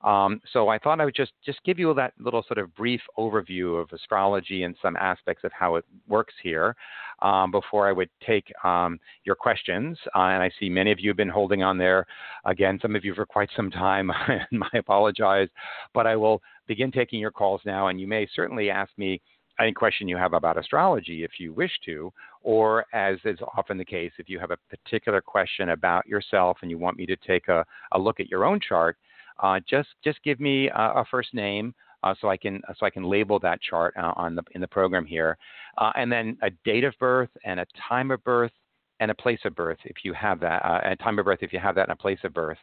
Um, 0.02 0.40
so 0.52 0.68
I 0.68 0.78
thought 0.78 1.00
I 1.00 1.04
would 1.04 1.14
just 1.14 1.32
just 1.44 1.58
give 1.64 1.78
you 1.78 1.92
that 1.94 2.12
little 2.18 2.44
sort 2.46 2.58
of 2.58 2.74
brief 2.76 3.00
overview 3.18 3.80
of 3.80 3.92
astrology 3.92 4.62
and 4.62 4.76
some 4.80 4.96
aspects 4.96 5.42
of 5.42 5.50
how 5.52 5.74
it 5.74 5.84
works 6.06 6.34
here 6.42 6.76
um, 7.20 7.50
before 7.50 7.88
I 7.88 7.92
would 7.92 8.10
take 8.24 8.52
um, 8.64 9.00
your 9.24 9.34
questions. 9.34 9.98
Uh, 10.14 10.30
and 10.30 10.42
I 10.42 10.50
see 10.60 10.68
many 10.68 10.92
of 10.92 11.00
you 11.00 11.10
have 11.10 11.16
been 11.16 11.28
holding 11.28 11.62
on 11.62 11.78
there. 11.78 12.06
Again, 12.44 12.78
some 12.80 12.94
of 12.94 13.04
you 13.04 13.14
for 13.14 13.26
quite 13.26 13.50
some 13.56 13.70
time, 13.70 14.10
and 14.28 14.62
I 14.72 14.78
apologize, 14.78 15.48
but 15.94 16.06
I 16.06 16.14
will 16.14 16.42
begin 16.68 16.92
taking 16.92 17.18
your 17.18 17.32
calls 17.32 17.60
now, 17.64 17.88
and 17.88 18.00
you 18.00 18.06
may 18.06 18.28
certainly 18.34 18.70
ask 18.70 18.92
me 18.96 19.20
any 19.60 19.72
question 19.72 20.06
you 20.06 20.16
have 20.16 20.34
about 20.34 20.56
astrology 20.56 21.24
if 21.24 21.32
you 21.38 21.52
wish 21.52 21.72
to, 21.84 22.12
or 22.42 22.86
as 22.94 23.18
is 23.24 23.38
often 23.56 23.76
the 23.76 23.84
case, 23.84 24.12
if 24.18 24.28
you 24.28 24.38
have 24.38 24.52
a 24.52 24.58
particular 24.70 25.20
question 25.20 25.70
about 25.70 26.06
yourself 26.06 26.58
and 26.62 26.70
you 26.70 26.78
want 26.78 26.96
me 26.96 27.06
to 27.06 27.16
take 27.16 27.48
a, 27.48 27.64
a 27.92 27.98
look 27.98 28.20
at 28.20 28.30
your 28.30 28.44
own 28.44 28.60
chart, 28.60 28.96
uh, 29.40 29.60
just 29.68 29.88
just 30.02 30.22
give 30.22 30.40
me 30.40 30.68
a, 30.68 30.92
a 30.96 31.04
first 31.10 31.34
name 31.34 31.74
uh, 32.02 32.14
so 32.20 32.28
I 32.28 32.36
can 32.36 32.60
so 32.78 32.86
I 32.86 32.90
can 32.90 33.04
label 33.04 33.38
that 33.40 33.60
chart 33.60 33.94
uh, 33.96 34.12
on 34.16 34.34
the 34.34 34.42
in 34.52 34.60
the 34.60 34.68
program 34.68 35.04
here, 35.04 35.36
uh, 35.78 35.92
and 35.96 36.10
then 36.10 36.36
a 36.42 36.50
date 36.64 36.84
of 36.84 36.94
birth 36.98 37.30
and 37.44 37.60
a 37.60 37.66
time 37.88 38.10
of 38.10 38.22
birth 38.24 38.52
and 39.00 39.10
a 39.10 39.14
place 39.14 39.40
of 39.44 39.54
birth 39.54 39.78
if 39.84 40.04
you 40.04 40.12
have 40.12 40.40
that, 40.40 40.64
uh, 40.64 40.80
a 40.84 40.96
time 40.96 41.18
of 41.18 41.24
birth 41.24 41.38
if 41.42 41.52
you 41.52 41.58
have 41.58 41.74
that 41.74 41.82
and 41.82 41.92
a 41.92 41.96
place 41.96 42.18
of 42.24 42.34
birth, 42.34 42.58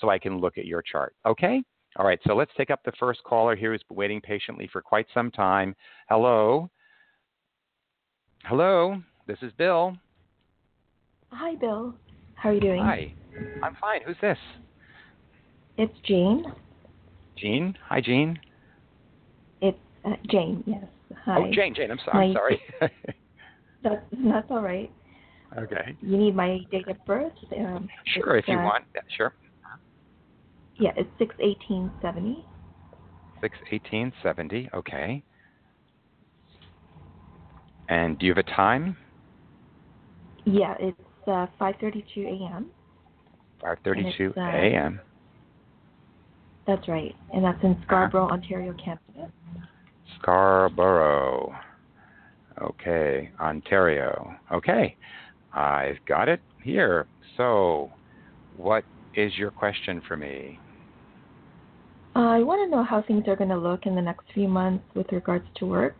so 0.00 0.10
I 0.10 0.18
can 0.18 0.38
look 0.38 0.58
at 0.58 0.66
your 0.66 0.82
chart. 0.82 1.14
Okay. 1.26 1.62
All 1.96 2.06
right. 2.06 2.20
So 2.26 2.34
let's 2.34 2.50
take 2.56 2.70
up 2.70 2.80
the 2.84 2.92
first 3.00 3.22
caller 3.24 3.56
here 3.56 3.72
who's 3.72 3.82
been 3.88 3.96
waiting 3.96 4.20
patiently 4.20 4.68
for 4.72 4.82
quite 4.82 5.06
some 5.14 5.30
time. 5.30 5.74
Hello. 6.08 6.70
Hello. 8.44 9.00
This 9.26 9.38
is 9.42 9.52
Bill. 9.58 9.96
Hi, 11.30 11.54
Bill. 11.56 11.94
How 12.34 12.50
are 12.50 12.52
you 12.52 12.60
doing? 12.60 12.82
Hi. 12.82 13.12
I'm 13.62 13.76
fine. 13.80 14.00
Who's 14.06 14.16
this? 14.20 14.38
It's 15.78 15.94
Jean. 16.04 16.44
Jean? 17.38 17.72
Hi, 17.88 18.00
Jean. 18.00 18.38
It's 19.62 19.78
uh, 20.04 20.10
Jane, 20.28 20.64
yes. 20.66 20.84
Hi. 21.24 21.38
Oh, 21.38 21.50
Jane, 21.52 21.72
Jane. 21.72 21.92
I'm 21.92 22.00
sorry. 22.04 22.28
My, 22.28 22.34
sorry. 22.34 22.60
that's, 23.84 24.02
that's 24.24 24.50
all 24.50 24.60
right. 24.62 24.92
Okay. 25.56 25.96
You 26.00 26.16
need 26.16 26.34
my 26.34 26.58
date 26.72 26.88
of 26.88 26.96
birth? 27.06 27.32
Um, 27.56 27.88
sure, 28.06 28.36
if 28.36 28.48
you 28.48 28.58
uh, 28.58 28.64
want. 28.64 28.84
Yeah, 28.96 29.02
sure. 29.16 29.32
Yeah, 30.80 30.90
it's 30.96 31.10
61870. 31.18 32.44
61870, 33.40 34.70
okay. 34.74 35.22
And 37.88 38.18
do 38.18 38.26
you 38.26 38.32
have 38.32 38.44
a 38.44 38.50
time? 38.50 38.96
Yeah, 40.44 40.74
it's 40.80 40.98
uh, 41.28 41.46
5:32 41.60 42.26
a.m. 42.26 42.66
5:32 43.62 44.36
a.m. 44.36 45.00
That's 46.68 46.86
right, 46.86 47.14
and 47.32 47.42
that's 47.42 47.58
in 47.64 47.82
Scarborough, 47.86 48.28
Ontario, 48.28 48.74
Canada. 48.74 49.32
Scarborough. 50.20 51.54
Okay, 52.60 53.30
Ontario. 53.40 54.34
Okay, 54.52 54.94
I've 55.54 55.96
got 56.06 56.28
it 56.28 56.42
here. 56.62 57.06
So, 57.38 57.90
what 58.54 58.84
is 59.14 59.32
your 59.38 59.50
question 59.50 60.02
for 60.06 60.18
me? 60.18 60.60
I 62.14 62.40
want 62.42 62.68
to 62.68 62.76
know 62.76 62.84
how 62.84 63.00
things 63.00 63.24
are 63.28 63.36
going 63.36 63.48
to 63.48 63.56
look 63.56 63.86
in 63.86 63.94
the 63.94 64.02
next 64.02 64.26
few 64.34 64.46
months 64.46 64.84
with 64.94 65.10
regards 65.10 65.46
to 65.56 65.64
work. 65.64 65.96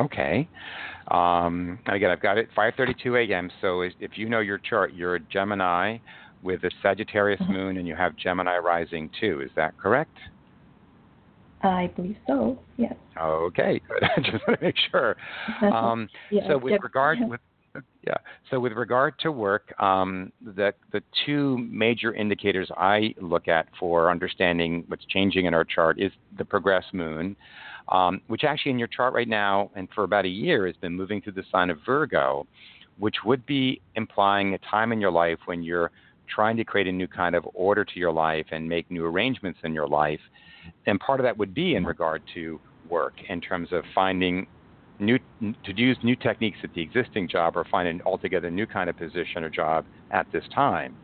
Okay. 0.00 0.48
Um, 1.10 1.78
again, 1.86 2.10
I've 2.10 2.22
got 2.22 2.38
it 2.38 2.48
5:32 2.56 3.28
a.m. 3.28 3.50
So 3.60 3.82
if 3.82 4.16
you 4.16 4.26
know 4.30 4.40
your 4.40 4.58
chart, 4.58 4.94
you're 4.94 5.16
a 5.16 5.20
Gemini 5.20 5.98
with 6.42 6.64
a 6.64 6.70
Sagittarius 6.82 7.40
Mhm. 7.42 7.50
moon 7.50 7.76
and 7.78 7.86
you 7.86 7.94
have 7.94 8.16
Gemini 8.16 8.58
rising 8.58 9.10
too. 9.20 9.40
Is 9.40 9.50
that 9.54 9.76
correct? 9.76 10.16
I 11.62 11.88
believe 11.96 12.16
so. 12.26 12.58
Yes. 12.76 12.94
Okay, 13.20 13.80
good. 13.88 14.02
I 14.16 14.20
just 14.20 14.46
want 14.46 14.60
to 14.60 14.64
make 14.66 14.76
sure. 14.90 15.16
Um, 15.62 16.08
yeah, 16.30 16.46
so 16.46 16.58
with 16.58 16.72
Gem- 16.74 16.80
regard 16.82 17.18
with 17.28 17.40
yeah, 18.06 18.14
so 18.50 18.58
with 18.58 18.72
regard 18.72 19.18
to 19.20 19.30
work, 19.30 19.72
um, 19.80 20.32
the 20.42 20.72
the 20.92 21.02
two 21.26 21.58
major 21.58 22.14
indicators 22.14 22.70
I 22.76 23.14
look 23.20 23.48
at 23.48 23.66
for 23.78 24.10
understanding 24.10 24.84
what's 24.88 25.04
changing 25.06 25.46
in 25.46 25.54
our 25.54 25.64
chart 25.64 26.00
is 26.00 26.12
the 26.38 26.44
progress 26.44 26.84
moon, 26.92 27.36
um, 27.88 28.20
which 28.28 28.44
actually 28.44 28.72
in 28.72 28.78
your 28.78 28.88
chart 28.88 29.12
right 29.14 29.28
now 29.28 29.70
and 29.74 29.88
for 29.94 30.04
about 30.04 30.24
a 30.24 30.28
year 30.28 30.66
has 30.66 30.76
been 30.76 30.94
moving 30.94 31.20
through 31.20 31.34
the 31.34 31.44
sign 31.52 31.70
of 31.70 31.78
Virgo, 31.84 32.46
which 32.98 33.16
would 33.24 33.44
be 33.46 33.80
implying 33.96 34.54
a 34.54 34.58
time 34.58 34.92
in 34.92 35.00
your 35.00 35.10
life 35.12 35.38
when 35.46 35.62
you're 35.62 35.90
trying 36.28 36.56
to 36.56 36.64
create 36.64 36.86
a 36.86 36.92
new 36.92 37.08
kind 37.08 37.34
of 37.34 37.46
order 37.54 37.84
to 37.84 37.98
your 37.98 38.12
life 38.12 38.46
and 38.50 38.68
make 38.68 38.90
new 38.90 39.04
arrangements 39.04 39.58
in 39.64 39.74
your 39.74 39.88
life. 39.88 40.20
And 40.86 41.00
part 41.00 41.20
of 41.20 41.24
that 41.24 41.36
would 41.36 41.54
be 41.54 41.74
in 41.74 41.84
regard 41.84 42.22
to 42.34 42.60
work 42.88 43.14
in 43.28 43.40
terms 43.40 43.68
of 43.72 43.84
finding 43.94 44.46
new 45.00 45.18
to 45.40 45.76
use 45.76 45.96
new 46.02 46.16
techniques 46.16 46.58
at 46.64 46.74
the 46.74 46.82
existing 46.82 47.28
job 47.28 47.56
or 47.56 47.64
find 47.64 47.86
an 47.88 48.02
altogether 48.04 48.50
new 48.50 48.66
kind 48.66 48.90
of 48.90 48.96
position 48.96 49.44
or 49.44 49.50
job 49.50 49.84
at 50.10 50.30
this 50.32 50.44
time. 50.54 50.96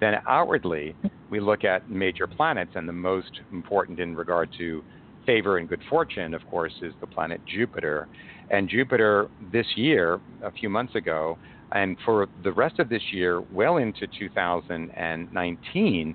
Then 0.00 0.14
outwardly, 0.28 0.94
we 1.30 1.40
look 1.40 1.64
at 1.64 1.90
major 1.90 2.26
planets, 2.26 2.72
and 2.74 2.88
the 2.88 2.92
most 2.92 3.40
important 3.52 3.98
in 3.98 4.14
regard 4.14 4.48
to 4.58 4.82
favor 5.26 5.58
and 5.58 5.68
good 5.68 5.82
fortune, 5.90 6.32
of 6.34 6.46
course, 6.48 6.72
is 6.82 6.94
the 7.00 7.06
planet 7.06 7.40
Jupiter. 7.46 8.08
And 8.50 8.68
Jupiter 8.68 9.28
this 9.52 9.66
year, 9.74 10.20
a 10.42 10.50
few 10.50 10.70
months 10.70 10.94
ago, 10.94 11.36
and 11.72 11.96
for 12.04 12.28
the 12.42 12.52
rest 12.52 12.78
of 12.78 12.88
this 12.88 13.02
year, 13.12 13.42
well 13.50 13.76
into 13.76 14.06
2019, 14.18 16.14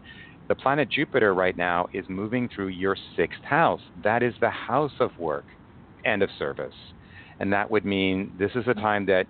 the 0.50 0.56
planet 0.56 0.90
Jupiter 0.90 1.34
right 1.34 1.56
now 1.56 1.88
is 1.94 2.06
moving 2.10 2.50
through 2.54 2.68
your 2.68 2.98
sixth 3.16 3.44
house. 3.44 3.82
That 4.04 4.24
is 4.24 4.34
the 4.42 4.50
house 4.50 4.92
of 5.00 5.12
work 5.18 5.46
and 6.06 6.22
of 6.22 6.30
service. 6.38 6.74
And 7.40 7.52
that 7.54 7.70
would 7.70 7.86
mean 7.86 8.34
this 8.38 8.52
is 8.56 8.66
a 8.68 8.74
time 8.74 9.06
that 9.08 9.28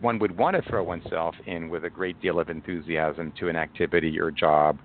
one 0.00 0.18
would 0.18 0.36
want 0.36 0.56
to 0.56 0.62
throw 0.68 0.82
oneself 0.84 1.34
in 1.46 1.68
with 1.68 1.84
a 1.84 1.90
great 1.90 2.18
deal 2.20 2.40
of 2.40 2.48
enthusiasm 2.48 3.32
to 3.38 3.48
an 3.48 3.56
activity 3.56 4.18
or 4.18 4.30
job 4.30 4.80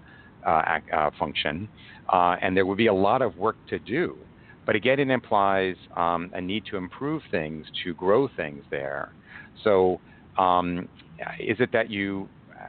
uh, 0.45 0.79
uh, 0.93 1.09
function. 1.17 1.69
Uh, 2.11 2.35
and 2.41 2.55
there 2.55 2.65
would 2.65 2.77
be 2.77 2.87
a 2.87 2.93
lot 2.93 3.21
of 3.21 3.35
work 3.37 3.57
to 3.69 3.79
do. 3.79 4.17
But 4.65 4.75
again, 4.75 4.99
it 4.99 5.09
implies 5.09 5.75
um, 5.95 6.29
a 6.33 6.41
need 6.41 6.63
to 6.71 6.77
improve 6.77 7.21
things, 7.31 7.65
to 7.83 7.93
grow 7.95 8.27
things 8.35 8.63
there. 8.69 9.15
So, 9.63 10.01
um, 10.37 10.87
is 11.39 11.57
it 11.59 11.71
that 11.73 11.89
you 11.89 12.27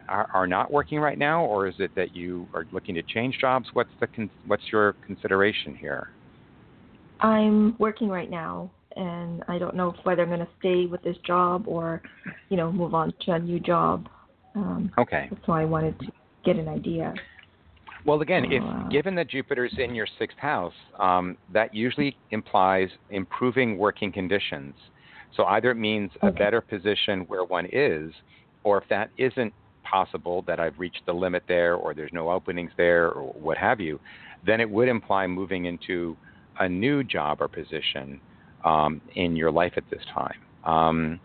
are, 0.09 0.29
are, 0.33 0.47
not 0.47 0.71
working 0.71 0.99
right 0.99 1.19
now, 1.19 1.45
or 1.45 1.67
is 1.67 1.75
it 1.79 1.91
that 1.95 2.15
you 2.15 2.47
are 2.55 2.67
looking 2.73 2.95
to 2.95 3.03
change 3.03 3.39
jobs? 3.41 3.69
What's 3.73 3.91
the 4.01 4.07
con- 4.07 4.31
what's 4.47 4.63
your 4.73 4.95
consideration 5.07 5.75
here? 5.75 6.09
I'm 7.21 7.77
working 7.79 8.09
right 8.09 8.31
now, 8.31 8.71
and 8.97 9.43
I 9.49 9.59
don't 9.59 9.75
know 9.75 9.95
whether 10.05 10.23
I'm 10.23 10.29
going 10.29 10.41
to 10.41 10.49
stay 10.59 10.87
with 10.87 11.03
this 11.03 11.17
job 11.27 11.65
or, 11.67 12.01
you 12.49 12.57
know, 12.57 12.73
move 12.73 12.95
on 12.95 13.13
to 13.27 13.33
a 13.33 13.39
new 13.39 13.61
job. 13.61 14.09
Um, 14.55 14.91
okay. 14.99 15.29
That's 15.31 15.47
why 15.47 15.63
I 15.63 15.65
wanted 15.65 15.99
to 16.01 16.07
get 16.45 16.57
an 16.57 16.69
idea. 16.69 17.15
Well, 18.07 18.21
again, 18.23 18.47
if 18.51 18.91
given 18.91 19.15
that 19.17 19.29
Jupiter's 19.29 19.75
in 19.77 19.95
your 19.95 20.07
sixth 20.19 20.39
house, 20.39 20.73
um, 20.99 21.37
that 21.53 21.75
usually 21.75 22.17
implies 22.31 22.89
improving 23.11 23.77
working 23.77 24.13
conditions. 24.13 24.75
So 25.37 25.45
either 25.45 25.71
it 25.71 25.77
means 25.77 26.11
a 26.23 26.31
better 26.31 26.61
position 26.61 27.21
where 27.29 27.45
one 27.45 27.67
is, 27.73 28.13
or 28.65 28.79
if 28.79 28.89
that 28.89 29.11
isn't 29.19 29.53
possible, 29.85 30.43
that 30.47 30.61
I've 30.61 30.79
reached 30.79 31.03
the 31.07 31.13
limit 31.13 31.45
there, 31.49 31.75
or 31.75 31.95
there's 31.95 32.13
no 32.13 32.31
openings 32.31 32.71
there, 32.77 33.11
or 33.11 33.33
what 33.33 33.57
have 33.57 33.81
you, 33.81 34.01
then 34.45 34.61
it 34.61 34.69
would 34.69 34.89
imply 34.89 35.27
moving 35.27 35.67
into 35.67 36.17
a 36.59 36.69
new 36.69 37.05
job 37.05 37.41
or 37.41 37.49
position 37.49 38.21
um, 38.65 39.01
in 39.15 39.37
your 39.37 39.51
life 39.51 39.73
at 39.77 39.85
this 39.91 40.03
time. 40.13 40.41
Um, 40.65 41.21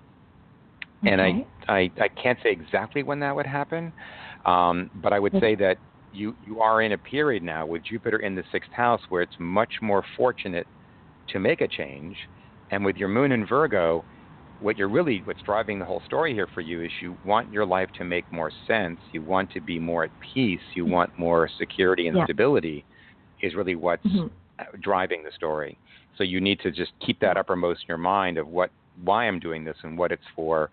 and 1.05 1.21
I, 1.21 1.45
I, 1.67 1.91
I 1.99 2.07
can't 2.07 2.39
say 2.41 2.51
exactly 2.51 3.03
when 3.03 3.19
that 3.19 3.35
would 3.35 3.45
happen, 3.45 3.91
um, 4.45 4.89
but 5.01 5.11
I 5.11 5.19
would 5.19 5.33
say 5.41 5.55
that 5.55 5.77
you, 6.13 6.35
you 6.45 6.61
are 6.61 6.81
in 6.81 6.93
a 6.93 6.97
period 6.97 7.43
now 7.43 7.65
with 7.65 7.83
Jupiter 7.83 8.19
in 8.19 8.35
the 8.35 8.43
sixth 8.51 8.71
house 8.71 9.01
where 9.09 9.21
it's 9.21 9.35
much 9.39 9.73
more 9.81 10.03
fortunate 10.15 10.67
to 11.29 11.39
make 11.39 11.61
a 11.61 11.67
change. 11.67 12.15
And 12.73 12.83
with 12.83 12.97
your 12.97 13.07
moon 13.07 13.31
in 13.31 13.45
Virgo, 13.45 14.03
what 14.57 14.77
you're 14.77 14.89
really, 14.89 15.21
what's 15.25 15.43
driving 15.43 15.77
the 15.77 15.85
whole 15.85 16.01
story 16.05 16.33
here 16.33 16.47
for 16.55 16.61
you 16.61 16.81
is 16.81 16.91
you 17.01 17.19
want 17.23 17.51
your 17.51 17.67
life 17.67 17.89
to 17.97 18.03
make 18.03 18.25
more 18.31 18.51
sense. 18.65 18.99
You 19.11 19.21
want 19.21 19.51
to 19.51 19.61
be 19.61 19.77
more 19.77 20.05
at 20.05 20.11
peace. 20.33 20.61
You 20.75 20.83
want 20.85 21.11
more 21.15 21.47
security 21.59 22.07
and 22.07 22.17
Yeah. 22.17 22.23
stability, 22.23 22.83
is 23.41 23.53
really 23.53 23.75
what's 23.75 24.03
Mhm. 24.07 24.31
driving 24.79 25.21
the 25.23 25.31
story. 25.31 25.79
So 26.15 26.23
you 26.23 26.41
need 26.41 26.59
to 26.61 26.71
just 26.71 26.97
keep 26.99 27.19
that 27.19 27.37
uppermost 27.37 27.83
in 27.83 27.85
your 27.89 27.99
mind 27.99 28.39
of 28.39 28.47
what, 28.47 28.71
why 29.03 29.27
I'm 29.27 29.39
doing 29.39 29.63
this 29.63 29.77
and 29.83 29.95
what 29.95 30.11
it's 30.11 30.27
for, 30.35 30.71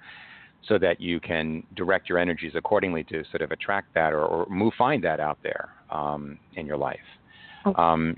so 0.62 0.78
that 0.78 1.00
you 1.00 1.20
can 1.20 1.66
direct 1.74 2.08
your 2.08 2.18
energies 2.18 2.54
accordingly 2.54 3.04
to 3.04 3.24
sort 3.24 3.42
of 3.42 3.50
attract 3.50 3.92
that 3.92 4.14
or, 4.14 4.24
or 4.24 4.46
move, 4.48 4.72
find 4.74 5.04
that 5.04 5.20
out 5.20 5.38
there 5.42 5.68
um, 5.90 6.38
in 6.52 6.64
your 6.66 6.78
life. 6.78 7.08
Okay. 7.66 7.82
Um, 7.82 8.16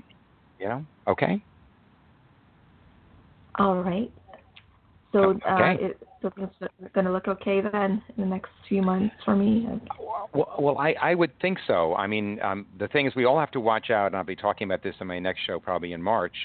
you 0.57 0.69
know, 0.69 0.85
okay. 1.07 1.43
All 3.55 3.81
right. 3.81 4.11
So, 5.11 5.29
Okay. 5.29 5.43
uh, 5.47 5.85
it, 5.87 6.07
so 6.23 6.31
it's 6.37 6.93
going 6.93 7.05
to 7.05 7.11
look 7.11 7.27
okay 7.27 7.61
then 7.61 8.01
in 8.17 8.23
the 8.23 8.25
next 8.25 8.49
few 8.67 8.81
months 8.81 9.13
for 9.23 9.35
me. 9.35 9.67
Well, 10.33 10.55
well 10.57 10.77
I, 10.79 10.95
I 11.01 11.13
would 11.13 11.37
think 11.39 11.59
so. 11.67 11.93
I 11.95 12.07
mean, 12.07 12.39
um, 12.41 12.65
the 12.79 12.87
thing 12.87 13.05
is, 13.05 13.13
we 13.15 13.25
all 13.25 13.39
have 13.39 13.51
to 13.51 13.59
watch 13.59 13.91
out, 13.91 14.07
and 14.07 14.15
I'll 14.15 14.23
be 14.23 14.35
talking 14.35 14.65
about 14.65 14.81
this 14.81 14.95
in 15.01 15.07
my 15.07 15.19
next 15.19 15.41
show, 15.45 15.59
probably 15.59 15.93
in 15.93 16.01
March. 16.01 16.35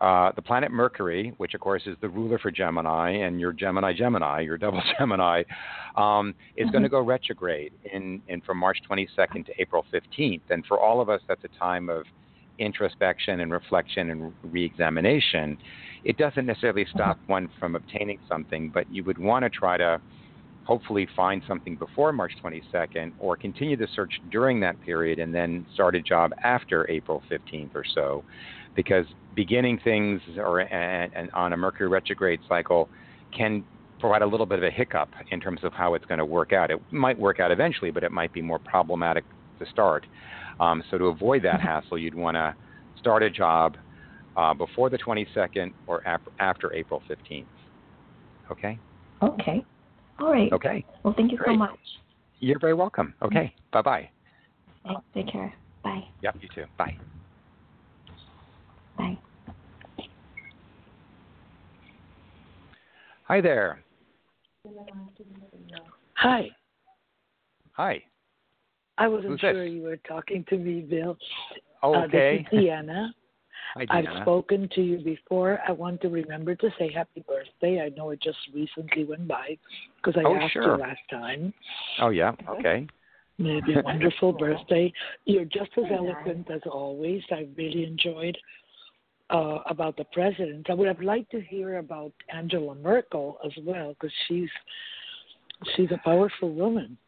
Uh, 0.00 0.30
the 0.36 0.42
planet 0.42 0.70
Mercury, 0.70 1.32
which 1.38 1.54
of 1.54 1.60
course 1.60 1.82
is 1.86 1.96
the 2.00 2.08
ruler 2.08 2.38
for 2.38 2.50
Gemini, 2.50 3.10
and 3.10 3.40
your 3.40 3.52
Gemini 3.52 3.92
Gemini, 3.92 4.40
your 4.40 4.58
double 4.58 4.82
Gemini, 4.98 5.42
um, 5.96 6.34
is 6.56 6.70
going 6.70 6.82
to 6.82 6.88
go 6.88 7.00
retrograde 7.00 7.72
in, 7.92 8.22
in 8.28 8.40
from 8.42 8.58
March 8.58 8.78
22nd 8.88 9.46
to 9.46 9.52
April 9.58 9.84
15th. 9.92 10.42
And 10.50 10.64
for 10.66 10.78
all 10.78 11.00
of 11.00 11.08
us, 11.08 11.20
that's 11.26 11.42
a 11.44 11.58
time 11.58 11.88
of 11.88 12.04
introspection 12.58 13.40
and 13.40 13.52
reflection 13.52 14.10
and 14.10 14.32
re-examination. 14.42 15.56
It 16.04 16.16
doesn't 16.18 16.46
necessarily 16.46 16.84
mm-hmm. 16.84 16.98
stop 16.98 17.18
one 17.26 17.48
from 17.58 17.76
obtaining 17.76 18.18
something, 18.28 18.70
but 18.70 18.92
you 18.92 19.04
would 19.04 19.18
want 19.18 19.44
to 19.44 19.50
try 19.50 19.76
to 19.76 20.00
hopefully 20.64 21.08
find 21.16 21.42
something 21.48 21.76
before 21.76 22.12
March 22.12 22.32
22nd 22.42 23.12
or 23.18 23.36
continue 23.36 23.76
the 23.76 23.88
search 23.94 24.20
during 24.30 24.60
that 24.60 24.80
period 24.82 25.18
and 25.18 25.34
then 25.34 25.66
start 25.74 25.96
a 25.96 26.00
job 26.00 26.32
after 26.44 26.88
April 26.88 27.22
15th 27.30 27.74
or 27.74 27.84
so 27.94 28.22
because 28.76 29.04
beginning 29.34 29.80
things 29.82 30.20
or 30.36 30.60
and, 30.60 31.12
and 31.14 31.30
on 31.32 31.52
a 31.52 31.56
Mercury 31.56 31.88
retrograde 31.88 32.40
cycle 32.48 32.88
can 33.36 33.64
provide 33.98 34.22
a 34.22 34.26
little 34.26 34.46
bit 34.46 34.58
of 34.58 34.64
a 34.64 34.70
hiccup 34.70 35.08
in 35.30 35.40
terms 35.40 35.60
of 35.62 35.72
how 35.72 35.94
it's 35.94 36.04
going 36.06 36.18
to 36.18 36.24
work 36.24 36.52
out. 36.52 36.70
It 36.70 36.80
might 36.90 37.18
work 37.18 37.40
out 37.40 37.50
eventually, 37.50 37.90
but 37.90 38.02
it 38.02 38.12
might 38.12 38.32
be 38.32 38.42
more 38.42 38.58
problematic 38.58 39.24
to 39.58 39.66
start. 39.70 40.06
Um, 40.60 40.82
so 40.90 40.98
to 40.98 41.06
avoid 41.06 41.42
that 41.42 41.60
hassle, 41.60 41.98
you'd 41.98 42.14
want 42.14 42.36
to 42.36 42.54
start 42.96 43.22
a 43.22 43.30
job 43.30 43.76
uh, 44.36 44.54
before 44.54 44.90
the 44.90 44.98
22nd 44.98 45.72
or 45.86 46.06
ap- 46.06 46.22
after 46.38 46.72
April 46.72 47.02
15th. 47.10 47.46
Okay? 48.50 48.80
Okay. 49.22 49.64
All 50.20 50.30
right. 50.32 50.52
Okay. 50.52 50.84
Well, 51.04 51.14
thank 51.16 51.32
you 51.32 51.38
so 51.44 51.52
much. 51.54 51.78
You're 52.40 52.58
very 52.58 52.74
welcome. 52.74 53.14
Okay. 53.22 53.54
Bye 53.72 53.82
bye. 53.82 54.10
Thanks. 54.84 55.00
Take 55.14 55.28
care. 55.28 55.52
Bye. 55.84 56.02
Yep, 56.22 56.36
you 56.40 56.48
too. 56.54 56.64
Bye. 56.76 56.96
Bye. 58.96 59.18
Hi 63.24 63.40
there. 63.40 63.84
Hi. 66.14 66.50
Hi. 67.72 68.02
I 68.98 69.08
wasn't 69.08 69.32
Who's 69.32 69.40
sure 69.40 69.64
this? 69.64 69.72
you 69.72 69.82
were 69.82 69.96
talking 69.96 70.44
to 70.48 70.56
me, 70.56 70.80
Bill. 70.80 71.16
Oh, 71.82 71.94
Uh, 71.94 72.04
okay. 72.06 72.46
this 72.52 72.60
is 72.60 72.64
Deanna. 72.66 73.10
Hi, 73.74 73.86
I've 73.88 74.22
spoken 74.22 74.68
to 74.74 74.82
you 74.82 74.98
before. 74.98 75.60
I 75.66 75.72
want 75.72 76.00
to 76.02 76.08
remember 76.08 76.54
to 76.56 76.70
say 76.78 76.92
happy 76.92 77.24
birthday. 77.26 77.80
I 77.80 77.88
know 77.96 78.10
it 78.10 78.20
just 78.20 78.38
recently 78.54 79.04
went 79.04 79.26
by 79.26 79.56
because 79.96 80.20
I 80.20 80.28
Oh, 80.28 80.36
asked 80.36 80.52
sure. 80.52 80.76
you 80.76 80.82
last 80.82 81.00
time. 81.10 81.54
Oh, 82.00 82.10
yeah. 82.10 82.32
Okay. 82.48 82.86
Maybe 83.38 83.74
a 83.74 83.82
wonderful 83.82 84.32
birthday. 84.32 84.92
You're 85.24 85.46
just 85.46 85.70
as 85.78 85.84
eloquent 85.90 86.50
as 86.50 86.60
always. 86.70 87.22
I 87.30 87.48
really 87.56 87.84
enjoyed 87.84 88.36
uh, 89.30 89.60
about 89.66 89.96
the 89.96 90.04
president. 90.12 90.68
I 90.68 90.74
would 90.74 90.86
have 90.88 91.00
liked 91.00 91.30
to 91.30 91.40
hear 91.40 91.78
about 91.78 92.12
Angela 92.32 92.74
Merkel 92.74 93.38
as 93.44 93.52
well 93.64 93.94
because 93.94 94.12
she's 94.28 94.50
she's 95.74 95.90
a 95.92 96.00
powerful 96.04 96.52
woman. 96.52 96.98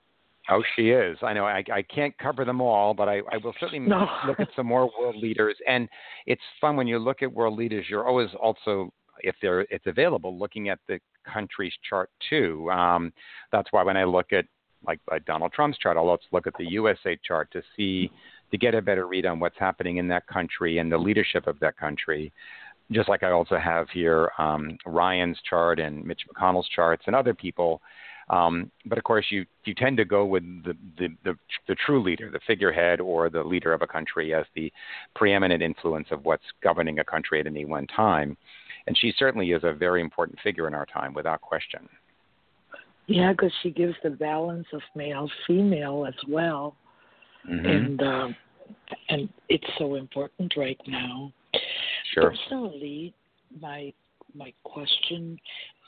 Oh, 0.51 0.63
she 0.77 0.91
is. 0.91 1.17
I 1.23 1.33
know. 1.33 1.47
I, 1.47 1.65
I 1.73 1.83
can't 1.83 2.17
cover 2.19 2.45
them 2.45 2.61
all, 2.61 2.93
but 2.93 3.09
I, 3.09 3.21
I 3.33 3.39
will 3.43 3.55
certainly 3.59 3.89
No. 3.89 4.07
look 4.27 4.41
at 4.41 4.49
some 4.55 4.67
more 4.67 4.91
world 4.99 5.17
leaders. 5.17 5.57
And 5.67 5.89
it's 6.27 6.43
fun 6.61 6.77
when 6.77 6.87
you 6.87 6.99
look 6.99 7.23
at 7.23 7.33
world 7.33 7.57
leaders. 7.59 7.87
You're 7.89 8.07
always 8.07 8.29
also, 8.41 8.93
if 9.21 9.35
they're 9.41 9.63
it's 9.63 9.87
available, 9.87 10.39
looking 10.39 10.69
at 10.69 10.79
the 10.87 11.01
country's 11.31 11.73
chart 11.89 12.11
too. 12.29 12.71
Um, 12.71 13.13
that's 13.53 13.69
why 13.71 13.83
when 13.83 13.97
I 13.97 14.05
look 14.05 14.33
at 14.33 14.45
like, 14.87 15.01
like 15.11 15.25
Donald 15.25 15.53
Trump's 15.53 15.79
chart. 15.79 15.97
I'll 15.97 16.09
also 16.11 16.25
look 16.31 16.47
at 16.47 16.53
the 16.59 16.71
USA 16.73 17.19
chart 17.27 17.51
to 17.53 17.63
see 17.75 18.11
to 18.51 18.59
get 18.59 18.75
a 18.75 18.83
better 18.83 19.07
read 19.07 19.25
on 19.25 19.41
what's 19.41 19.59
happening 19.59 19.97
in 19.97 20.07
that 20.09 20.27
country 20.27 20.77
and 20.77 20.93
the 20.93 20.99
leadership 20.99 21.47
of 21.47 21.59
that 21.61 21.77
country. 21.79 22.33
Just 22.93 23.09
like 23.09 23.23
I 23.23 23.31
also 23.31 23.57
have 23.57 23.89
here 23.89 24.31
um, 24.39 24.77
Ryan's 24.85 25.39
chart 25.49 25.81
and 25.81 26.05
Mitch 26.05 26.21
McConnell's 26.31 26.69
charts 26.69 27.05
and 27.07 27.17
other 27.17 27.33
people. 27.33 27.81
Um, 28.31 28.71
but 28.87 28.99
of 28.99 29.05
course, 29.05 29.27
you 29.31 29.45
you 29.65 29.75
tend 29.75 29.97
to 29.99 30.05
go 30.05 30.25
with 30.25 30.43
the, 30.65 30.77
the, 30.99 31.09
the 31.25 31.35
the 31.69 31.75
true 31.87 32.03
leader, 32.03 32.31
the 32.31 32.41
figurehead, 32.47 33.01
or 33.01 33.29
the 33.29 33.43
leader 33.43 33.73
of 33.73 33.83
a 33.83 33.87
country 33.87 34.35
as 34.35 34.47
the 34.55 34.73
preeminent 35.15 35.63
influence 35.63 36.09
of 36.11 36.25
what's 36.25 36.45
governing 36.63 36.99
a 37.01 37.05
country 37.05 37.41
at 37.41 37.47
any 37.47 37.65
one 37.65 37.87
time. 37.89 38.37
And 38.87 38.97
she 38.97 39.13
certainly 39.19 39.51
is 39.53 39.63
a 39.65 39.73
very 39.73 40.01
important 40.01 40.39
figure 40.43 40.69
in 40.69 40.75
our 40.75 40.87
time, 40.87 41.15
without 41.15 41.41
question. 41.41 41.89
Yeah, 43.07 43.33
because 43.33 43.53
she 43.63 43.71
gives 43.71 43.95
the 44.03 44.11
balance 44.11 44.67
of 44.73 44.81
male 44.95 45.31
female 45.47 46.07
as 46.07 46.15
well, 46.29 46.75
mm-hmm. 47.49 47.67
and 47.67 48.03
uh, 48.03 48.29
and 49.11 49.29
it's 49.49 49.67
so 49.79 49.97
important 49.97 50.55
right 50.57 50.81
now. 50.87 51.33
Sure. 52.15 52.31
Personally, 52.31 53.13
my 53.61 53.93
my 54.35 54.53
question 54.65 55.39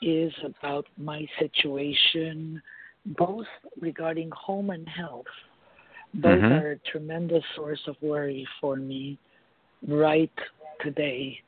is 0.01 0.33
about 0.43 0.85
my 0.97 1.25
situation, 1.39 2.61
both 3.05 3.47
regarding 3.79 4.29
home 4.31 4.69
and 4.69 4.87
health. 4.87 5.25
Both 6.13 6.39
mm-hmm. 6.39 6.53
are 6.53 6.71
a 6.71 6.77
tremendous 6.91 7.43
source 7.55 7.81
of 7.87 7.95
worry 8.01 8.47
for 8.61 8.75
me 8.75 9.17
right 9.87 10.31
today. 10.81 11.39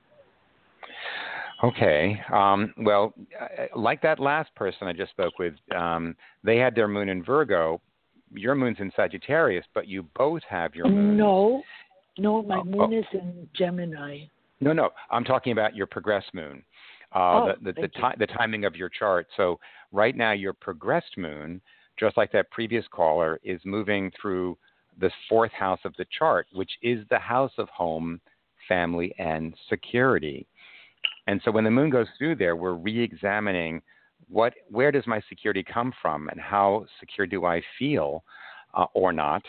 Okay. 1.64 2.20
Um, 2.34 2.74
well, 2.78 3.14
uh, 3.40 3.66
like 3.78 4.02
that 4.02 4.20
last 4.20 4.54
person 4.56 4.88
I 4.88 4.94
just 4.94 5.12
spoke 5.12 5.40
with, 5.40 5.54
um, 5.76 6.16
they 6.44 6.58
had 6.58 6.76
their 6.76 6.88
moon 6.88 7.10
in 7.10 7.24
Virgo. 7.24 7.82
Your 8.34 8.56
moon's 8.56 8.78
in 8.80 8.92
Sagittarius, 8.96 9.66
but 9.74 9.88
you 9.88 10.04
both 10.16 10.42
have 10.48 10.76
your 10.76 10.88
moon. 10.88 11.18
No, 11.18 11.64
no, 12.18 12.44
my 12.44 12.60
oh, 12.60 12.64
moon 12.64 12.94
oh. 12.94 13.00
is 13.00 13.06
in 13.14 13.50
Gemini. 13.56 14.20
No, 14.62 14.74
no, 14.74 14.92
I'm 15.10 15.24
talking 15.24 15.52
about 15.52 15.76
your 15.76 15.88
progress 15.88 16.24
moon. 16.34 16.64
Uh, 17.14 17.18
oh, 17.20 17.54
the 17.64 17.72
the, 17.72 17.82
the, 17.82 17.88
ti- 17.88 18.18
the 18.20 18.28
timing 18.28 18.66
of 18.66 18.76
your 18.76 18.90
chart. 18.90 19.28
So 19.36 19.60
right 19.92 20.16
now, 20.16 20.32
your 20.32 20.54
progressed 20.54 21.18
moon, 21.18 21.62
just 22.00 22.18
like 22.18 22.32
that 22.32 22.52
previous 22.52 22.86
caller, 22.92 23.40
is 23.44 23.60
moving 23.66 24.12
through 24.22 24.58
the 25.00 25.12
fourth 25.28 25.52
house 25.52 25.80
of 25.86 25.94
the 25.98 26.06
chart, 26.18 26.48
which 26.54 26.72
is 26.82 27.00
the 27.10 27.20
house 27.20 27.54
of 27.58 27.70
home, 27.70 28.20
family, 28.68 29.14
and 29.18 29.54
security. 29.70 30.46
And 31.28 31.42
so 31.44 31.52
when 31.52 31.64
the 31.64 31.72
moon 31.72 31.90
goes 31.90 32.08
through 32.18 32.36
there, 32.36 32.56
we're 32.56 32.74
re-examining 32.74 33.82
what, 34.28 34.54
where 34.70 34.92
does 34.92 35.08
my 35.08 35.22
security 35.30 35.64
come 35.64 35.94
from, 36.02 36.28
and 36.30 36.40
how 36.40 36.86
secure 37.00 37.26
do 37.26 37.46
I 37.46 37.62
feel, 37.78 38.24
uh, 38.74 38.86
or 38.94 39.14
not. 39.14 39.44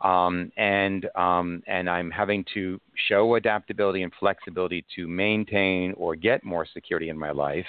Um, 0.00 0.50
and 0.56 1.06
um, 1.14 1.62
and 1.66 1.88
I'm 1.88 2.10
having 2.10 2.44
to 2.54 2.80
show 3.08 3.34
adaptability 3.34 4.02
and 4.02 4.12
flexibility 4.18 4.84
to 4.96 5.06
maintain 5.06 5.92
or 5.96 6.16
get 6.16 6.42
more 6.42 6.66
security 6.72 7.10
in 7.10 7.18
my 7.18 7.30
life. 7.30 7.66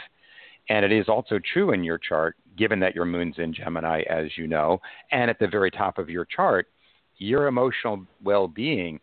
And 0.69 0.85
it 0.85 0.91
is 0.91 1.09
also 1.09 1.39
true 1.53 1.71
in 1.73 1.83
your 1.83 1.97
chart, 1.97 2.35
given 2.57 2.79
that 2.79 2.95
your 2.95 3.05
moon's 3.05 3.35
in 3.37 3.53
Gemini, 3.53 4.03
as 4.09 4.27
you 4.37 4.47
know, 4.47 4.79
and 5.11 5.29
at 5.29 5.39
the 5.39 5.47
very 5.47 5.71
top 5.71 5.97
of 5.97 6.09
your 6.09 6.25
chart, 6.25 6.67
your 7.17 7.47
emotional 7.47 8.05
well-being 8.23 8.99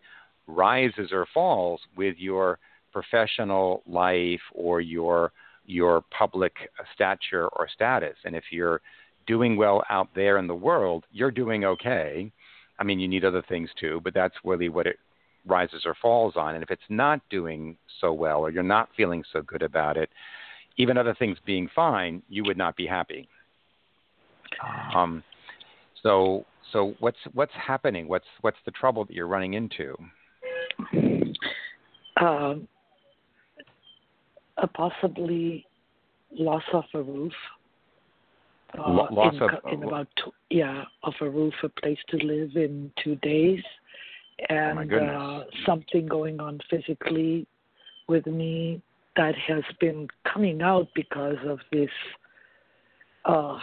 rises 0.46 1.10
or 1.12 1.26
falls 1.34 1.80
with 1.96 2.16
your 2.16 2.58
professional 2.92 3.82
life 3.86 4.40
or 4.54 4.80
your 4.80 5.32
your 5.66 6.02
public 6.16 6.54
stature 6.94 7.48
or 7.48 7.68
status. 7.72 8.16
And 8.24 8.34
if 8.34 8.44
you're 8.50 8.80
doing 9.26 9.56
well 9.56 9.84
out 9.90 10.08
there 10.14 10.38
in 10.38 10.46
the 10.46 10.54
world, 10.54 11.04
you're 11.12 11.30
doing 11.30 11.64
okay. 11.64 12.32
I 12.78 12.84
mean, 12.84 13.00
you 13.00 13.08
need 13.08 13.24
other 13.24 13.42
things 13.48 13.70
too, 13.80 14.00
but 14.04 14.14
that's 14.14 14.34
really 14.44 14.68
what 14.68 14.86
it 14.86 14.98
rises 15.46 15.82
or 15.84 15.94
falls 16.00 16.34
on. 16.36 16.54
And 16.54 16.62
if 16.62 16.70
it's 16.70 16.82
not 16.88 17.20
doing 17.30 17.76
so 18.00 18.12
well 18.12 18.40
or 18.40 18.50
you're 18.50 18.62
not 18.62 18.88
feeling 18.96 19.24
so 19.32 19.42
good 19.42 19.62
about 19.62 19.96
it, 19.96 20.10
even 20.76 20.96
other 20.96 21.14
things 21.14 21.36
being 21.44 21.68
fine, 21.74 22.22
you 22.28 22.44
would 22.44 22.56
not 22.56 22.76
be 22.76 22.86
happy. 22.86 23.28
Um, 24.94 25.22
so, 26.02 26.46
so 26.72 26.94
what's 27.00 27.18
what's 27.34 27.52
happening? 27.54 28.08
What's 28.08 28.26
what's 28.42 28.58
the 28.64 28.70
trouble 28.70 29.04
that 29.04 29.12
you're 29.12 29.26
running 29.26 29.54
into? 29.54 29.96
Um, 32.20 32.68
a 34.56 34.66
possibly 34.66 35.66
loss 36.32 36.62
of 36.72 36.84
a 36.94 37.02
roof. 37.02 37.32
Uh, 38.76 38.90
loss 39.10 39.34
in, 39.34 39.42
of 39.42 39.50
in 39.72 39.82
about 39.82 40.06
two, 40.22 40.30
yeah 40.50 40.84
of 41.02 41.14
a 41.22 41.28
roof, 41.28 41.54
a 41.62 41.68
place 41.68 41.98
to 42.08 42.18
live 42.18 42.54
in 42.54 42.90
two 43.02 43.16
days, 43.16 43.62
and 44.50 44.92
oh 44.92 44.96
uh, 44.96 45.44
something 45.64 46.06
going 46.06 46.38
on 46.38 46.60
physically 46.68 47.46
with 48.08 48.26
me 48.26 48.82
that 49.16 49.34
has 49.34 49.64
been 49.80 50.06
coming 50.30 50.60
out 50.60 50.86
because 50.94 51.38
of 51.46 51.58
this 51.72 51.90
uh, 53.24 53.58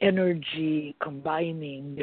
energy 0.00 0.96
combining 1.02 1.98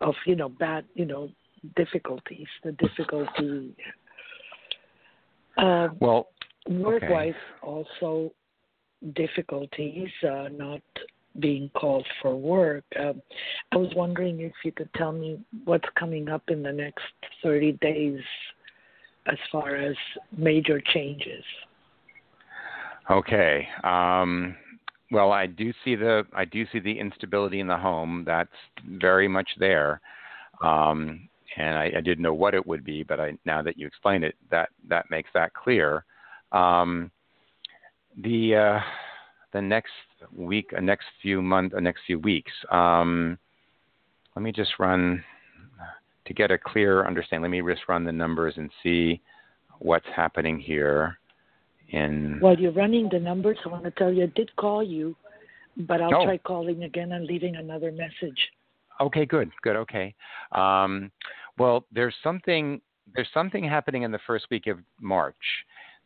of 0.00 0.14
you 0.26 0.36
know 0.36 0.48
bad 0.48 0.84
you 0.94 1.06
know 1.06 1.30
difficulties 1.76 2.46
the 2.62 2.72
difficulty. 2.72 3.74
Um, 5.56 5.96
well, 5.98 6.28
work-wise, 6.68 7.34
also 7.62 8.32
difficulties, 9.14 10.08
uh, 10.24 10.48
not 10.50 10.82
being 11.40 11.70
called 11.74 12.06
for 12.20 12.34
work. 12.34 12.84
Um, 12.98 13.22
I 13.72 13.76
was 13.76 13.92
wondering 13.94 14.40
if 14.40 14.52
you 14.64 14.72
could 14.72 14.92
tell 14.94 15.12
me 15.12 15.40
what's 15.64 15.88
coming 15.98 16.28
up 16.28 16.42
in 16.48 16.62
the 16.62 16.72
next 16.72 17.04
30 17.42 17.72
days 17.80 18.20
as 19.26 19.38
far 19.52 19.76
as 19.76 19.94
major 20.36 20.80
changes. 20.92 21.44
Okay. 23.10 23.68
Um, 23.84 24.56
well, 25.10 25.32
I 25.32 25.46
do 25.46 25.72
see 25.84 25.94
the 25.94 26.26
I 26.34 26.44
do 26.44 26.66
see 26.70 26.80
the 26.80 26.98
instability 26.98 27.60
in 27.60 27.66
the 27.66 27.76
home. 27.76 28.24
That's 28.26 28.50
very 28.86 29.28
much 29.28 29.48
there. 29.58 30.00
Um, 30.62 31.28
and 31.56 31.78
I, 31.78 31.92
I, 31.96 32.00
didn't 32.00 32.20
know 32.20 32.34
what 32.34 32.54
it 32.54 32.66
would 32.66 32.84
be, 32.84 33.04
but 33.04 33.20
I, 33.20 33.38
now 33.46 33.62
that 33.62 33.78
you 33.78 33.86
explain 33.86 34.22
it, 34.24 34.34
that 34.50 34.70
that 34.88 35.06
makes 35.10 35.30
that 35.34 35.54
clear. 35.54 36.04
Um, 36.52 37.10
the 38.22 38.54
uh, 38.54 38.80
the 39.52 39.62
next 39.62 39.92
week, 40.34 40.70
uh, 40.76 40.80
next 40.80 41.06
few 41.22 41.40
month, 41.40 41.74
uh, 41.74 41.80
next 41.80 42.02
few 42.06 42.18
weeks. 42.18 42.52
Um, 42.70 43.38
let 44.34 44.42
me 44.42 44.52
just 44.52 44.72
run 44.78 45.22
to 46.26 46.34
get 46.34 46.50
a 46.50 46.58
clear 46.58 47.06
understanding. 47.06 47.50
Let 47.50 47.64
me 47.64 47.74
just 47.74 47.88
run 47.88 48.04
the 48.04 48.12
numbers 48.12 48.54
and 48.56 48.70
see 48.82 49.20
what's 49.78 50.06
happening 50.14 50.58
here. 50.58 51.18
In 51.90 52.36
while 52.40 52.58
you're 52.58 52.72
running 52.72 53.08
the 53.10 53.18
numbers, 53.18 53.56
I 53.64 53.68
want 53.68 53.84
to 53.84 53.90
tell 53.92 54.12
you 54.12 54.24
I 54.24 54.32
did 54.34 54.54
call 54.56 54.82
you, 54.82 55.16
but 55.76 56.02
I'll 56.02 56.14
oh. 56.14 56.24
try 56.24 56.36
calling 56.38 56.82
again 56.82 57.12
and 57.12 57.24
leaving 57.24 57.56
another 57.56 57.90
message. 57.90 58.38
Okay, 59.00 59.24
good, 59.24 59.50
good. 59.62 59.76
Okay. 59.76 60.14
Um, 60.52 61.10
well, 61.56 61.86
there's 61.92 62.14
something 62.22 62.80
there's 63.14 63.28
something 63.32 63.64
happening 63.64 64.02
in 64.02 64.12
the 64.12 64.18
first 64.26 64.46
week 64.50 64.66
of 64.66 64.78
March, 65.00 65.34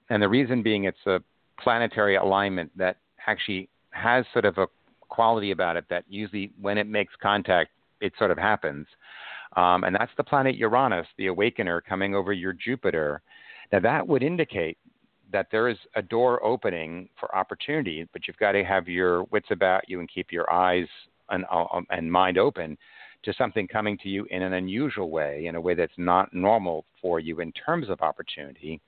and 0.09 0.23
the 0.23 0.29
reason 0.29 0.63
being 0.63 0.85
it's 0.85 1.05
a 1.07 1.21
planetary 1.61 2.17
alignment 2.17 2.71
that 2.77 2.97
actually 3.27 3.69
has 3.91 4.25
sort 4.33 4.45
of 4.45 4.59
a 4.59 4.67
quality 5.09 5.51
about 5.51 5.77
it 5.77 5.85
that 5.91 6.05
usually 6.09 6.51
when 6.61 6.79
it 6.79 6.87
makes 6.87 7.13
contact, 7.23 7.71
it 8.01 8.13
sort 8.19 8.31
of 8.31 8.39
happens. 8.39 8.87
Um, 9.57 9.85
and 9.85 9.95
that's 9.95 10.13
the 10.17 10.25
planet 10.25 10.57
Uranus, 10.57 11.07
the 11.19 11.27
awakener, 11.27 11.81
coming 11.81 12.15
over 12.15 12.33
your 12.33 12.55
Jupiter. 12.55 13.21
Now, 13.71 13.81
that 13.81 14.07
would 14.07 14.23
indicate 14.23 14.79
that 15.31 15.49
there 15.51 15.69
is 15.69 15.77
a 15.97 16.03
door 16.03 16.43
opening 16.45 17.09
for 17.19 17.35
opportunity, 17.35 18.07
but 18.13 18.27
you've 18.27 18.39
got 18.39 18.53
to 18.53 18.65
have 18.65 18.89
your 18.89 19.25
wits 19.25 19.49
about 19.51 19.89
you 19.89 20.01
and 20.01 20.09
keep 20.11 20.33
your 20.33 20.51
eyes 20.51 20.87
and, 21.31 21.45
uh, 21.51 21.81
and 21.91 22.11
mind 22.11 22.39
open 22.39 22.77
to 23.25 23.33
something 23.35 23.69
coming 23.69 23.97
to 23.99 24.09
you 24.09 24.27
in 24.31 24.43
an 24.43 24.55
unusual 24.55 25.11
way, 25.11 25.47
in 25.47 25.55
a 25.55 25.61
way 25.61 25.75
that's 25.75 25.93
not 25.97 26.33
normal 26.35 26.85
for 27.01 27.21
you 27.21 27.41
in 27.41 27.53
terms 27.53 27.89
of 27.89 28.01
opportunity. 28.01 28.81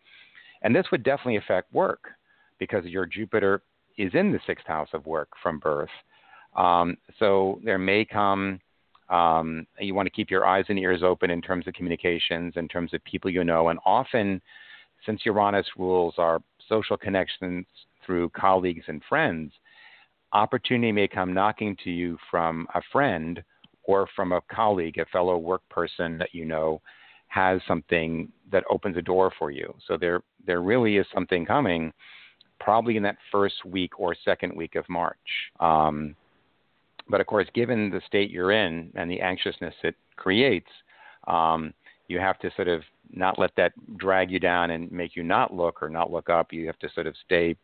And 0.62 0.74
this 0.74 0.86
would 0.90 1.02
definitely 1.02 1.36
affect 1.36 1.72
work 1.72 2.08
because 2.58 2.84
your 2.84 3.06
Jupiter 3.06 3.62
is 3.96 4.12
in 4.14 4.32
the 4.32 4.40
sixth 4.46 4.66
house 4.66 4.88
of 4.92 5.06
work 5.06 5.28
from 5.42 5.58
birth. 5.58 5.90
Um, 6.56 6.96
so 7.18 7.60
there 7.64 7.78
may 7.78 8.04
come, 8.04 8.60
um, 9.08 9.66
you 9.78 9.94
want 9.94 10.06
to 10.06 10.10
keep 10.10 10.30
your 10.30 10.46
eyes 10.46 10.64
and 10.68 10.78
ears 10.78 11.02
open 11.02 11.30
in 11.30 11.42
terms 11.42 11.66
of 11.66 11.74
communications, 11.74 12.54
in 12.56 12.68
terms 12.68 12.94
of 12.94 13.04
people 13.04 13.30
you 13.30 13.44
know. 13.44 13.68
And 13.68 13.78
often, 13.84 14.40
since 15.04 15.20
Uranus 15.24 15.66
rules 15.76 16.14
our 16.18 16.40
social 16.68 16.96
connections 16.96 17.66
through 18.04 18.30
colleagues 18.30 18.84
and 18.88 19.02
friends, 19.08 19.52
opportunity 20.32 20.92
may 20.92 21.08
come 21.08 21.34
knocking 21.34 21.76
to 21.84 21.90
you 21.90 22.18
from 22.30 22.66
a 22.74 22.80
friend 22.92 23.42
or 23.84 24.08
from 24.16 24.32
a 24.32 24.40
colleague, 24.52 24.98
a 24.98 25.04
fellow 25.06 25.36
work 25.36 25.62
person 25.68 26.18
that 26.18 26.34
you 26.34 26.44
know 26.44 26.80
has 27.28 27.60
something 27.66 28.30
that 28.50 28.64
opens 28.70 28.96
a 28.96 29.02
door 29.02 29.32
for 29.38 29.50
you. 29.50 29.74
So 29.86 29.96
there 29.96 30.22
there 30.46 30.62
really 30.62 30.96
is 30.96 31.06
something 31.12 31.44
coming, 31.44 31.92
probably 32.60 32.96
in 32.96 33.02
that 33.02 33.16
first 33.30 33.64
week 33.64 33.98
or 34.00 34.14
second 34.24 34.54
week 34.56 34.74
of 34.74 34.88
March. 34.88 35.16
Um, 35.60 36.16
But 37.08 37.20
of 37.20 37.26
course, 37.26 37.48
given 37.52 37.90
the 37.90 38.00
state 38.06 38.30
you're 38.30 38.52
in 38.52 38.90
and 38.94 39.10
the 39.10 39.20
anxiousness 39.20 39.74
it 39.82 39.94
creates, 40.16 40.70
um, 41.26 41.74
you 42.08 42.18
have 42.18 42.38
to 42.38 42.50
sort 42.56 42.68
of 42.68 42.82
not 43.12 43.38
let 43.38 43.54
that 43.56 43.72
drag 43.98 44.30
you 44.30 44.40
down 44.40 44.70
and 44.70 44.90
make 44.90 45.14
you 45.16 45.22
not 45.22 45.52
look 45.52 45.82
or 45.82 45.88
not 45.88 46.10
look 46.10 46.30
up. 46.30 46.52
You 46.52 46.66
have 46.66 46.78
to 46.78 46.88
sort 46.94 47.06
of 47.06 47.14
stay 47.24 47.56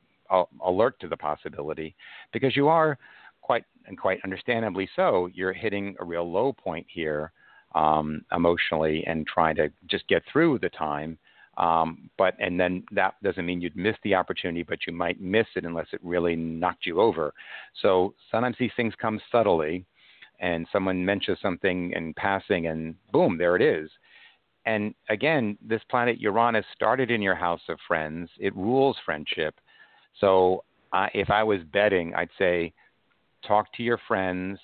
alert 0.65 1.01
to 1.01 1.09
the 1.09 1.17
possibility 1.17 1.95
because 2.33 2.55
you 2.55 2.69
are 2.69 2.99
quite 3.41 3.65
and 3.87 3.99
quite 3.99 4.21
understandably 4.25 4.89
so. 4.95 5.29
You're 5.35 5.53
hitting 5.53 5.97
a 6.01 6.05
real 6.05 6.31
low 6.31 6.53
point 6.53 6.87
here 6.89 7.33
um, 7.75 8.23
emotionally 8.33 9.05
and 9.07 9.27
trying 9.27 9.57
to 9.57 9.71
just 9.87 10.07
get 10.07 10.23
through 10.31 10.59
the 10.59 10.69
time. 10.71 11.19
Um, 11.61 12.09
but 12.17 12.35
and 12.39 12.59
then 12.59 12.85
that 12.93 13.15
doesn't 13.23 13.45
mean 13.45 13.61
you'd 13.61 13.77
miss 13.77 13.97
the 14.03 14.15
opportunity, 14.15 14.63
but 14.63 14.79
you 14.87 14.95
might 14.95 15.21
miss 15.21 15.47
it 15.57 15.67
unless 15.67 15.89
it 15.93 16.01
really 16.03 16.35
knocked 16.35 16.87
you 16.87 17.01
over. 17.01 17.35
So 17.83 18.15
sometimes 18.31 18.57
these 18.59 18.71
things 18.77 18.95
come 19.01 19.21
subtly, 19.31 19.85
and 20.41 20.67
someone 20.73 21.05
mentions 21.05 21.39
something 21.43 21.93
in 21.93 22.15
passing, 22.15 22.69
and 22.69 22.95
boom, 23.13 23.37
there 23.37 23.57
it 23.57 23.63
is. 23.63 23.91
And 24.65 24.95
again, 25.11 25.59
this 25.61 25.83
planet 25.91 26.19
Uranus 26.19 26.65
started 26.75 27.11
in 27.11 27.21
your 27.21 27.35
house 27.35 27.61
of 27.69 27.79
friends. 27.87 28.31
It 28.39 28.57
rules 28.57 28.97
friendship. 29.05 29.55
So 30.19 30.65
uh, 30.95 31.09
if 31.13 31.29
I 31.29 31.43
was 31.43 31.61
betting, 31.75 32.15
I'd 32.15 32.31
say 32.39 32.73
talk 33.47 33.71
to 33.75 33.83
your 33.83 34.01
friends 34.09 34.59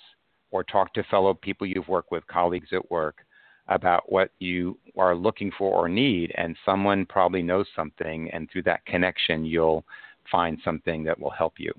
or 0.51 0.64
talk 0.64 0.94
to 0.94 1.03
fellow 1.05 1.34
people 1.34 1.66
you've 1.66 1.88
worked 1.88 2.11
with, 2.11 2.26
colleagues 2.26 2.68
at 2.72 2.90
work, 2.90 3.25
about 3.68 4.10
what 4.10 4.30
you 4.38 4.78
are 4.96 5.14
looking 5.14 5.50
for 5.58 5.72
or 5.72 5.88
need. 5.88 6.32
And 6.36 6.56
someone 6.64 7.06
probably 7.06 7.42
knows 7.42 7.66
something, 7.74 8.30
and 8.32 8.48
through 8.50 8.62
that 8.62 8.84
connection, 8.86 9.44
you'll 9.44 9.84
find 10.30 10.58
something 10.64 11.04
that 11.04 11.18
will 11.18 11.30
help 11.30 11.54
you. 11.58 11.72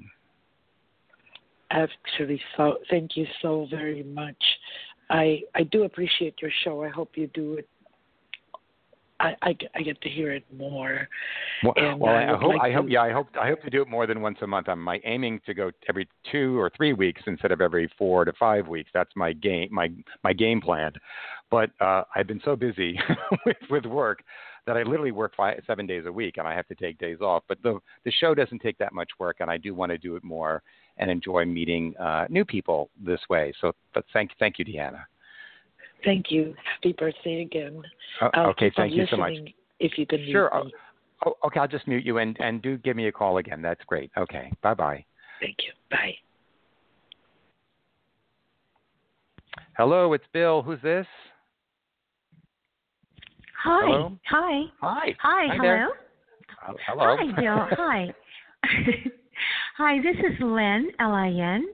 Actually, 1.72 2.42
so 2.56 2.78
thank 2.90 3.18
you 3.18 3.26
so 3.42 3.68
very 3.70 4.04
much. 4.04 4.42
I 5.10 5.42
I 5.56 5.64
do 5.64 5.84
appreciate 5.84 6.36
your 6.42 6.52
show. 6.64 6.84
I 6.84 6.90
hope 6.90 7.12
you 7.16 7.28
do 7.34 7.56
it 7.56 7.68
I, 9.20 9.36
I, 9.42 9.58
I, 9.76 9.82
get 9.82 10.00
to 10.02 10.10
hear 10.10 10.32
it 10.32 10.44
more. 10.56 11.08
Well, 11.64 11.74
well 11.98 12.14
I, 12.14 12.26
I, 12.26 12.38
hope, 12.38 12.54
like 12.54 12.62
I 12.62 12.74
hope, 12.74 12.86
yeah, 12.88 13.02
I 13.02 13.12
hope, 13.12 13.28
I 13.40 13.48
hope 13.48 13.62
to 13.64 13.70
do 13.70 13.82
it 13.82 13.88
more 13.88 14.06
than 14.06 14.22
once 14.22 14.38
a 14.42 14.48
month. 14.48 14.70
I'm 14.70 14.82
my, 14.82 15.00
aiming 15.06 15.42
to 15.46 15.54
go 15.54 15.72
every 15.90 16.08
two 16.32 16.60
or 16.60 16.72
three 16.76 16.94
weeks 16.94 17.22
instead 17.26 17.52
of 17.52 17.62
every 17.62 17.92
four 17.98 18.26
to 18.26 18.34
five 18.34 18.68
weeks. 18.68 18.92
That's 18.94 19.10
my 19.16 19.34
game, 19.34 19.70
my 19.72 19.90
my 20.24 20.34
game 20.34 20.62
plan. 20.62 20.92
But 21.50 21.72
uh, 21.80 22.04
I've 22.16 22.28
been 22.28 22.42
so 22.44 22.56
busy 22.56 23.00
with 23.46 23.58
with 23.70 23.86
work 23.86 24.24
that 24.66 24.76
I 24.76 24.84
literally 24.84 25.12
work 25.12 25.34
five, 25.36 25.62
seven 25.66 25.88
days 25.88 26.04
a 26.06 26.12
week, 26.12 26.38
and 26.38 26.48
I 26.48 26.54
have 26.54 26.68
to 26.68 26.76
take 26.76 26.98
days 26.98 27.20
off. 27.22 27.44
But 27.48 27.58
the 27.64 27.80
the 28.04 28.12
show 28.12 28.36
doesn't 28.36 28.60
take 28.60 28.78
that 28.80 28.94
much 28.94 29.10
work, 29.20 29.38
and 29.40 29.50
I 29.50 29.58
do 29.58 29.74
want 29.74 29.92
to 29.92 29.98
do 29.98 30.16
it 30.16 30.24
more 30.24 30.62
and 30.98 31.10
enjoy 31.10 31.46
meeting 31.46 31.96
uh, 31.98 32.26
new 32.30 32.44
people 32.44 32.90
this 33.04 33.22
way. 33.30 33.54
So, 33.62 33.74
but 33.94 34.04
thank 34.14 34.32
thank 34.40 34.60
you, 34.60 34.66
Deanna. 34.66 35.04
Thank 36.04 36.28
you. 36.30 36.54
Happy 36.64 36.94
birthday 36.94 37.42
again. 37.42 37.82
Uh, 38.22 38.30
okay, 38.50 38.72
thank 38.76 38.94
you 38.94 39.06
so 39.10 39.18
much. 39.18 39.34
If 39.80 39.98
you 39.98 40.06
can 40.06 40.26
sure. 40.32 40.52
Oh, 41.26 41.34
okay, 41.46 41.60
I'll 41.60 41.68
just 41.68 41.88
mute 41.88 42.06
you 42.06 42.20
and 42.20 42.38
and 42.40 42.62
do 42.62 42.78
give 42.78 42.96
me 42.96 43.08
a 43.08 43.12
call 43.12 43.38
again. 43.38 43.62
That's 43.62 43.84
great. 43.86 44.12
Okay, 44.18 44.52
bye 44.62 44.74
bye. 44.74 45.04
Thank 45.40 45.58
you. 45.66 45.72
Bye. 45.90 46.16
Hello, 49.78 50.14
it's 50.14 50.26
Bill. 50.34 50.62
Who's 50.62 50.82
this? 50.82 51.08
Hi. 53.64 53.86
Hello? 53.86 54.18
Hi. 54.30 54.62
Hi. 54.82 55.16
Hi. 55.20 55.48
Hi 55.48 55.56
hello. 55.56 55.62
There. 55.62 55.90
hello. 56.86 57.16
Hi, 57.18 57.42
Bill. 57.42 57.68
Hi. 57.78 58.14
Hi. 59.78 59.98
This 59.98 60.16
is 60.18 60.40
Lynn. 60.42 60.92
L 61.00 61.12
I 61.12 61.30
N. 61.30 61.68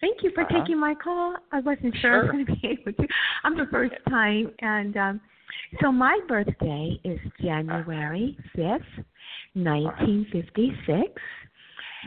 Thank 0.00 0.22
you 0.22 0.30
for 0.34 0.42
uh-huh. 0.42 0.60
taking 0.60 0.78
my 0.78 0.94
call. 0.94 1.36
I 1.52 1.60
wasn't 1.60 1.94
sure, 2.00 2.00
sure. 2.00 2.14
I 2.14 2.22
was 2.22 2.30
going 2.30 2.46
to 2.46 2.52
be 2.52 2.68
able 2.68 2.92
to. 2.92 3.08
I'm 3.44 3.56
the 3.56 3.66
first 3.70 3.94
time, 4.08 4.50
and 4.60 4.96
um, 4.96 5.20
so 5.82 5.90
my 5.90 6.18
birthday 6.28 6.98
is 7.04 7.18
January 7.40 8.36
fifth, 8.54 9.04
nineteen 9.54 10.26
fifty 10.32 10.72
six, 10.86 11.10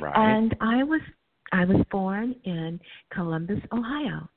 right. 0.02 0.14
and 0.16 0.56
I 0.62 0.84
was 0.84 1.02
I 1.52 1.66
was 1.66 1.84
born 1.92 2.36
in 2.46 2.80
Columbus, 3.12 3.60
Ohio, 3.72 4.28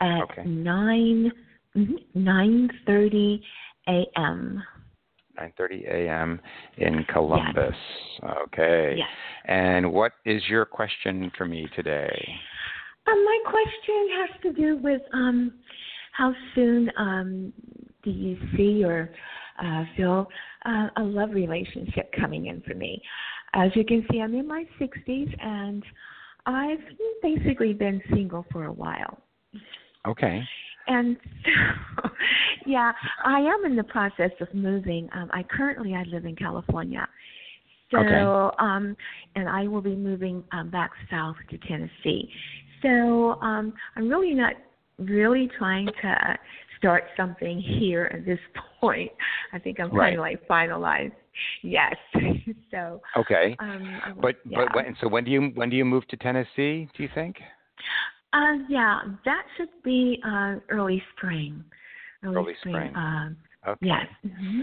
at 0.00 0.22
okay. 0.22 0.44
nine 0.44 1.30
mm-hmm, 1.76 1.94
nine 2.14 2.68
thirty 2.84 3.42
a.m. 3.88 4.62
9:30 5.38 5.88
a.m. 5.88 6.40
in 6.78 7.04
Columbus. 7.12 7.74
Yes. 8.22 8.32
Okay. 8.46 8.94
Yes. 8.98 9.08
And 9.44 9.92
what 9.92 10.12
is 10.24 10.42
your 10.48 10.64
question 10.64 11.30
for 11.36 11.46
me 11.46 11.68
today? 11.76 12.28
Um, 13.06 13.24
my 13.24 13.38
question 13.44 14.08
has 14.18 14.42
to 14.42 14.52
do 14.52 14.76
with 14.78 15.00
um, 15.12 15.52
how 16.12 16.34
soon 16.54 16.90
um, 16.98 17.52
do 18.02 18.10
you 18.10 18.36
see 18.56 18.84
or 18.84 19.10
uh, 19.62 19.84
feel 19.96 20.28
uh, 20.66 20.88
a 20.96 21.02
love 21.02 21.30
relationship 21.30 22.10
coming 22.18 22.46
in 22.46 22.60
for 22.62 22.74
me? 22.74 23.00
As 23.54 23.70
you 23.74 23.84
can 23.84 24.04
see, 24.10 24.20
I'm 24.20 24.34
in 24.34 24.46
my 24.46 24.64
60s 24.80 25.34
and 25.40 25.82
I've 26.44 26.78
basically 27.22 27.72
been 27.72 28.02
single 28.12 28.44
for 28.52 28.64
a 28.64 28.72
while. 28.72 29.18
Okay. 30.06 30.42
And 30.88 31.16
so, 31.44 32.10
yeah, 32.66 32.92
I 33.24 33.40
am 33.40 33.64
in 33.64 33.76
the 33.76 33.84
process 33.84 34.30
of 34.40 34.52
moving. 34.54 35.08
Um, 35.14 35.30
I 35.32 35.42
currently 35.42 35.94
I 35.94 36.02
live 36.04 36.24
in 36.24 36.34
California. 36.34 37.06
So, 37.90 37.98
okay. 37.98 38.56
um, 38.58 38.96
and 39.34 39.48
I 39.48 39.66
will 39.66 39.80
be 39.80 39.96
moving 39.96 40.44
um, 40.52 40.70
back 40.70 40.90
south 41.10 41.36
to 41.50 41.58
Tennessee. 41.58 42.28
So 42.82 43.40
um, 43.40 43.72
I'm 43.96 44.08
really 44.08 44.34
not 44.34 44.54
really 44.98 45.48
trying 45.58 45.86
to 45.86 46.38
start 46.76 47.04
something 47.16 47.60
here 47.60 48.10
at 48.12 48.24
this 48.24 48.38
point. 48.80 49.10
I 49.52 49.58
think 49.58 49.80
I'm 49.80 49.90
right. 49.90 50.16
kind 50.16 50.16
of 50.16 50.20
like 50.20 50.48
finalized. 50.48 51.12
Yes. 51.62 51.94
so. 52.70 53.00
Okay. 53.16 53.56
Um, 53.60 54.16
but 54.20 54.36
yeah. 54.44 54.64
but 54.64 54.74
when, 54.74 54.96
so 55.00 55.08
when 55.08 55.24
do 55.24 55.30
you 55.30 55.52
when 55.54 55.70
do 55.70 55.76
you 55.76 55.84
move 55.84 56.06
to 56.08 56.16
Tennessee? 56.16 56.88
Do 56.96 57.02
you 57.02 57.08
think? 57.14 57.36
Uh, 58.32 58.58
yeah, 58.68 59.00
that 59.24 59.42
should 59.56 59.70
be 59.82 60.20
uh, 60.26 60.56
early 60.68 61.02
spring. 61.16 61.64
Early, 62.22 62.36
early 62.36 62.54
spring. 62.60 62.94
Uh, 62.94 63.30
okay. 63.66 63.86
Yes. 63.86 64.06
Mm-hmm. 64.26 64.60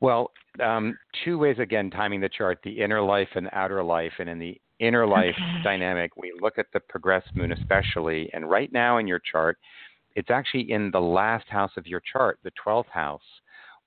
Well, 0.00 0.30
um, 0.62 0.96
two 1.24 1.38
ways 1.38 1.56
again 1.58 1.90
timing 1.90 2.20
the 2.20 2.28
chart: 2.28 2.60
the 2.62 2.80
inner 2.80 3.02
life 3.02 3.28
and 3.34 3.48
outer 3.52 3.82
life. 3.82 4.12
And 4.18 4.28
in 4.28 4.38
the 4.38 4.60
inner 4.78 5.06
life 5.06 5.34
okay. 5.34 5.62
dynamic, 5.62 6.16
we 6.16 6.32
look 6.40 6.58
at 6.58 6.66
the 6.72 6.80
progressed 6.80 7.34
moon 7.34 7.52
especially. 7.52 8.30
And 8.32 8.48
right 8.48 8.72
now 8.72 8.98
in 8.98 9.06
your 9.06 9.20
chart, 9.30 9.58
it's 10.16 10.30
actually 10.30 10.70
in 10.70 10.90
the 10.90 11.00
last 11.00 11.48
house 11.48 11.72
of 11.76 11.86
your 11.86 12.02
chart, 12.12 12.38
the 12.42 12.52
12th 12.64 12.88
house, 12.88 13.22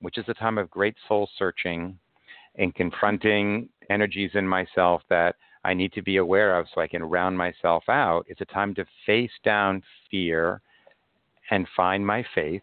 which 0.00 0.18
is 0.18 0.24
a 0.28 0.34
time 0.34 0.58
of 0.58 0.70
great 0.70 0.94
soul 1.08 1.28
searching 1.38 1.98
and 2.56 2.74
confronting 2.74 3.68
energies 3.90 4.30
in 4.34 4.46
myself 4.46 5.02
that 5.10 5.34
I 5.64 5.74
need 5.74 5.92
to 5.94 6.02
be 6.02 6.18
aware 6.18 6.58
of 6.58 6.66
so 6.74 6.80
I 6.80 6.88
can 6.88 7.02
round 7.02 7.36
myself 7.36 7.84
out. 7.88 8.26
It's 8.28 8.40
a 8.40 8.46
time 8.46 8.74
to 8.74 8.84
face 9.06 9.30
down 9.44 9.82
fear 10.10 10.60
and 11.50 11.66
find 11.76 12.06
my 12.06 12.24
faith. 12.34 12.62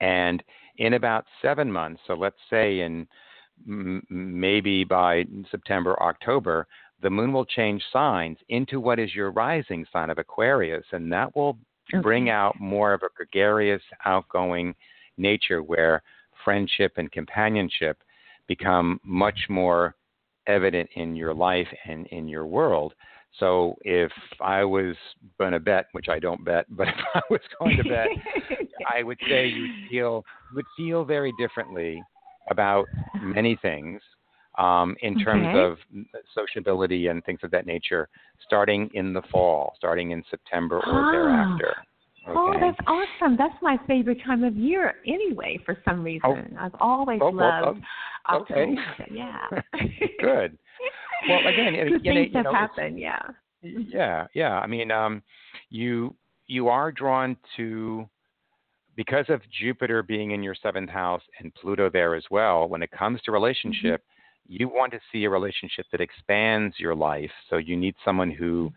And 0.00 0.42
in 0.78 0.94
about 0.94 1.26
seven 1.42 1.70
months, 1.70 2.00
so 2.06 2.14
let's 2.14 2.36
say 2.48 2.80
in 2.80 3.06
m- 3.68 4.02
maybe 4.08 4.84
by 4.84 5.24
September, 5.50 6.00
October, 6.02 6.66
the 7.02 7.10
moon 7.10 7.32
will 7.32 7.44
change 7.44 7.82
signs 7.92 8.38
into 8.48 8.80
what 8.80 8.98
is 8.98 9.14
your 9.14 9.30
rising 9.32 9.84
sign 9.92 10.08
of 10.08 10.18
Aquarius, 10.18 10.84
and 10.92 11.12
that 11.12 11.34
will 11.36 11.58
bring 12.00 12.30
out 12.30 12.58
more 12.60 12.94
of 12.94 13.02
a 13.02 13.08
gregarious, 13.14 13.82
outgoing 14.04 14.74
nature 15.18 15.62
where 15.62 16.02
friendship 16.44 16.92
and 16.96 17.10
companionship 17.12 17.98
become 18.46 19.00
much 19.04 19.38
more 19.48 19.94
evident 20.46 20.88
in 20.94 21.16
your 21.16 21.34
life 21.34 21.68
and 21.86 22.06
in 22.08 22.28
your 22.28 22.46
world. 22.46 22.94
So 23.38 23.76
if 23.82 24.12
I 24.40 24.64
was 24.64 24.94
going 25.38 25.52
to 25.52 25.60
bet, 25.60 25.86
which 25.92 26.08
I 26.08 26.18
don't 26.18 26.44
bet, 26.44 26.66
but 26.70 26.88
if 26.88 26.94
I 27.14 27.20
was 27.30 27.40
going 27.58 27.76
to 27.78 27.84
bet, 27.84 28.08
I 28.94 29.02
would 29.02 29.18
say 29.28 29.48
you 29.48 29.68
feel 29.90 30.24
would 30.54 30.66
feel 30.76 31.04
very 31.04 31.32
differently 31.38 32.02
about 32.50 32.86
many 33.22 33.56
things 33.62 34.00
um, 34.58 34.96
in 35.02 35.18
terms 35.18 35.46
okay. 35.46 35.58
of 35.58 35.78
sociability 36.34 37.06
and 37.06 37.24
things 37.24 37.40
of 37.42 37.50
that 37.52 37.66
nature, 37.66 38.08
starting 38.44 38.90
in 38.94 39.12
the 39.12 39.22
fall, 39.30 39.72
starting 39.76 40.10
in 40.10 40.22
September 40.30 40.76
or 40.76 40.82
ah. 40.86 41.12
thereafter. 41.12 41.74
Okay. 42.28 42.38
Oh, 42.38 42.54
that's 42.60 42.78
awesome. 42.86 43.36
That's 43.36 43.54
my 43.62 43.76
favorite 43.86 44.18
time 44.24 44.44
of 44.44 44.56
year 44.56 44.94
anyway, 45.06 45.58
for 45.64 45.76
some 45.84 46.04
reason. 46.04 46.20
Oh. 46.24 46.58
I've 46.58 46.74
always 46.80 47.20
Oh, 47.22 47.28
loved 47.28 47.78
well, 48.28 48.42
okay. 48.42 48.76
October. 48.76 49.10
Yeah. 49.10 49.46
Good. 50.20 50.58
Well, 51.28 51.46
again, 51.46 51.74
Good 51.74 52.04
know, 52.04 52.12
things 52.14 52.28
you 52.30 52.36
have 52.36 52.44
know, 52.44 52.54
happened, 52.54 52.98
yeah. 52.98 53.22
Yeah, 53.62 54.26
yeah. 54.34 54.58
I 54.58 54.66
mean, 54.66 54.90
um, 54.90 55.22
you 55.70 56.14
you 56.46 56.68
are 56.68 56.92
drawn 56.92 57.36
to 57.56 58.08
because 58.96 59.24
of 59.28 59.40
Jupiter 59.60 60.02
being 60.02 60.32
in 60.32 60.42
your 60.42 60.54
seventh 60.60 60.90
house 60.90 61.22
and 61.40 61.54
Pluto 61.54 61.88
there 61.88 62.14
as 62.14 62.24
well. 62.30 62.68
When 62.68 62.82
it 62.82 62.90
comes 62.90 63.20
to 63.22 63.32
relationship, 63.32 64.02
mm-hmm. 64.02 64.52
you 64.60 64.68
want 64.68 64.92
to 64.92 65.00
see 65.10 65.24
a 65.24 65.30
relationship 65.30 65.86
that 65.92 66.00
expands 66.00 66.78
your 66.78 66.94
life. 66.94 67.30
So 67.48 67.56
you 67.56 67.76
need 67.76 67.94
someone 68.04 68.30
who 68.30 68.72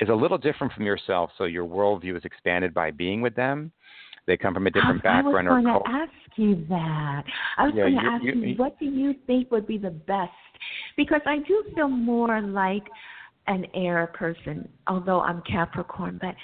is 0.00 0.08
a 0.08 0.14
little 0.14 0.38
different 0.38 0.72
from 0.72 0.84
yourself, 0.84 1.30
so 1.38 1.44
your 1.44 1.66
worldview 1.66 2.16
is 2.16 2.24
expanded 2.24 2.72
by 2.74 2.90
being 2.90 3.20
with 3.20 3.34
them. 3.34 3.72
They 4.26 4.36
come 4.36 4.52
from 4.54 4.66
a 4.66 4.70
different 4.70 5.00
I, 5.06 5.22
background 5.22 5.48
I 5.48 5.52
was 5.52 5.58
or 5.58 5.62
going 5.62 5.82
to 5.82 5.90
ask 5.90 6.38
you 6.38 6.66
that. 6.68 7.22
I 7.56 7.64
was 7.64 7.72
Yeah, 7.74 7.84
going 7.84 7.96
to 7.96 8.02
you- 8.02 8.10
ask 8.10 8.24
you- 8.24 8.32
you, 8.32 8.54
what 8.56 8.78
do 8.78 8.84
you 8.84 9.14
think 9.26 9.50
would 9.50 9.66
be 9.66 9.78
the 9.78 9.90
best? 9.90 10.32
Because 10.96 11.22
I 11.26 11.38
do 11.38 11.64
feel 11.74 11.88
more 11.88 12.40
like 12.42 12.86
an 13.46 13.66
air 13.74 14.06
person, 14.08 14.68
although 14.86 15.20
I'm 15.20 15.40
Capricorn. 15.42 16.18
But 16.20 16.34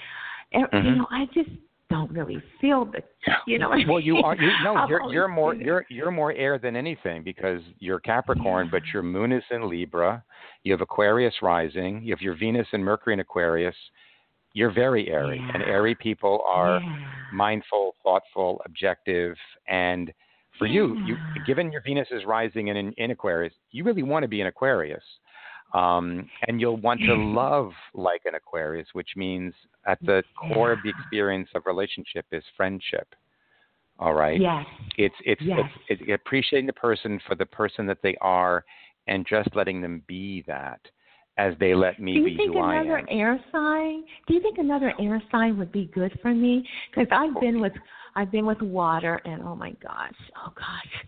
air, 0.53 0.69
you 0.73 0.79
mm-hmm. 0.79 0.99
know, 0.99 1.07
I 1.11 1.27
just 1.35 1.51
don't 1.91 2.11
really 2.11 2.43
feel 2.61 2.87
the, 2.87 3.03
you 3.47 3.59
know. 3.59 3.70
well, 3.89 4.01
you 4.01 4.16
are 4.18 4.35
you 4.37 4.51
no, 4.62 4.87
you're 4.89 5.12
you're 5.12 5.28
more 5.28 5.55
you're 5.55 5.85
you're 5.91 6.11
more 6.11 6.32
air 6.32 6.59
than 6.59 6.76
anything 6.76 7.22
because 7.22 7.61
you're 7.78 8.01
Capricorn, 8.01 8.68
but 8.70 8.82
your 8.93 9.03
moon 9.03 9.32
is 9.32 9.43
in 9.51 9.68
Libra. 9.68 10.24
You 10.62 10.72
have 10.72 10.80
Aquarius 10.80 11.35
rising. 11.43 12.03
You 12.03 12.12
have 12.12 12.22
your 12.22 12.37
Venus 12.37 12.66
and 12.72 12.85
Mercury 12.85 13.12
in 13.14 13.20
Aquarius. 13.20 13.76
You're 14.55 14.72
very 14.72 15.09
airy, 15.09 15.41
and 15.53 15.62
airy 15.62 15.95
people 15.95 16.43
are 16.47 16.80
Yeah. 16.80 16.97
mindful, 17.32 17.95
thoughtful, 18.03 18.62
objective, 18.64 19.37
and 19.66 20.12
for 20.59 20.66
you, 20.66 20.97
you 21.05 21.16
given 21.45 21.72
your 21.72 21.82
Venus 21.82 22.07
is 22.12 22.24
rising 22.24 22.68
in, 22.68 22.76
in, 22.76 22.93
in 22.93 23.11
Aquarius, 23.11 23.53
you 23.72 23.82
really 23.82 24.05
want 24.05 24.22
to 24.22 24.28
be 24.28 24.41
an 24.41 24.47
Aquarius. 24.47 25.03
Um, 25.75 26.31
and 26.47 26.61
you'll 26.61 26.77
want 26.77 27.01
to 27.01 27.14
love 27.14 27.72
like 27.95 28.22
an 28.27 28.37
Aquarius, 28.37 28.87
which 28.93 29.11
means 29.16 29.53
at 29.87 29.99
the 30.03 30.22
core 30.37 30.70
of 30.70 30.79
the 30.85 30.89
experience 30.89 31.49
of 31.57 31.66
relationship 31.66 32.25
is 32.31 32.45
friendship. 32.57 33.09
All 33.99 34.14
right. 34.14 34.41
Yes. 34.41 34.64
It's 34.97 35.14
it's, 35.25 35.43
Yes. 35.43 35.61
it's 35.89 36.03
it's 36.03 36.12
appreciating 36.12 36.66
the 36.66 36.72
person 36.72 37.20
for 37.27 37.35
the 37.35 37.47
person 37.47 37.87
that 37.87 37.99
they 38.03 38.16
are, 38.20 38.64
and 39.09 39.27
just 39.29 39.49
letting 39.55 39.81
them 39.81 40.03
be 40.07 40.45
that, 40.47 40.81
as 41.39 41.55
they 41.59 41.75
let 41.75 42.01
me 42.01 42.14
Do 42.14 42.20
you 42.20 42.27
be 42.27 42.37
think 42.37 42.55
another 42.55 43.03
air 43.09 43.43
sign? 43.53 44.05
Do 44.27 44.35
you 44.35 44.41
think 44.41 44.59
another 44.59 44.95
air 45.01 45.22
sign 45.31 45.59
would 45.59 45.72
be 45.72 45.91
good 45.95 46.16
for 46.22 46.33
me? 46.33 46.66
Because 46.91 47.09
I've 47.11 47.41
been 47.41 47.61
with 47.61 47.72
I've 48.16 48.31
been 48.31 48.47
with 48.47 48.62
water, 48.62 49.20
and 49.25 49.43
oh 49.43 49.57
my 49.57 49.70
gosh, 49.83 50.14
oh 50.37 50.53
gosh. 50.55 51.05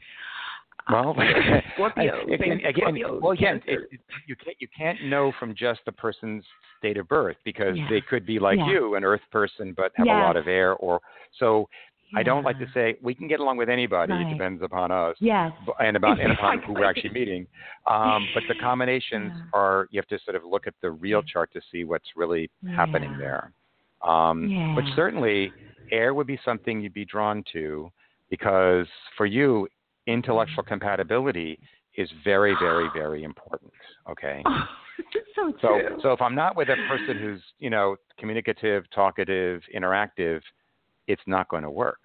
Well, 0.91 1.11
again, 1.97 2.61
again, 2.65 2.97
well, 3.21 3.33
again, 3.33 3.61
it, 3.67 3.81
it, 3.91 4.01
you 4.27 4.37
can't 4.37 4.57
you 4.61 4.69
can't 4.77 5.05
know 5.07 5.33
from 5.39 5.55
just 5.55 5.81
the 5.85 5.93
person's 5.93 6.45
date 6.83 6.97
of 6.97 7.09
birth 7.09 7.37
because 7.45 7.77
Yeah. 7.77 7.87
they 7.91 8.01
could 8.01 8.25
be 8.25 8.39
like 8.39 8.59
Yeah. 8.59 8.71
you, 8.71 8.95
an 8.95 9.05
Earth 9.05 9.23
person, 9.33 9.73
but 9.77 9.93
have 9.97 10.07
a 10.07 10.11
lot 10.11 10.37
of 10.37 10.47
air. 10.47 10.75
Or 10.75 11.01
so 11.39 11.69
I 12.15 12.23
don't 12.23 12.45
like 12.45 12.59
to 12.61 12.67
say 12.73 12.97
we 13.03 13.15
can 13.17 13.27
get 13.27 13.41
along 13.41 13.57
with 13.57 13.69
anybody. 13.69 14.13
It 14.13 14.31
depends 14.31 14.63
upon 14.63 14.93
us. 14.93 15.17
Yes. 15.19 15.51
and 15.81 15.97
about 15.97 16.21
and 16.21 16.31
upon 16.33 16.61
who 16.63 16.73
we're 16.75 16.85
actually 16.85 17.11
meeting. 17.11 17.49
Um, 17.89 18.29
but 18.33 18.45
the 18.49 18.55
combinations 18.61 19.33
Yeah. 19.35 19.43
are 19.55 19.89
you 19.91 19.99
have 20.01 20.07
to 20.09 20.19
sort 20.25 20.37
of 20.37 20.45
look 20.45 20.69
at 20.69 20.75
the 20.83 20.91
real 20.93 21.23
chart 21.23 21.53
to 21.55 21.61
see 21.73 21.83
what's 21.83 22.09
really 22.15 22.49
happening 22.77 23.17
there. 23.19 23.51
Um, 24.03 24.75
But 24.77 24.85
certainly, 24.95 25.53
air 25.91 26.15
would 26.15 26.29
be 26.29 26.39
something 26.45 26.81
you'd 26.81 26.95
be 26.95 27.05
drawn 27.05 27.43
to 27.53 27.91
because 28.31 28.87
for 29.17 29.27
you, 29.27 29.67
intellectual 30.07 30.63
compatibility 30.63 31.59
is 31.97 32.09
very, 32.25 32.55
very, 32.61 32.89
very 32.95 33.25
important. 33.25 33.73
Okay. 34.11 34.43
Oh, 34.47 34.65
so 35.35 35.53
So, 35.61 35.69
true. 35.69 35.99
so 36.03 36.13
if 36.13 36.21
I'm 36.23 36.35
not 36.35 36.57
with 36.57 36.69
a 36.69 36.77
person 36.89 37.19
who's 37.19 37.43
you 37.59 37.71
know 37.71 37.97
communicative, 38.19 38.85
talkative, 38.95 39.63
interactive, 39.75 40.41
it's 41.07 41.23
not 41.27 41.49
going 41.49 41.63
to 41.63 41.71
work. 41.71 42.01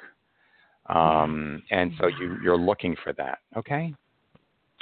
Um, 0.88 1.62
and 1.72 1.92
so 2.00 2.08
you 2.08 2.38
you're 2.44 2.58
looking 2.58 2.96
for 3.04 3.14
that. 3.14 3.40
Okay. 3.56 3.94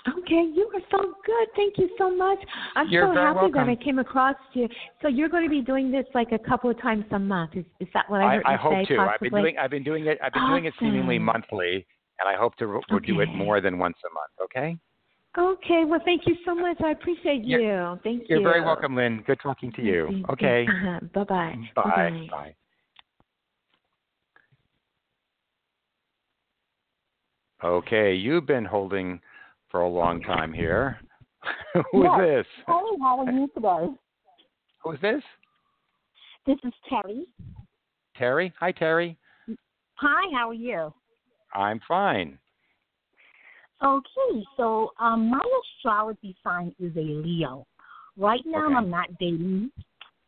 Okay, 0.07 0.49
you 0.55 0.71
are 0.73 0.81
so 0.91 1.13
good. 1.25 1.47
Thank 1.57 1.77
you 1.77 1.89
so 1.97 2.09
much. 2.15 2.39
I'm 2.75 2.87
You're 2.87 3.13
so 3.13 3.19
happy 3.19 3.35
welcome. 3.35 3.51
that 3.53 3.69
I 3.69 3.75
came 3.75 3.99
across 3.99 4.35
you. 4.53 4.67
So 5.01 5.09
you're 5.09 5.27
going 5.27 5.43
to 5.43 5.49
be 5.49 5.59
doing 5.61 5.91
this 5.91 6.05
like 6.15 6.31
a 6.31 6.39
couple 6.39 6.69
of 6.69 6.81
times 6.81 7.03
a 7.11 7.19
month. 7.19 7.51
Is, 7.55 7.65
is 7.81 7.87
that 7.93 8.09
what 8.09 8.21
I 8.21 8.23
I, 8.23 8.35
heard 8.35 8.45
I 8.45 8.51
you 8.53 8.57
hope 8.57 8.73
say? 8.73 8.85
to. 8.85 8.95
Possibly? 8.95 9.11
I've 9.11 9.19
been 9.19 9.33
doing 9.33 9.57
I've 9.57 9.71
been 9.71 9.83
doing 9.83 10.05
it 10.07 10.17
I've 10.23 10.31
been 10.33 10.47
doing 10.47 10.65
it 10.65 10.73
seemingly 10.79 11.19
monthly, 11.19 11.85
and 12.19 12.27
I 12.27 12.35
hope 12.37 12.55
to 12.57 12.67
we'll 12.89 12.99
do 12.99 13.21
it 13.21 13.29
more 13.33 13.61
than 13.61 13.77
once 13.79 13.97
a 14.09 14.13
month. 14.13 14.31
Okay. 14.43 14.77
Okay. 15.37 15.83
Well, 15.85 16.01
thank 16.03 16.25
you 16.25 16.35
so 16.45 16.55
much. 16.55 16.77
I 16.83 16.91
appreciate 16.91 17.43
you. 17.43 17.59
You're- 17.61 17.99
thank 18.03 18.27
You're 18.29 18.39
you. 18.39 18.43
very 18.43 18.61
welcome, 18.61 18.95
Lynn. 18.95 19.23
Good 19.25 19.39
talking 19.41 19.71
to 19.73 19.81
you. 19.81 20.23
Okay. 20.29 20.65
Uh-huh. 20.79 20.99
Bye 21.13 21.23
bye. 21.23 21.55
Bye. 21.75 22.27
Bye. 22.31 22.55
Okay, 27.63 28.13
you've 28.13 28.45
been 28.45 28.63
holding 28.63 29.19
for 29.69 29.81
a 29.81 29.89
long 29.89 30.21
time 30.21 30.53
here. 30.53 30.99
Who 31.91 32.03
is 32.03 32.09
Yes. 32.17 32.19
this? 32.19 32.45
Hey, 32.67 32.97
how 33.01 33.19
are 33.19 33.31
you 33.31 33.49
today? 33.53 33.87
Who 34.83 34.91
is 34.93 35.01
this? 35.01 35.23
This 36.45 36.57
is 36.63 36.73
Terry. 36.89 37.25
Terry? 38.15 38.53
Hi, 38.59 38.71
Terry. 38.71 39.17
Hi, 39.95 40.37
how 40.37 40.49
are 40.49 40.53
you? 40.53 40.93
I'm 41.53 41.79
fine. 41.87 42.37
Okay, 43.83 44.45
so 44.57 44.91
um, 44.99 45.29
my 45.29 45.41
astrology 45.77 46.35
sign 46.43 46.75
is 46.79 46.95
a 46.97 46.99
Leo. 46.99 47.65
Right 48.17 48.41
now, 48.45 48.67
Okay. 48.67 48.75
I'm 48.75 48.89
not 48.89 49.07
dating, 49.19 49.71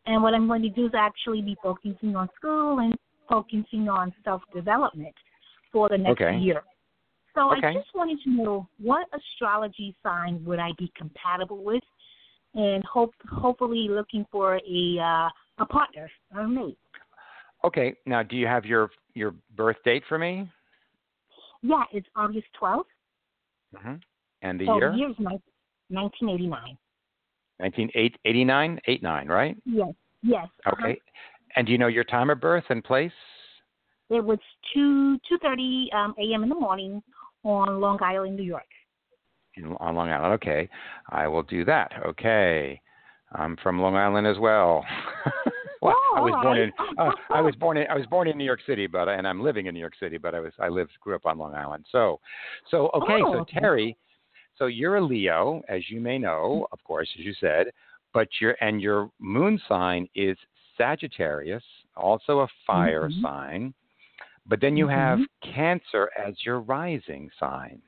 and 0.05 0.23
what 0.23 0.33
I'm 0.33 0.47
going 0.47 0.61
to 0.61 0.69
do 0.69 0.85
is 0.85 0.93
actually 0.95 1.41
be 1.41 1.57
focusing 1.61 2.15
on 2.15 2.29
school 2.37 2.79
and 2.79 2.95
focusing 3.29 3.89
on 3.89 4.13
self 4.23 4.41
development 4.55 5.13
for 5.71 5.89
the 5.89 5.97
next 5.97 6.21
Okay. 6.21 6.37
year. 6.37 6.63
So 7.35 7.51
Okay. 7.51 7.67
I 7.67 7.73
just 7.73 7.87
wanted 7.93 8.19
to 8.23 8.29
know 8.29 8.67
what 8.79 9.07
astrology 9.13 9.95
sign 10.03 10.43
would 10.45 10.59
I 10.59 10.71
be 10.77 10.91
compatible 10.97 11.63
with, 11.63 11.83
and 12.55 12.83
hope 12.85 13.13
hopefully 13.29 13.87
looking 13.89 14.25
for 14.31 14.55
a 14.55 14.97
uh, 14.99 15.29
a 15.59 15.65
partner 15.65 16.09
or 16.33 16.41
a 16.41 16.47
mate. 16.47 16.77
Okay, 17.63 17.95
now 18.05 18.23
do 18.23 18.35
you 18.35 18.47
have 18.47 18.65
your 18.65 18.89
your 19.13 19.35
birth 19.55 19.77
date 19.83 20.03
for 20.07 20.17
me? 20.17 20.49
Yeah, 21.61 21.83
it's 21.91 22.07
August 22.15 22.47
12th. 22.61 22.83
hmm 23.75 23.95
And 24.41 24.59
the 24.59 24.65
so 24.65 24.75
year? 24.77 24.91
the 24.91 24.97
year's 24.97 25.15
ni- 25.19 25.41
1989. 25.89 26.77
1989, 27.57 28.79
89, 28.87 29.27
right? 29.27 29.57
Yes, 29.65 29.89
yes. 30.23 30.47
uh-huh. 30.65 30.75
Okay. 30.85 30.99
And 31.55 31.65
do 31.67 31.71
you 31.71 31.77
know 31.77 31.87
your 31.87 32.03
time 32.05 32.29
of 32.29 32.39
birth 32.39 32.63
and 32.69 32.83
place? 32.83 33.11
It 34.09 34.23
was 34.23 34.39
two 34.73 35.17
two 35.29 35.37
thirty 35.41 35.89
um, 35.93 36.13
a.m. 36.17 36.43
in 36.43 36.49
the 36.49 36.55
morning 36.55 37.01
on 37.43 37.79
Long 37.79 37.97
Island, 38.01 38.35
New 38.35 38.43
York. 38.43 38.63
in, 39.55 39.75
on 39.79 39.95
Long 39.95 40.09
Island. 40.09 40.33
Okay, 40.33 40.67
I 41.09 41.27
will 41.27 41.43
do 41.43 41.63
that. 41.65 41.91
Okay, 42.05 42.79
I'm 43.33 43.55
from 43.63 43.79
Long 43.79 43.95
Island 43.95 44.27
as 44.27 44.37
well. 44.39 44.83
well, 45.81 45.95
Oh, 46.13 46.17
I 46.17 46.21
was 46.21 46.35
born 46.41 46.57
in 46.57 46.71
uh. 46.97 47.11
I 47.29 47.41
was 47.41 47.55
born 47.55 47.77
in 47.77 47.87
I 47.87 47.95
was 47.95 48.05
born 48.07 48.27
in 48.27 48.37
New 48.37 48.45
York 48.45 48.61
City, 48.65 48.87
but 48.87 49.09
and 49.09 49.27
I'm 49.27 49.41
living 49.41 49.65
in 49.65 49.73
New 49.73 49.79
York 49.79 49.95
City, 49.99 50.17
but 50.17 50.35
I 50.35 50.39
was 50.39 50.53
I 50.59 50.69
lived 50.69 50.91
grew 51.01 51.15
up 51.15 51.25
on 51.25 51.37
Long 51.37 51.55
Island. 51.55 51.85
So, 51.91 52.19
so 52.69 52.89
okay, 52.93 53.21
Oh, 53.25 53.33
so 53.33 53.39
okay. 53.39 53.59
Terry, 53.59 53.97
so 54.57 54.67
you're 54.67 54.97
a 54.97 55.01
Leo, 55.01 55.61
as 55.67 55.89
you 55.89 55.99
may 55.99 56.17
know, 56.17 56.67
of 56.71 56.83
course, 56.83 57.09
as 57.17 57.25
you 57.25 57.33
said, 57.39 57.67
but 58.13 58.27
your 58.39 58.55
and 58.61 58.81
your 58.81 59.09
moon 59.19 59.59
sign 59.67 60.07
is 60.15 60.37
Sagittarius, 60.77 61.63
also 61.95 62.41
a 62.41 62.47
fire 62.65 63.09
Mhm. 63.09 63.21
sign. 63.21 63.73
But 64.47 64.59
then 64.59 64.75
you 64.75 64.87
have 64.87 65.19
Cancer 65.41 66.11
as 66.17 66.43
your 66.45 66.59
rising 66.59 67.29
sign. 67.39 67.81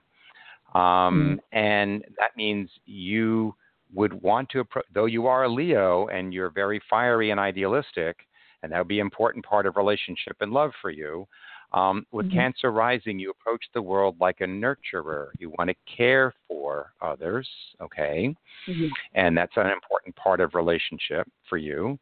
Um, 0.75 1.39
And 1.51 2.03
that 2.17 2.35
means 2.35 2.69
you 2.85 3.55
would 3.93 4.13
want 4.13 4.49
to 4.49 4.59
approach, 4.61 4.85
though 4.93 5.05
you 5.05 5.27
are 5.27 5.43
a 5.43 5.49
Leo 5.49 6.07
and 6.07 6.33
you're 6.33 6.49
very 6.49 6.81
fiery 6.89 7.31
and 7.31 7.39
idealistic, 7.39 8.17
and 8.61 8.71
that 8.71 8.77
would 8.79 8.87
be 8.87 8.99
an 8.99 9.05
important 9.05 9.45
part 9.45 9.65
of 9.65 9.75
relationship 9.75 10.37
and 10.41 10.51
love 10.51 10.71
for 10.81 10.89
you. 10.89 11.27
Um, 11.73 12.05
with 12.11 12.27
Mhm. 12.27 12.33
Cancer 12.33 12.71
rising, 12.71 13.17
you 13.19 13.31
approach 13.31 13.65
the 13.73 13.81
world 13.81 14.15
like 14.19 14.41
a 14.41 14.45
nurturer. 14.45 15.27
You 15.39 15.49
want 15.57 15.69
to 15.69 15.75
care 15.97 16.33
for 16.47 16.93
others, 17.01 17.49
okay? 17.81 18.35
Mhm. 18.67 18.89
and 19.15 19.37
that's 19.37 19.57
an 19.57 19.67
important 19.67 20.15
part 20.15 20.39
of 20.39 20.55
relationship 20.55 21.27
for 21.49 21.57
you. 21.57 21.99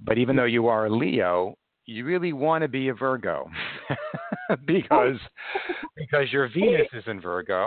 But 0.00 0.18
even 0.18 0.36
though 0.36 0.44
you 0.44 0.68
are 0.68 0.86
a 0.86 0.90
Leo, 0.90 1.56
you 1.86 2.04
really 2.04 2.32
want 2.32 2.62
to 2.62 2.68
be 2.68 2.88
a 2.88 2.94
Virgo 2.94 3.50
because 4.66 5.18
because 5.96 6.32
your 6.32 6.48
Venus 6.48 6.86
is 6.92 7.04
in 7.06 7.20
Virgo, 7.20 7.66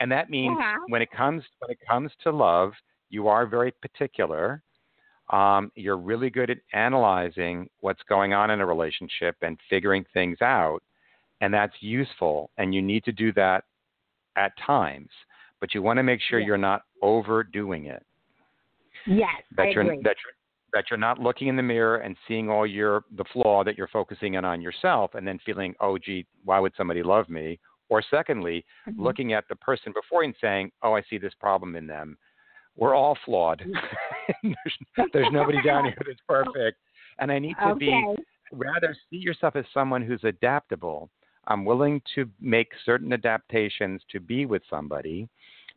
and 0.00 0.10
that 0.12 0.30
means 0.30 0.58
Uh-huh. 0.58 0.78
when 0.88 1.00
it 1.02 1.10
comes 1.10 1.42
when 1.60 1.70
it 1.70 1.78
comes 1.88 2.10
to 2.24 2.30
love, 2.30 2.72
you 3.12 3.28
are 3.28 3.46
very 3.46 3.70
particular. 3.70 4.62
Um, 5.30 5.70
you're 5.76 5.98
really 5.98 6.30
good 6.30 6.50
at 6.50 6.58
analyzing 6.72 7.68
what's 7.80 8.02
going 8.08 8.32
on 8.32 8.50
in 8.50 8.60
a 8.60 8.66
relationship 8.66 9.36
and 9.42 9.56
figuring 9.70 10.04
things 10.12 10.38
out, 10.42 10.82
and 11.40 11.54
that's 11.54 11.74
useful. 11.80 12.50
And 12.58 12.74
you 12.74 12.82
need 12.82 13.04
to 13.04 13.12
do 13.12 13.32
that 13.34 13.64
at 14.36 14.52
times, 14.66 15.10
but 15.60 15.74
you 15.74 15.82
want 15.82 15.98
to 15.98 16.02
make 16.02 16.20
sure 16.22 16.40
Yeah. 16.40 16.46
you're 16.46 16.58
not 16.58 16.82
overdoing 17.02 17.86
it 17.86 18.04
Yes, 19.06 19.42
that 19.56 19.68
I 19.68 19.70
you're 19.70 19.82
agree. 19.82 20.02
that 20.02 20.16
you're 20.24 20.32
that 20.74 20.84
you're 20.90 20.98
not 20.98 21.18
looking 21.18 21.48
in 21.48 21.56
the 21.56 21.62
mirror 21.62 21.98
and 21.98 22.16
seeing 22.26 22.48
all 22.48 22.66
your 22.66 23.04
the 23.16 23.24
flaw 23.24 23.62
that 23.62 23.76
you're 23.76 23.88
focusing 23.88 24.34
in 24.34 24.44
on 24.44 24.62
yourself 24.62 25.14
and 25.14 25.26
then 25.26 25.38
feeling 25.44 25.74
oh 25.80 25.98
gee 25.98 26.24
why 26.44 26.58
would 26.58 26.72
somebody 26.76 27.02
love 27.02 27.28
me 27.28 27.58
or 27.90 28.00
secondly 28.00 28.64
Mhm. 28.86 28.94
looking 28.98 29.32
at 29.34 29.46
the 29.48 29.56
person 29.56 29.92
before 29.92 30.22
and 30.22 30.34
saying 30.40 30.72
oh 30.82 30.94
i 30.94 31.02
see 31.02 31.18
this 31.18 31.34
problem 31.34 31.76
in 31.76 31.86
them 31.86 32.16
we're 32.76 32.94
all 32.94 33.16
flawed 33.24 33.64
there's, 34.42 35.08
there's 35.12 35.32
nobody 35.32 35.60
down 35.62 35.84
here 35.84 35.96
that's 36.06 36.20
perfect, 36.28 36.78
and 37.18 37.30
I 37.30 37.38
need 37.38 37.54
to 37.60 37.70
okay. 37.70 37.78
be 37.78 38.16
rather 38.52 38.96
see 39.10 39.16
yourself 39.16 39.56
as 39.56 39.64
someone 39.72 40.02
who's 40.02 40.22
adaptable. 40.24 41.10
I'm 41.48 41.64
willing 41.64 42.00
to 42.14 42.28
make 42.40 42.68
certain 42.84 43.12
adaptations 43.12 44.02
to 44.10 44.20
be 44.20 44.46
with 44.46 44.62
somebody 44.70 45.28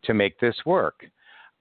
to 0.03 0.13
make 0.13 0.39
this 0.39 0.55
work. 0.65 1.05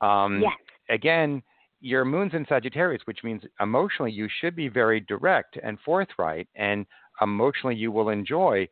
Um, 0.01 0.41
Yes. 0.43 0.53
Again, 0.91 1.43
your 1.80 2.05
moon's 2.05 2.35
in 2.35 2.45
Sagittarius, 2.47 3.03
which 3.07 3.24
means 3.24 3.43
emotionally 3.61 4.12
you 4.12 4.28
should 4.41 4.55
be 4.55 4.68
very 4.68 5.01
direct 5.01 5.59
and 5.62 5.78
forthright, 5.80 6.47
and 6.55 6.85
emotionally 7.22 7.74
you 7.74 7.91
will 7.91 8.11
enjoy 8.11 8.68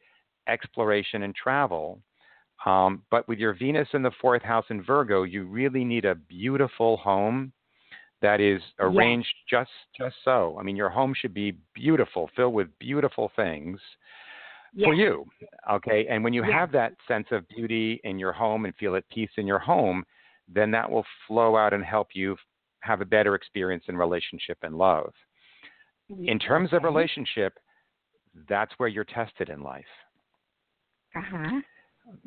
exploration 0.47 1.23
and 1.23 1.35
travel. 1.35 2.01
Um, 2.65 3.03
but 3.11 3.27
with 3.29 3.39
your 3.39 3.55
Venus 3.55 3.89
in 3.93 4.03
the 4.03 4.13
fourth 4.21 4.43
house 4.43 4.65
in 4.71 4.83
Virgo, 4.83 5.25
you 5.25 5.45
really 5.45 5.85
need 5.85 6.05
a 6.05 6.15
beautiful 6.15 6.97
home 6.97 7.53
that 8.21 8.41
is 8.41 8.63
arranged 8.79 9.35
just 9.51 9.71
just 9.99 10.15
so. 10.25 10.57
I 10.59 10.63
mean, 10.63 10.77
your 10.77 10.89
home 10.89 11.13
should 11.17 11.35
be 11.35 11.57
beautiful, 11.75 12.31
filled 12.37 12.55
with 12.55 12.69
beautiful 12.79 13.33
things 13.35 13.81
for 14.85 14.95
you. 14.95 15.27
Okay, 15.71 16.07
and 16.09 16.23
when 16.23 16.33
you 16.33 16.43
have 16.43 16.73
that 16.73 16.95
sense 17.09 17.27
of 17.33 17.47
beauty 17.49 18.01
in 18.05 18.19
your 18.19 18.33
home 18.33 18.65
and 18.65 18.75
feel 18.77 18.95
at 18.97 19.09
peace 19.11 19.31
in 19.37 19.47
your 19.47 19.59
home, 19.59 20.05
then 20.49 20.71
that 20.71 20.89
will 20.89 21.05
flow 21.27 21.57
out 21.57 21.75
and 21.75 21.85
help 21.85 22.09
you 22.15 22.37
have 22.81 23.01
a 23.01 23.05
better 23.05 23.35
experience 23.35 23.85
in 23.89 23.97
relationship 23.97 24.59
and 24.63 24.77
love. 24.77 25.13
In 26.27 26.39
terms 26.39 26.73
of 26.73 26.85
relationship, 26.85 27.59
that's 28.49 28.73
where 28.77 28.89
you're 28.89 29.05
tested 29.05 29.49
in 29.49 29.63
life 29.63 29.85
Uh-huh. 31.17 31.61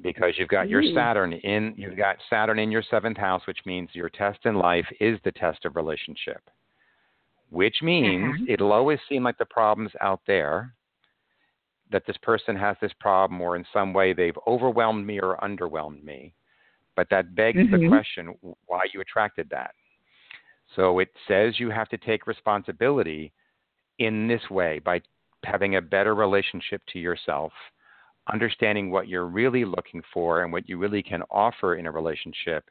Because 0.02 0.34
you've 0.38 0.50
got 0.50 0.70
your 0.70 0.84
Saturn 0.94 1.34
in 1.34 1.74
you've 1.78 1.98
got 1.98 2.18
Saturn 2.30 2.60
in 2.60 2.72
your 2.72 2.84
seventh 2.90 3.18
house, 3.18 3.42
which 3.48 3.60
means 3.66 3.90
your 3.94 4.10
test 4.10 4.40
in 4.46 4.56
life 4.56 4.86
is 5.00 5.20
the 5.24 5.32
test 5.32 5.66
of 5.66 5.76
relationship. 5.76 6.42
Which 7.50 7.82
means 7.82 8.36
Uh-huh. 8.36 8.46
it'll 8.48 8.74
always 8.74 9.00
seem 9.08 9.24
like 9.24 9.38
the 9.38 9.46
problem's 9.46 9.92
out 10.02 10.22
there, 10.26 10.74
that 11.92 12.06
this 12.06 12.18
person 12.18 12.56
has 12.56 12.76
this 12.82 12.94
problem, 13.00 13.42
or 13.42 13.56
in 13.56 13.66
some 13.72 13.94
way 13.94 14.14
they've 14.14 14.38
overwhelmed 14.48 15.06
me 15.06 15.20
or 15.20 15.38
underwhelmed 15.38 16.04
me. 16.04 16.34
But 16.96 17.10
that 17.10 17.36
begs 17.36 17.60
the 17.70 17.78
Mhm. 17.78 17.90
question 17.90 18.28
why 18.66 18.86
you 18.94 19.02
attracted 19.02 19.50
that. 19.50 19.76
So 20.76 21.00
it 21.00 21.10
says 21.28 21.60
you 21.60 21.70
have 21.70 21.90
to 21.90 21.98
take 21.98 22.28
responsibility 22.28 23.32
in 24.00 24.28
this 24.28 24.50
way 24.50 24.80
by 24.80 25.02
having 25.44 25.76
a 25.76 25.82
better 25.82 26.16
relationship 26.16 26.82
to 26.88 27.00
yourself 27.00 27.54
understanding 28.32 28.90
what 28.90 29.08
you're 29.08 29.28
really 29.28 29.66
looking 29.66 30.02
for 30.14 30.44
and 30.44 30.52
what 30.52 30.68
you 30.68 30.78
really 30.78 31.04
can 31.04 31.22
offer 31.30 31.76
in 31.76 31.86
a 31.86 31.92
relationship, 31.92 32.70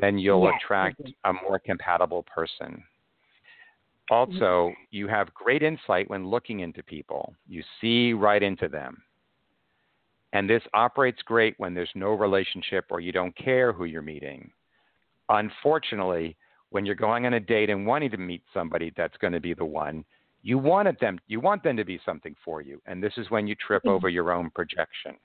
then 0.00 0.18
you'll 0.18 0.44
Yes, 0.44 0.54
attract 0.62 1.00
a 1.24 1.32
more 1.32 1.58
compatible 1.58 2.24
person. 2.24 2.82
Mm-hmm. 4.10 4.14
Also, 4.14 4.72
you 4.90 5.06
have 5.08 5.32
great 5.34 5.62
insight 5.62 6.08
when 6.08 6.26
looking 6.26 6.60
into 6.60 6.82
people. 6.82 7.34
You 7.46 7.62
see 7.80 8.12
right 8.12 8.42
into 8.42 8.68
them. 8.68 9.02
And 10.32 10.48
this 10.48 10.62
operates 10.74 11.22
great 11.22 11.54
when 11.58 11.74
there's 11.74 11.90
no 11.94 12.12
relationship 12.12 12.86
or 12.90 13.00
you 13.00 13.12
don't 13.12 13.36
care 13.36 13.72
who 13.72 13.84
you're 13.84 14.02
meeting. 14.02 14.50
Unfortunately, 15.30 16.36
when 16.70 16.84
you're 16.84 16.94
going 16.94 17.24
on 17.24 17.34
a 17.34 17.40
date 17.40 17.70
and 17.70 17.86
wanting 17.86 18.10
to 18.10 18.18
meet 18.18 18.42
somebody 18.52 18.92
that's 18.96 19.16
going 19.18 19.32
to 19.32 19.40
be 19.40 19.54
the 19.54 19.64
one, 19.64 20.04
you 20.42 20.58
wanted 20.58 20.98
them 21.00 21.18
you 21.26 21.40
want 21.40 21.62
them 21.62 21.76
to 21.76 21.84
be 21.84 22.00
something 22.04 22.34
for 22.44 22.62
you. 22.62 22.80
And 22.86 23.02
this 23.02 23.12
is 23.16 23.30
when 23.30 23.46
you 23.46 23.54
trip 23.54 23.84
Mhm. 23.84 23.90
over 23.90 24.08
your 24.08 24.32
own 24.32 24.50
projection. 24.50 25.16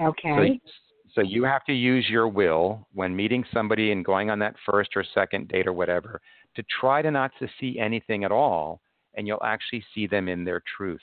Okay. 0.00 0.60
So, 0.64 0.70
so 1.14 1.20
you 1.22 1.44
have 1.44 1.64
to 1.64 1.72
use 1.72 2.08
your 2.08 2.28
will 2.28 2.86
when 2.92 3.14
meeting 3.14 3.44
somebody 3.52 3.92
and 3.92 4.04
going 4.04 4.30
on 4.30 4.38
that 4.40 4.56
first 4.60 4.96
or 4.96 5.04
second 5.04 5.48
date 5.48 5.66
or 5.66 5.72
whatever 5.72 6.20
to 6.54 6.62
try 6.64 7.02
to 7.02 7.10
not 7.10 7.32
to 7.38 7.48
see 7.58 7.78
anything 7.78 8.24
at 8.24 8.32
all, 8.32 8.80
and 9.14 9.26
you'll 9.26 9.42
actually 9.42 9.84
see 9.94 10.06
them 10.06 10.28
in 10.28 10.44
their 10.44 10.62
truth. 10.76 11.00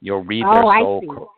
You'll 0.00 0.24
read 0.24 0.44
Oh, 0.46 0.54
their 0.54 0.80
soul. 0.80 1.02
co- 1.08 1.32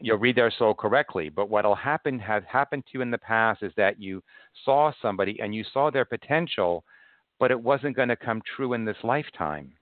You'll 0.00 0.18
read 0.18 0.34
their 0.34 0.50
soul 0.50 0.74
correctly, 0.74 1.28
but 1.28 1.48
what'll 1.48 1.76
happen 1.76 2.18
has 2.18 2.42
happened 2.48 2.84
to 2.86 2.90
you 2.94 3.02
in 3.02 3.12
the 3.12 3.18
past 3.18 3.62
is 3.62 3.72
that 3.76 4.00
you 4.00 4.20
saw 4.64 4.90
somebody 5.00 5.38
and 5.40 5.54
you 5.54 5.62
saw 5.72 5.90
their 5.90 6.04
potential, 6.04 6.84
but 7.38 7.52
it 7.52 7.60
wasn't 7.60 7.94
going 7.94 8.08
to 8.08 8.16
come 8.16 8.42
true 8.56 8.72
in 8.72 8.84
this 8.84 8.96
lifetime. 9.04 9.72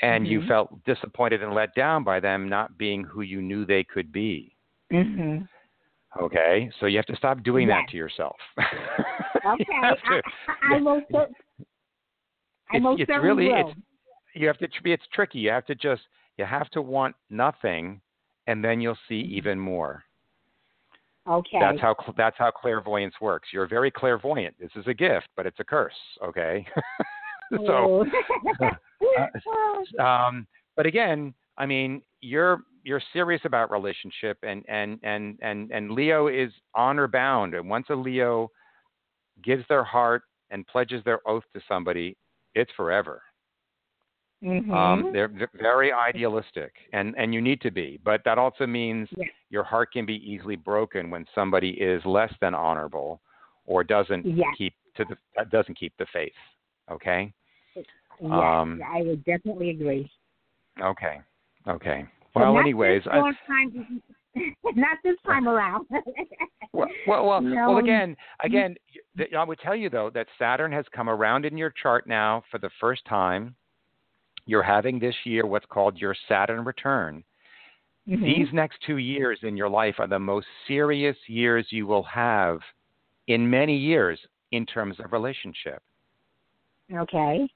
And 0.00 0.26
you 0.26 0.40
Mhm. 0.40 0.48
felt 0.48 0.84
disappointed 0.84 1.42
and 1.42 1.54
let 1.54 1.74
down 1.74 2.04
by 2.04 2.20
them 2.20 2.48
not 2.48 2.78
being 2.78 3.02
who 3.02 3.22
you 3.22 3.42
knew 3.42 3.64
they 3.64 3.82
could 3.82 4.12
be. 4.12 4.54
Mhm. 4.92 5.48
Okay, 6.20 6.70
so 6.78 6.86
you 6.86 6.96
have 6.96 7.06
to 7.06 7.16
stop 7.16 7.42
doing 7.42 7.68
that 7.68 7.88
to 7.88 7.96
yourself. 7.96 8.36
Okay. 9.44 9.64
you 9.68 9.94
to, 9.94 10.22
I, 10.48 10.74
I 10.74 10.78
most 10.80 11.06
cer- 11.12 11.28
I 12.70 12.76
it's, 12.76 12.82
most 12.82 13.00
it's 13.00 13.08
certainly 13.08 13.46
really 13.46 13.48
will. 13.48 13.70
it's 13.70 13.78
you 14.34 14.46
have 14.46 14.58
to 14.58 14.68
be 14.82 14.92
it's 14.92 15.06
tricky. 15.12 15.38
You 15.38 15.50
have 15.50 15.64
to 15.66 15.74
just 15.74 16.02
you 16.36 16.44
have 16.44 16.68
to 16.70 16.82
want 16.82 17.14
nothing, 17.30 18.00
and 18.46 18.64
then 18.64 18.80
you'll 18.80 18.98
see 19.08 19.20
even 19.20 19.58
more. 19.58 20.04
Okay. 21.26 21.58
That's 21.60 21.80
how 21.80 21.94
that's 22.16 22.36
how 22.36 22.50
clairvoyance 22.50 23.14
works. 23.20 23.48
You're 23.52 23.68
very 23.68 23.90
clairvoyant. 23.90 24.56
This 24.58 24.70
is 24.74 24.86
a 24.86 24.94
gift, 24.94 25.28
but 25.36 25.46
it's 25.46 25.60
a 25.60 25.64
curse. 25.64 25.94
Okay, 26.22 26.66
so. 27.66 28.04
Oh. 29.02 30.04
um, 30.04 30.46
but 30.76 30.86
again, 30.86 31.34
I 31.56 31.66
mean, 31.66 32.02
you're 32.20 32.60
you're 32.84 33.02
serious 33.12 33.42
about 33.44 33.70
relationship, 33.70 34.38
and 34.42 34.64
and 34.68 34.98
and 35.02 35.38
and 35.42 35.70
and 35.70 35.90
Leo 35.90 36.28
is 36.28 36.50
honor 36.74 37.08
bound, 37.08 37.54
and 37.54 37.68
once 37.68 37.86
a 37.90 37.94
Leo 37.94 38.50
gives 39.42 39.64
their 39.68 39.84
heart 39.84 40.22
and 40.50 40.66
pledges 40.66 41.02
their 41.04 41.20
oath 41.28 41.44
to 41.52 41.60
somebody, 41.68 42.16
it's 42.54 42.72
forever. 42.76 43.22
Mhm. 44.42 44.72
Um, 44.72 45.12
they're 45.12 45.28
v- 45.28 45.46
very 45.54 45.92
idealistic, 45.92 46.72
and 46.92 47.14
and 47.18 47.34
you 47.34 47.40
need 47.40 47.60
to 47.62 47.70
be, 47.72 47.98
but 48.04 48.22
that 48.24 48.38
also 48.38 48.66
means 48.66 49.08
Yes. 49.16 49.28
your 49.50 49.64
heart 49.64 49.92
can 49.92 50.06
be 50.06 50.14
easily 50.30 50.56
broken 50.56 51.10
when 51.10 51.26
somebody 51.34 51.70
is 51.70 52.04
less 52.06 52.32
than 52.40 52.54
honorable 52.54 53.20
or 53.66 53.82
doesn't 53.82 54.24
Yes. 54.24 54.54
keep 54.56 54.74
to 54.94 55.04
the 55.04 55.16
uh, 55.40 55.44
doesn't 55.44 55.74
keep 55.74 55.92
the 55.98 56.06
faith. 56.06 56.32
Okay. 56.90 57.32
Yes, 58.20 58.30
um, 58.30 58.80
I 58.86 59.02
would 59.02 59.24
definitely 59.24 59.70
agree. 59.70 60.10
Okay. 60.80 61.20
Okay. 61.66 62.04
Well, 62.34 62.54
not 62.54 62.60
anyways, 62.60 63.02
I, 63.10 63.18
time, 63.46 64.02
not 64.76 64.98
this 65.02 65.16
time 65.26 65.48
around. 65.48 65.86
well, 66.72 66.88
well, 67.06 67.26
well, 67.26 67.40
No. 67.40 67.70
well, 67.70 67.78
again, 67.78 68.16
again, 68.44 68.76
I 69.36 69.44
would 69.44 69.58
tell 69.58 69.74
you 69.74 69.90
though 69.90 70.10
that 70.14 70.26
Saturn 70.38 70.72
has 70.72 70.84
come 70.94 71.08
around 71.08 71.44
in 71.44 71.56
your 71.56 71.72
chart 71.82 72.06
now 72.06 72.42
for 72.50 72.58
the 72.58 72.70
first 72.80 73.04
time. 73.06 73.54
You're 74.46 74.62
having 74.62 74.98
this 74.98 75.14
year 75.24 75.46
what's 75.46 75.66
called 75.66 75.98
your 75.98 76.14
Saturn 76.26 76.64
return. 76.64 77.22
Mhm. 78.08 78.22
These 78.22 78.52
next 78.54 78.80
two 78.86 78.96
years 78.96 79.38
in 79.42 79.56
your 79.56 79.68
life 79.68 79.96
are 79.98 80.06
the 80.06 80.18
most 80.18 80.46
serious 80.66 81.16
years 81.28 81.66
you 81.70 81.86
will 81.86 82.04
have 82.04 82.60
in 83.26 83.48
many 83.50 83.76
years 83.76 84.18
in 84.52 84.64
terms 84.64 84.98
of 85.00 85.12
relationship. 85.12 85.82
Okay. 86.90 87.46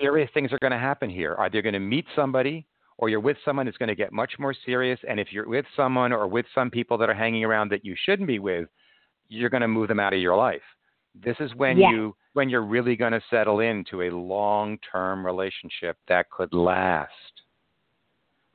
Serious 0.00 0.30
things 0.34 0.52
are 0.52 0.58
going 0.60 0.72
to 0.72 0.78
happen 0.78 1.10
here. 1.10 1.36
Either 1.38 1.54
you're 1.54 1.62
going 1.62 1.74
to 1.74 1.78
meet 1.78 2.06
somebody 2.16 2.66
or 2.98 3.08
you're 3.08 3.20
with 3.20 3.36
someone 3.44 3.66
that's 3.66 3.78
going 3.78 3.88
to 3.88 3.94
get 3.94 4.12
much 4.12 4.32
more 4.38 4.54
serious. 4.64 4.98
And 5.08 5.18
if 5.18 5.32
you're 5.32 5.48
with 5.48 5.66
someone 5.76 6.12
or 6.12 6.26
with 6.26 6.46
some 6.54 6.70
people 6.70 6.96
that 6.98 7.10
are 7.10 7.14
hanging 7.14 7.44
around 7.44 7.70
that 7.70 7.84
you 7.84 7.94
shouldn't 8.04 8.28
be 8.28 8.38
with, 8.38 8.68
you're 9.28 9.50
going 9.50 9.62
to 9.62 9.68
move 9.68 9.88
them 9.88 10.00
out 10.00 10.12
of 10.12 10.20
your 10.20 10.36
life. 10.36 10.62
This 11.14 11.36
is 11.40 11.54
when 11.54 11.78
Yes. 11.78 11.92
you 11.92 12.16
when 12.32 12.48
you're 12.48 12.64
really 12.64 12.96
going 12.96 13.12
to 13.12 13.22
settle 13.30 13.60
into 13.60 14.02
a 14.02 14.10
long-term 14.10 15.24
relationship 15.24 15.96
that 16.08 16.28
could 16.30 16.52
last. 16.52 17.12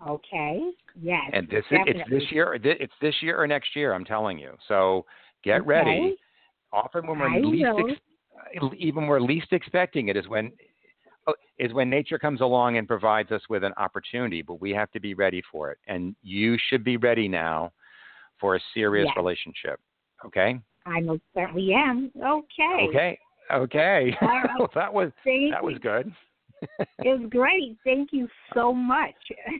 Okay. 0.05 0.61
Yes. 1.01 1.29
And 1.31 1.47
this 1.47 1.63
is 1.71 1.79
it's 1.87 2.09
this 2.09 2.23
year. 2.31 2.59
It's 2.61 2.93
this 3.01 3.15
year 3.21 3.41
or 3.41 3.47
next 3.47 3.75
year. 3.75 3.93
I'm 3.93 4.03
telling 4.05 4.37
you. 4.37 4.51
So 4.67 5.05
get 5.43 5.65
ready. 5.65 6.17
Often 6.71 7.07
when 7.07 7.19
we're 7.19 7.29
I 7.29 7.39
least 7.39 7.99
ex- 8.53 8.73
even 8.77 9.07
we're 9.07 9.21
least 9.21 9.51
expecting 9.51 10.09
it 10.09 10.17
is 10.17 10.27
when 10.27 10.51
is 11.57 11.73
when 11.73 11.89
nature 11.89 12.17
comes 12.17 12.41
along 12.41 12.77
and 12.77 12.87
provides 12.87 13.31
us 13.31 13.41
with 13.49 13.63
an 13.63 13.73
opportunity. 13.77 14.41
But 14.41 14.61
we 14.61 14.71
have 14.71 14.91
to 14.91 14.99
be 14.99 15.13
ready 15.13 15.41
for 15.51 15.71
it. 15.71 15.77
And 15.87 16.15
you 16.21 16.57
should 16.69 16.83
be 16.83 16.97
ready 16.97 17.27
now 17.27 17.71
for 18.39 18.55
a 18.55 18.59
serious 18.73 19.07
Yes. 19.07 19.17
relationship. 19.17 19.79
Okay. 20.25 20.59
I 20.85 21.01
most 21.01 21.21
certainly 21.33 21.73
am. 21.73 22.11
Okay. 22.17 22.87
Okay. 22.87 23.19
Okay. 23.51 24.17
Right. 24.21 24.49
Well, 24.59 24.69
that 24.75 24.93
was 24.93 25.11
Thank 25.23 25.51
that 25.53 25.63
was 25.63 25.77
good. 25.79 26.13
It 26.79 27.19
was 27.19 27.29
great. 27.29 27.77
Thank 27.83 28.09
you 28.11 28.27
so 28.53 28.73
much. 28.73 29.15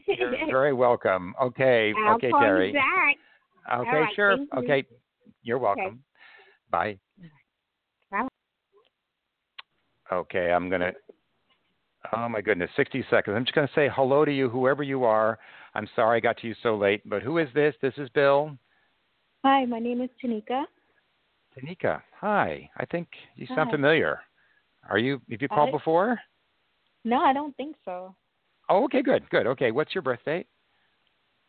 You're 0.08 0.32
very 0.52 0.74
welcome. 0.74 1.34
Okay. 1.42 1.94
I'll 2.06 2.16
okay, 2.16 2.32
call 2.32 2.42
Terry. 2.42 2.68
you 2.68 2.74
back. 2.74 3.80
Okay, 3.80 3.98
right, 3.98 4.16
sure. 4.16 4.38
thank. 4.38 4.54
Okay. 4.54 4.84
You're 5.44 5.60
welcome. 5.60 6.04
Bye. 6.70 6.98
Bye. 8.12 8.28
Okay, 10.12 10.52
I'm 10.52 10.70
going 10.70 10.82
to 10.82 10.92
Oh 12.16 12.28
my 12.28 12.42
goodness, 12.42 12.70
60 12.76 13.06
seconds. 13.10 13.36
I'm 13.36 13.46
just 13.46 13.54
going 13.56 13.68
to 13.68 13.74
say 13.74 13.90
hello 13.94 14.26
to 14.26 14.32
you 14.32 14.50
whoever 14.50 14.84
you 14.84 15.04
are. 15.04 15.38
I'm 15.76 15.88
sorry 15.96 16.18
I 16.18 16.20
got 16.20 16.38
to 16.40 16.48
you 16.48 16.56
so 16.64 16.76
late, 16.76 17.08
but 17.08 17.22
who 17.22 17.38
is 17.38 17.48
this? 17.54 17.76
This 17.82 17.94
is 17.98 18.10
Bill. 18.10 18.58
Hi, 19.46 19.66
my 19.66 19.80
name 19.80 20.02
is 20.02 20.10
Tanika. 20.24 20.64
Tanika. 21.58 22.02
Hi. 22.20 22.70
I 22.78 22.86
think 22.86 23.08
you 23.36 23.46
sound 23.48 23.70
Hi. 23.70 23.72
familiar. 23.72 24.20
Are 24.90 24.98
you? 24.98 25.22
Have 25.30 25.42
you 25.42 25.48
called 25.48 25.70
I- 25.70 25.74
before? 25.74 26.20
No, 27.06 27.22
I 27.22 27.32
don't 27.32 27.56
think 27.58 27.76
so. 27.86 28.16
Oh, 28.70 28.84
okay, 28.86 29.02
good, 29.02 29.28
good. 29.30 29.48
Okay, 29.48 29.72
what's 29.72 29.96
your 29.96 30.02
birth 30.02 30.20
date? 30.26 30.48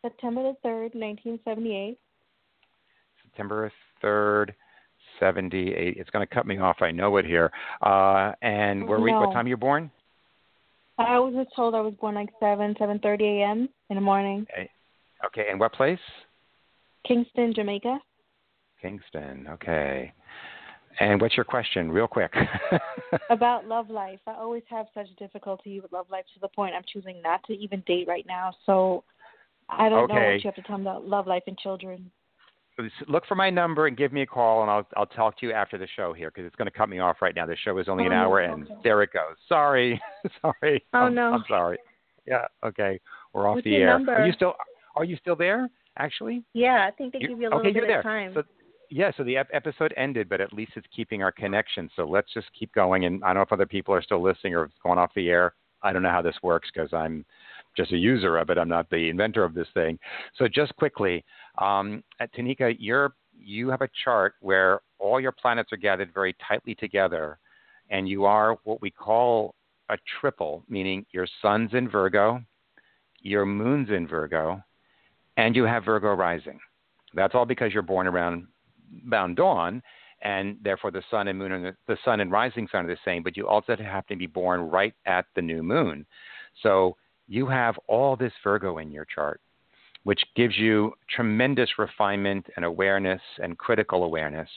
September 0.01 0.41
the 0.43 0.67
3rd, 0.67 0.95
1978. 0.95 1.99
September 3.23 3.71
third, 4.01 4.55
seventy-eight. 5.19 5.97
It's 5.97 6.09
going 6.09 6.25
to 6.25 6.33
cut 6.33 6.47
me 6.47 6.57
off. 6.57 6.77
I 6.81 6.91
know 6.91 7.17
it 7.17 7.25
here. 7.25 7.51
Uh, 7.81 8.31
and 8.41 8.87
where 8.87 8.99
we? 8.99 9.11
What 9.13 9.27
No. 9.29 9.33
time 9.33 9.47
you 9.47 9.57
born? 9.57 9.91
I 11.07 11.19
was 11.19 11.33
just 11.33 11.55
told 11.55 11.75
I 11.75 11.81
was 11.81 11.93
born 11.99 12.15
like 12.15 12.29
7, 12.39 12.75
7.30 12.75 13.21
a.m. 13.21 13.69
in 13.89 13.95
the 13.95 14.01
morning. 14.01 14.45
Okay, 15.25 15.45
and 15.49 15.59
what 15.59 15.73
place? 15.73 15.99
Kingston, 17.07 17.53
Jamaica. 17.53 17.99
Kingston. 18.81 19.47
Okay. 19.49 20.11
And 20.99 21.21
what's 21.21 21.35
your 21.35 21.45
question, 21.45 21.89
real 21.89 22.07
quick? 22.07 22.33
About 23.29 23.65
love 23.65 23.89
life. 23.89 24.19
I 24.27 24.33
always 24.33 24.63
have 24.69 24.87
such 24.93 25.07
difficulty 25.17 25.79
with 25.79 25.91
love 25.91 26.07
life 26.11 26.25
to 26.33 26.39
the 26.39 26.49
point 26.49 26.75
I'm 26.75 26.83
choosing 26.91 27.21
not 27.21 27.43
to 27.45 27.53
even 27.53 27.81
date 27.87 28.07
right 28.07 28.25
now. 28.27 28.53
So 28.65 29.03
I 29.69 29.89
don't 29.89 30.07
know 30.07 30.15
what 30.15 30.43
you 30.43 30.51
have 30.51 30.55
to 30.55 30.61
tell 30.63 30.77
me 30.77 30.83
about 30.83 31.07
love 31.07 31.27
life 31.27 31.43
and 31.47 31.57
children. 31.57 32.11
Look 33.07 33.25
for 33.27 33.35
my 33.35 33.49
number 33.49 33.85
and 33.87 33.95
give 33.95 34.11
me 34.11 34.21
a 34.21 34.25
call, 34.25 34.61
and 34.63 34.71
I'll 34.71 34.87
I'll 34.97 35.05
talk 35.05 35.37
to 35.39 35.45
you 35.45 35.51
after 35.51 35.77
the 35.77 35.87
show 35.95 36.13
here 36.13 36.31
because 36.31 36.45
it's 36.47 36.55
going 36.55 36.69
to 36.71 36.75
cut 36.75 36.89
me 36.89 36.99
off 36.99 37.17
right 37.21 37.35
now. 37.35 37.45
The 37.45 37.55
show 37.63 37.77
is 37.77 37.87
only 37.87 38.05
an 38.05 38.13
Oh, 38.13 38.15
hour, 38.15 38.47
no, 38.47 38.53
and 38.53 38.67
there 38.83 39.03
it 39.03 39.11
goes. 39.13 39.35
Sorry, 39.47 40.01
sorry. 40.41 40.83
Oh, 40.93 40.99
I'm, 40.99 41.13
no. 41.15 41.33
I'm 41.33 41.43
sorry. 41.47 41.77
Yeah. 42.25 42.45
Okay. 42.65 42.99
We're 43.33 43.47
off 43.47 43.55
What's 43.55 43.65
the 43.65 43.75
air. 43.75 43.87
number? 43.97 44.13
Are 44.13 44.25
you 44.25 44.33
still 44.33 44.53
Are 44.95 45.03
you 45.03 45.17
still 45.17 45.35
there? 45.35 45.69
Actually. 45.99 46.43
Yeah, 46.53 46.87
I 46.87 46.91
think 46.91 47.13
they 47.13 47.19
You- 47.19 47.27
give 47.29 47.39
you 47.39 47.47
a 47.47 47.49
little 47.49 47.59
okay, 47.59 47.69
bit 47.69 47.75
you're 47.75 47.87
there. 47.87 47.99
of 47.99 48.03
time. 48.05 48.31
So, 48.33 48.43
yeah, 48.89 49.11
so 49.15 49.23
the 49.23 49.37
ep- 49.37 49.49
episode 49.53 49.93
ended, 49.97 50.27
but 50.29 50.41
at 50.41 50.51
least 50.53 50.71
it's 50.75 50.87
keeping 50.95 51.21
our 51.21 51.31
connection. 51.31 51.89
So 51.95 52.05
let's 52.05 52.33
just 52.33 52.47
keep 52.57 52.73
going. 52.73 53.05
And 53.05 53.23
I 53.23 53.27
don't 53.27 53.35
know 53.35 53.41
if 53.41 53.51
other 53.53 53.65
people 53.65 53.93
are 53.93 54.01
still 54.01 54.21
listening 54.23 54.55
or 54.55 54.63
if 54.63 54.69
it's 54.71 54.79
going 54.81 54.97
off 54.97 55.11
the 55.15 55.29
air. 55.29 55.53
I 55.83 55.91
don't 55.93 56.03
know 56.03 56.09
how 56.09 56.21
this 56.21 56.35
works 56.43 56.69
because 56.73 56.91
I'm 56.93 57.25
just 57.75 57.91
a 57.93 57.97
user 57.97 58.37
of 58.37 58.49
it. 58.49 58.57
I'm 58.57 58.67
not 58.69 58.89
the 58.89 59.09
inventor 59.09 59.43
of 59.43 59.53
this 59.53 59.67
thing. 59.73 59.97
So 60.37 60.47
just 60.47 60.75
quickly, 60.75 61.23
um, 61.57 62.03
at 62.19 62.33
Tanika, 62.33 62.75
you're 62.79 63.13
you 63.43 63.69
have 63.69 63.81
a 63.81 63.89
chart 64.03 64.35
where 64.41 64.81
all 64.99 65.19
your 65.19 65.31
planets 65.31 65.73
are 65.73 65.77
gathered 65.77 66.13
very 66.13 66.35
tightly 66.47 66.75
together, 66.75 67.39
and 67.89 68.07
you 68.07 68.25
are 68.25 68.57
what 68.63 68.81
we 68.81 68.91
call 68.91 69.55
a 69.89 69.97
triple, 70.19 70.63
meaning 70.69 71.05
your 71.11 71.27
sun's 71.41 71.73
in 71.73 71.89
Virgo, 71.89 72.41
your 73.21 73.45
moon's 73.45 73.89
in 73.89 74.07
Virgo, 74.07 74.61
and 75.37 75.55
you 75.55 75.63
have 75.63 75.85
Virgo 75.85 76.13
rising. 76.13 76.59
That's 77.13 77.35
all 77.35 77.45
because 77.45 77.73
you're 77.73 77.83
born 77.83 78.07
around 78.07 78.47
bound 79.05 79.37
dawn, 79.37 79.81
and 80.21 80.57
therefore 80.63 80.91
the 80.91 81.03
sun 81.09 81.27
and 81.27 81.37
moon 81.37 81.51
and 81.51 81.65
the, 81.65 81.75
the 81.87 81.97
sun 82.05 82.19
and 82.19 82.31
rising 82.31 82.67
sun 82.71 82.85
are 82.85 82.89
the 82.89 82.97
same. 83.03 83.23
But 83.23 83.35
you 83.35 83.47
also 83.47 83.75
have 83.75 84.05
to 84.07 84.15
be 84.15 84.27
born 84.27 84.61
right 84.61 84.93
at 85.05 85.25
the 85.35 85.41
new 85.41 85.63
moon, 85.63 86.05
so 86.61 86.95
you 87.27 87.47
have 87.47 87.77
all 87.87 88.15
this 88.15 88.33
Virgo 88.43 88.77
in 88.77 88.91
your 88.91 89.05
chart, 89.05 89.41
which 90.03 90.21
gives 90.35 90.57
you 90.57 90.93
tremendous 91.09 91.69
refinement 91.77 92.45
and 92.55 92.65
awareness 92.65 93.21
and 93.41 93.57
critical 93.57 94.03
awareness. 94.03 94.49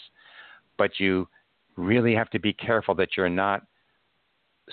But 0.78 0.98
you 0.98 1.28
really 1.76 2.14
have 2.14 2.30
to 2.30 2.38
be 2.38 2.52
careful 2.52 2.94
that 2.96 3.16
you're 3.16 3.28
not 3.28 3.62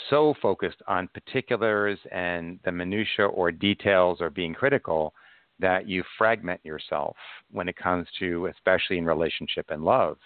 so 0.10 0.34
focused 0.42 0.82
on 0.88 1.10
particulars 1.14 2.00
and 2.12 2.60
the 2.64 2.72
minutia 2.72 3.26
or 3.26 3.52
details 3.52 4.20
or 4.22 4.30
being 4.30 4.54
critical 4.54 5.14
that 5.60 5.88
you 5.88 6.04
fragment 6.18 6.60
yourself 6.64 7.16
when 7.52 7.68
it 7.68 7.76
comes 7.76 8.08
to, 8.20 8.48
especially 8.48 8.98
in 8.98 9.06
relationship 9.06 9.66
and 9.70 9.84
love. 9.84 10.18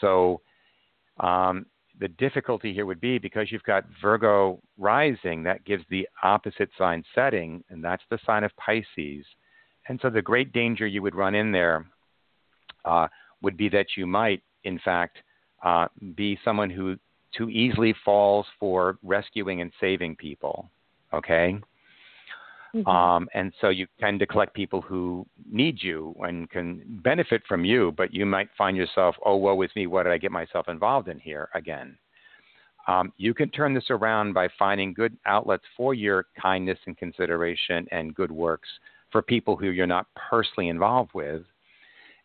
So, 0.00 0.40
um, 1.18 1.66
the 2.02 2.08
difficulty 2.08 2.74
here 2.74 2.84
would 2.84 3.00
be 3.00 3.16
because 3.16 3.52
you've 3.52 3.62
got 3.62 3.84
Virgo 4.02 4.58
rising, 4.76 5.44
that 5.44 5.64
gives 5.64 5.84
the 5.88 6.08
opposite 6.24 6.68
sign 6.76 7.04
setting, 7.14 7.62
and 7.70 7.82
that's 7.82 8.02
the 8.10 8.18
sign 8.26 8.42
of 8.42 8.50
Pisces. 8.56 9.24
And 9.86 10.00
so, 10.02 10.10
the 10.10 10.20
great 10.20 10.52
danger 10.52 10.84
you 10.84 11.00
would 11.00 11.14
run 11.14 11.36
in 11.36 11.52
there 11.52 11.86
uh, 12.84 13.06
would 13.40 13.56
be 13.56 13.68
that 13.68 13.86
you 13.96 14.04
might, 14.04 14.42
in 14.64 14.80
fact, 14.80 15.18
uh, 15.64 15.86
be 16.16 16.36
someone 16.44 16.70
who 16.70 16.96
too 17.38 17.48
easily 17.50 17.94
falls 18.04 18.46
for 18.58 18.98
rescuing 19.04 19.60
and 19.60 19.70
saving 19.80 20.16
people. 20.16 20.68
Okay? 21.12 21.56
Mhm. 22.74 22.88
Um, 22.88 23.28
and 23.34 23.52
so 23.60 23.68
you 23.68 23.86
tend 24.00 24.18
to 24.20 24.26
collect 24.26 24.54
people 24.54 24.80
who 24.80 25.26
need 25.50 25.82
you 25.82 26.14
and 26.20 26.48
can 26.48 26.82
benefit 27.02 27.42
from 27.46 27.64
you, 27.64 27.92
but 27.92 28.14
you 28.14 28.24
might 28.24 28.48
find 28.56 28.76
yourself, 28.76 29.16
oh, 29.24 29.36
woe 29.36 29.60
is 29.62 29.70
me, 29.76 29.86
what 29.86 30.04
did 30.04 30.12
I 30.12 30.18
get 30.18 30.32
myself 30.32 30.68
involved 30.68 31.08
in 31.08 31.18
here 31.18 31.48
again? 31.54 31.98
Um, 32.88 33.12
you 33.16 33.34
can 33.34 33.50
turn 33.50 33.74
this 33.74 33.90
around 33.90 34.32
by 34.32 34.48
finding 34.58 34.92
good 34.92 35.16
outlets 35.26 35.64
for 35.76 35.94
your 35.94 36.26
kindness 36.40 36.78
and 36.86 36.96
consideration 36.96 37.86
and 37.92 38.14
good 38.14 38.32
works 38.32 38.68
for 39.10 39.22
people 39.22 39.56
who 39.56 39.70
you're 39.70 39.86
not 39.86 40.06
personally 40.16 40.68
involved 40.68 41.12
with, 41.14 41.42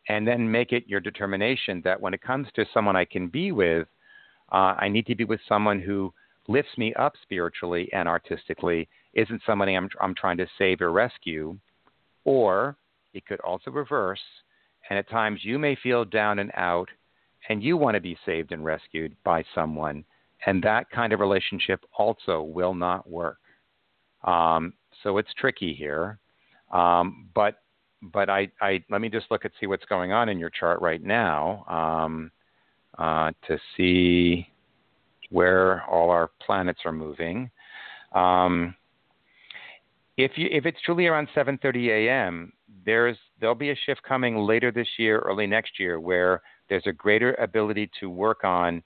and 0.07 0.25
then 0.25 0.49
make 0.49 0.71
it 0.71 0.87
your 0.87 1.01
determination 1.01 1.81
that 1.83 1.99
when 1.99 2.13
it 2.13 2.21
comes 2.21 2.47
to 2.55 2.65
someone 2.73 2.95
I 2.95 3.05
can 3.05 3.27
be 3.27 3.51
with, 3.51 3.87
uh, 4.51 4.73
I 4.79 4.87
need 4.87 5.05
to 5.07 5.15
be 5.15 5.25
with 5.25 5.41
someone 5.47 5.81
who 5.81 6.13
lifts 6.47 6.77
me 6.77 6.93
up 6.93 7.13
spiritually 7.21 7.89
and 7.91 8.07
artistically 8.07 8.87
isn't 9.17 9.41
somebody 9.45 9.73
I'm, 9.73 9.89
I'm 9.99 10.15
trying 10.15 10.37
to 10.37 10.47
save 10.57 10.79
or 10.79 10.91
rescue. 10.91 11.57
Or 12.23 12.77
it 13.13 13.25
could 13.25 13.39
also 13.41 13.71
reverse, 13.71 14.19
and 14.89 14.99
at 14.99 15.09
times 15.09 15.39
you 15.43 15.57
may 15.57 15.75
feel 15.81 16.05
down 16.05 16.39
and 16.39 16.51
out, 16.55 16.87
and 17.49 17.63
you 17.63 17.75
want 17.77 17.95
to 17.95 18.01
be 18.01 18.17
saved 18.25 18.51
and 18.51 18.63
rescued 18.63 19.15
by 19.23 19.43
someone, 19.55 20.05
and 20.45 20.61
that 20.63 20.89
kind 20.91 21.13
of 21.13 21.19
relationship 21.19 21.83
also 21.97 22.41
will 22.41 22.73
not 22.73 23.09
work. 23.09 23.39
Um, 24.23 24.73
so 25.03 25.17
it's 25.17 25.33
tricky 25.39 25.73
here, 25.73 26.19
um, 26.71 27.29
but 27.33 27.61
but 28.01 28.29
I, 28.29 28.51
I 28.61 28.83
let 28.89 29.01
me 29.01 29.09
just 29.09 29.31
look 29.31 29.45
and 29.45 29.53
see 29.59 29.65
what's 29.65 29.85
going 29.85 30.11
on 30.11 30.29
in 30.29 30.37
your 30.37 30.51
chart 30.51 30.81
right 30.81 31.01
now 31.01 31.65
um, 31.67 32.29
uh, 32.99 33.31
to 33.47 33.57
see 33.75 34.47
where 35.29 35.83
all 35.85 36.09
our 36.09 36.29
planets 36.45 36.81
are 36.85 36.91
moving. 36.91 37.49
Um, 38.13 38.75
if 40.17 40.31
you 40.35 40.47
if 40.51 40.65
it's 40.65 40.81
truly 40.83 41.05
around 41.05 41.29
7:30 41.35 41.89
a.m., 41.89 42.51
there's 42.85 43.17
there'll 43.39 43.55
be 43.55 43.69
a 43.69 43.75
shift 43.85 44.01
coming 44.03 44.35
later 44.37 44.71
this 44.71 44.87
year, 44.97 45.19
early 45.19 45.47
next 45.47 45.79
year, 45.79 45.99
where 45.99 46.41
there's 46.69 46.87
a 46.87 46.93
greater 46.93 47.35
ability 47.35 47.89
to 47.99 48.09
work 48.09 48.43
on 48.43 48.83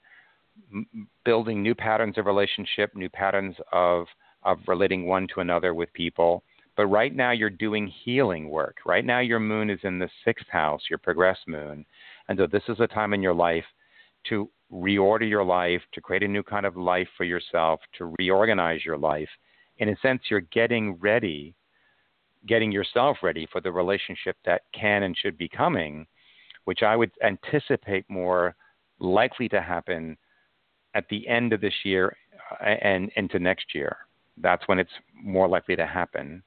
building 1.24 1.62
new 1.62 1.74
patterns 1.74 2.18
of 2.18 2.26
relationship, 2.26 2.94
new 2.94 3.08
patterns 3.08 3.56
of 3.72 4.06
of 4.44 4.58
relating 4.66 5.06
one 5.06 5.26
to 5.34 5.40
another 5.40 5.72
with 5.72 5.92
people. 5.94 6.42
But 6.76 6.86
right 6.86 7.14
now 7.14 7.32
you're 7.32 7.50
doing 7.50 7.86
healing 8.04 8.48
work. 8.48 8.76
Right 8.86 9.04
now 9.04 9.20
your 9.20 9.40
moon 9.40 9.70
is 9.70 9.80
in 9.84 9.98
the 9.98 10.08
sixth 10.24 10.48
house, 10.48 10.82
your 10.90 10.98
progress 10.98 11.38
moon, 11.46 11.84
and 12.28 12.38
so 12.38 12.46
this 12.46 12.62
is 12.68 12.80
a 12.80 12.86
time 12.86 13.14
in 13.14 13.22
your 13.22 13.34
life 13.34 13.64
to 14.28 14.50
reorder 14.72 15.28
your 15.28 15.44
life, 15.44 15.82
to 15.92 16.00
create 16.00 16.22
a 16.22 16.28
new 16.28 16.42
kind 16.42 16.66
of 16.66 16.76
life 16.76 17.08
for 17.16 17.24
yourself, 17.24 17.80
to 17.98 18.14
reorganize 18.18 18.84
your 18.84 18.96
life. 18.98 19.28
In 19.78 19.88
a 19.88 19.96
sense, 20.02 20.22
you're 20.30 20.40
getting 20.40 20.94
ready, 20.94 21.54
getting 22.46 22.70
yourself 22.70 23.18
ready 23.22 23.46
for 23.50 23.60
the 23.60 23.72
relationship 23.72 24.36
that 24.44 24.62
can 24.72 25.04
and 25.04 25.16
should 25.16 25.38
be 25.38 25.48
coming, 25.48 26.06
which 26.64 26.82
I 26.82 26.96
would 26.96 27.10
anticipate 27.24 28.08
more 28.08 28.54
likely 28.98 29.48
to 29.48 29.60
happen 29.60 30.16
at 30.94 31.08
the 31.08 31.26
end 31.26 31.52
of 31.52 31.60
this 31.60 31.74
year 31.84 32.16
uh, 32.60 32.64
and 32.64 33.10
into 33.16 33.38
next 33.38 33.74
year. 33.74 33.96
That's 34.36 34.66
when 34.68 34.78
it's 34.78 34.92
more 35.14 35.48
likely 35.48 35.76
to 35.76 35.86
happen, 35.86 36.42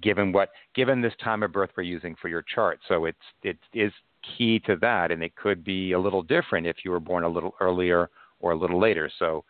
given 0.00 0.32
what 0.32 0.50
given 0.74 1.00
this 1.00 1.14
time 1.22 1.42
of 1.42 1.52
birth 1.52 1.70
we're 1.76 1.82
using 1.84 2.16
for 2.20 2.28
your 2.28 2.42
chart. 2.42 2.80
So 2.88 3.04
it's 3.04 3.18
it 3.42 3.58
is 3.74 3.92
key 4.36 4.58
to 4.60 4.76
that, 4.76 5.10
and 5.10 5.22
it 5.22 5.34
could 5.36 5.64
be 5.64 5.92
a 5.92 5.98
little 5.98 6.22
different 6.22 6.66
if 6.66 6.78
you 6.84 6.90
were 6.90 7.00
born 7.00 7.24
a 7.24 7.28
little 7.28 7.54
earlier 7.60 8.10
or 8.40 8.52
a 8.52 8.56
little 8.56 8.80
later. 8.80 9.10
So 9.18 9.44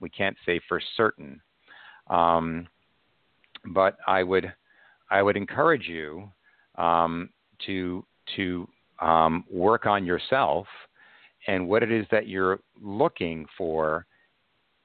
we 0.00 0.10
can't 0.10 0.36
say 0.46 0.60
for 0.68 0.80
certain. 0.96 1.40
Um, 2.08 2.66
but 3.72 3.96
I 4.06 4.22
would 4.22 4.52
I 5.10 5.22
would 5.22 5.36
encourage 5.36 5.88
you 5.88 6.28
um, 6.76 7.30
to 7.66 8.04
to 8.36 8.68
um, 9.00 9.44
work 9.50 9.86
on 9.86 10.04
yourself 10.04 10.66
and 11.46 11.68
what 11.68 11.82
it 11.82 11.92
is 11.92 12.06
that 12.10 12.26
you're 12.26 12.60
looking 12.80 13.46
for 13.56 14.06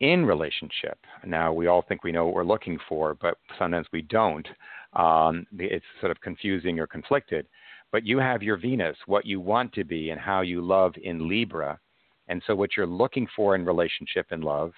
in 0.02 0.26
relationship. 0.26 0.98
Now 1.26 1.52
we 1.52 1.68
all 1.68 1.84
think 1.88 2.04
we 2.04 2.12
know 2.12 2.26
what 2.26 2.36
we're 2.36 2.44
looking 2.44 2.78
for, 2.88 3.16
but 3.16 3.38
sometimes 3.58 3.88
we 3.92 4.02
don't. 4.04 4.48
Um, 4.94 5.46
it's 5.58 5.86
sort 6.00 6.12
of 6.12 6.20
confusing 6.22 6.80
or 6.80 6.88
conflicted. 6.88 7.46
But 7.92 8.06
you 8.06 8.20
have 8.20 8.44
your 8.44 8.58
Venus, 8.58 8.96
what 9.08 9.26
you 9.26 9.40
want 9.40 9.74
to 9.74 9.84
be, 9.84 10.12
and 10.12 10.20
how 10.20 10.42
you 10.42 10.62
love 10.62 10.94
in 11.02 11.28
Libra. 11.28 11.80
And 12.28 12.42
so, 12.46 12.56
what 12.56 12.78
you're 12.78 12.86
looking 12.86 13.28
for 13.36 13.56
in 13.56 13.66
relationship 13.66 14.28
and 14.30 14.44
love 14.44 14.72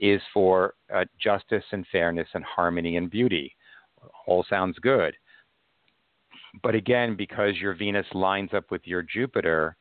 is 0.00 0.20
for 0.32 0.74
uh, 0.94 1.04
justice 1.20 1.64
and 1.72 1.86
fairness 1.90 2.28
and 2.34 2.44
harmony 2.44 2.96
and 2.96 3.10
beauty. 3.10 3.54
All 4.26 4.44
sounds 4.48 4.78
good. 4.78 5.14
But 6.62 6.74
again, 6.74 7.16
because 7.16 7.56
your 7.56 7.74
Venus 7.74 8.06
lines 8.12 8.50
up 8.54 8.70
with 8.70 8.82
your 8.84 9.02
Jupiter, 9.02 9.76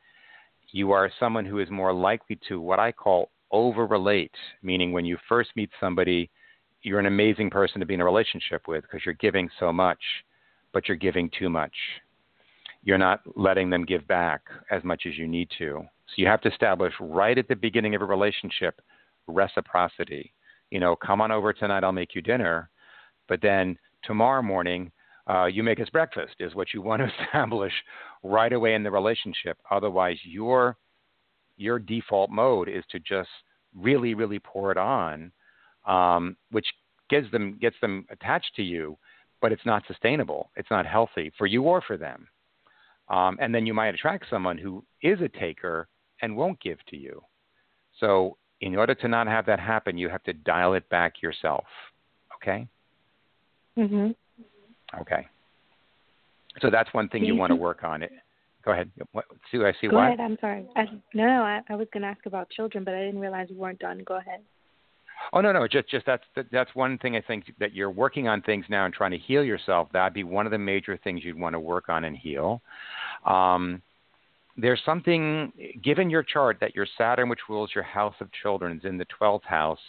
you 0.72 0.92
are 0.92 1.12
someone 1.20 1.46
who 1.46 1.60
is 1.60 1.70
more 1.70 1.94
likely 1.94 2.40
to 2.48 2.60
what 2.60 2.80
I 2.80 2.92
call 2.92 3.30
over 3.52 3.86
relate, 3.86 4.36
meaning 4.62 4.92
when 4.92 5.06
you 5.06 5.18
first 5.30 5.52
meet 5.56 5.70
somebody, 5.80 6.30
you're 6.82 7.00
an 7.00 7.06
amazing 7.06 7.50
person 7.50 7.80
to 7.80 7.86
be 7.86 7.94
in 7.94 8.02
a 8.02 8.06
relationship 8.06 8.68
with 8.68 8.84
because 8.84 9.02
you're 9.06 9.16
giving 9.16 9.50
so 9.60 9.72
much, 9.72 10.00
but 10.74 10.88
you're 10.88 10.98
giving 10.98 11.30
too 11.38 11.50
much. 11.50 11.74
You're 12.84 12.98
not 12.98 13.22
letting 13.36 13.70
them 13.70 13.86
give 13.86 14.08
back 14.08 14.42
as 14.72 14.84
much 14.84 15.04
as 15.08 15.18
you 15.18 15.28
need 15.28 15.50
to. 15.58 15.82
So 16.08 16.14
you 16.18 16.28
have 16.28 16.42
to 16.42 16.52
establish 16.52 16.94
right 17.00 17.38
at 17.38 17.48
the 17.48 17.56
beginning 17.56 17.96
of 17.96 18.02
a 18.02 18.06
relationship 18.06 18.82
reciprocity. 19.28 20.34
You 20.72 20.80
know, 20.80 20.96
come 20.96 21.22
on 21.22 21.32
over 21.32 21.54
tonight, 21.54 21.84
I'll 21.84 21.92
make 21.92 22.16
you 22.16 22.22
dinner. 22.22 22.70
But 23.28 23.42
then 23.42 23.78
tomorrow 24.04 24.42
morning, 24.42 24.92
uh, 25.30 25.46
you 25.46 25.64
make 25.64 25.80
us 25.80 25.90
breakfast, 25.90 26.36
is 26.40 26.56
what 26.56 26.74
you 26.74 26.82
want 26.82 27.02
to 27.02 27.12
establish 27.26 27.74
right 28.24 28.54
away 28.54 28.74
in 28.74 28.84
the 28.84 28.92
relationship. 28.92 29.58
Otherwise, 29.72 30.18
your 30.24 30.78
your 31.58 31.80
default 31.80 32.30
mode 32.30 32.70
is 32.70 32.84
to 32.92 33.00
just 33.00 33.30
really, 33.76 34.14
really 34.14 34.40
pour 34.40 34.72
it 34.72 34.78
on, 34.78 35.32
um, 35.88 36.38
which 36.52 36.68
gets 37.10 37.30
them 37.32 37.58
gets 37.60 37.76
them 37.82 38.06
attached 38.10 38.52
to 38.56 38.64
you, 38.64 38.98
but 39.42 39.52
it's 39.52 39.66
not 39.66 39.84
sustainable. 39.88 40.52
It's 40.56 40.72
not 40.72 40.86
healthy 40.86 41.32
for 41.38 41.48
you 41.48 41.64
or 41.64 41.82
for 41.82 41.98
them. 41.98 42.28
Um, 43.10 43.38
and 43.40 43.54
then 43.56 43.66
you 43.66 43.74
might 43.74 43.96
attract 43.96 44.26
someone 44.30 44.58
who 44.58 44.84
is 45.02 45.20
a 45.22 45.30
taker 45.30 45.88
and 46.22 46.36
won't 46.36 46.60
give 46.60 46.80
to 46.90 46.98
you. 46.98 47.22
So, 48.00 48.38
in 48.62 48.76
order 48.76 48.96
to 48.96 49.08
not 49.08 49.28
have 49.28 49.46
that 49.46 49.60
happen, 49.60 49.98
you 49.98 50.10
have 50.10 50.24
to 50.24 50.34
dial 50.34 50.74
it 50.74 50.88
back 50.90 51.22
yourself. 51.22 51.66
Okay? 52.36 52.68
Mhm. 53.78 54.16
Okay. 55.00 55.28
So 56.62 56.70
that's 56.70 56.92
one 56.94 57.08
thing 57.10 57.24
you 57.24 57.36
want 57.36 57.52
to 57.52 57.56
work 57.56 57.84
on. 57.84 58.02
It. 58.02 58.12
Go 58.64 58.72
ahead. 58.72 58.90
What, 59.12 59.26
Sue, 59.52 59.66
I 59.66 59.74
see 59.80 59.88
Go 59.88 59.96
what? 59.98 60.08
ahead. 60.08 60.20
I'm 60.20 60.38
sorry. 60.42 60.68
I, 60.76 60.86
no, 61.14 61.26
no. 61.26 61.44
I, 61.44 61.62
I 61.70 61.76
was 61.76 61.88
going 61.94 62.02
to 62.02 62.10
ask 62.10 62.26
about 62.26 62.50
children, 62.50 62.84
but 62.84 62.94
I 62.94 63.06
didn't 63.06 63.20
realize 63.20 63.48
you 63.50 63.56
weren't 63.56 63.80
done. 63.80 64.02
Go 64.06 64.16
ahead. 64.16 64.42
Oh 65.34 65.42
no, 65.42 65.52
no, 65.52 65.68
just 65.68 65.90
just 65.90 66.06
that's 66.06 66.24
that's 66.52 66.74
one 66.74 66.98
thing 67.00 67.16
I 67.16 67.22
think 67.22 67.46
that 67.60 67.74
you're 67.74 67.92
working 67.92 68.28
on 68.28 68.42
things 68.42 68.66
now 68.70 68.86
and 68.86 68.94
trying 68.94 69.12
to 69.12 69.18
heal 69.18 69.44
yourself. 69.44 69.90
That'd 69.92 70.14
be 70.14 70.24
one 70.24 70.46
of 70.46 70.52
the 70.52 70.58
major 70.58 70.98
things 71.04 71.24
you'd 71.24 71.40
want 71.40 71.54
to 71.54 71.60
work 71.60 71.90
on 71.90 72.06
and 72.06 72.16
heal. 72.16 72.62
Um, 73.26 73.82
there's 74.58 74.82
something 74.86 75.54
given 75.84 76.10
your 76.10 76.24
chart 76.24 76.58
that 76.62 76.76
your 76.76 76.88
Saturn, 76.98 77.30
which 77.30 77.48
rules 77.48 77.70
your 77.76 77.84
house 77.84 78.16
of 78.20 78.30
children, 78.42 78.78
is 78.78 78.86
in 78.86 78.98
the 78.98 79.06
12th 79.20 79.44
house. 79.44 79.80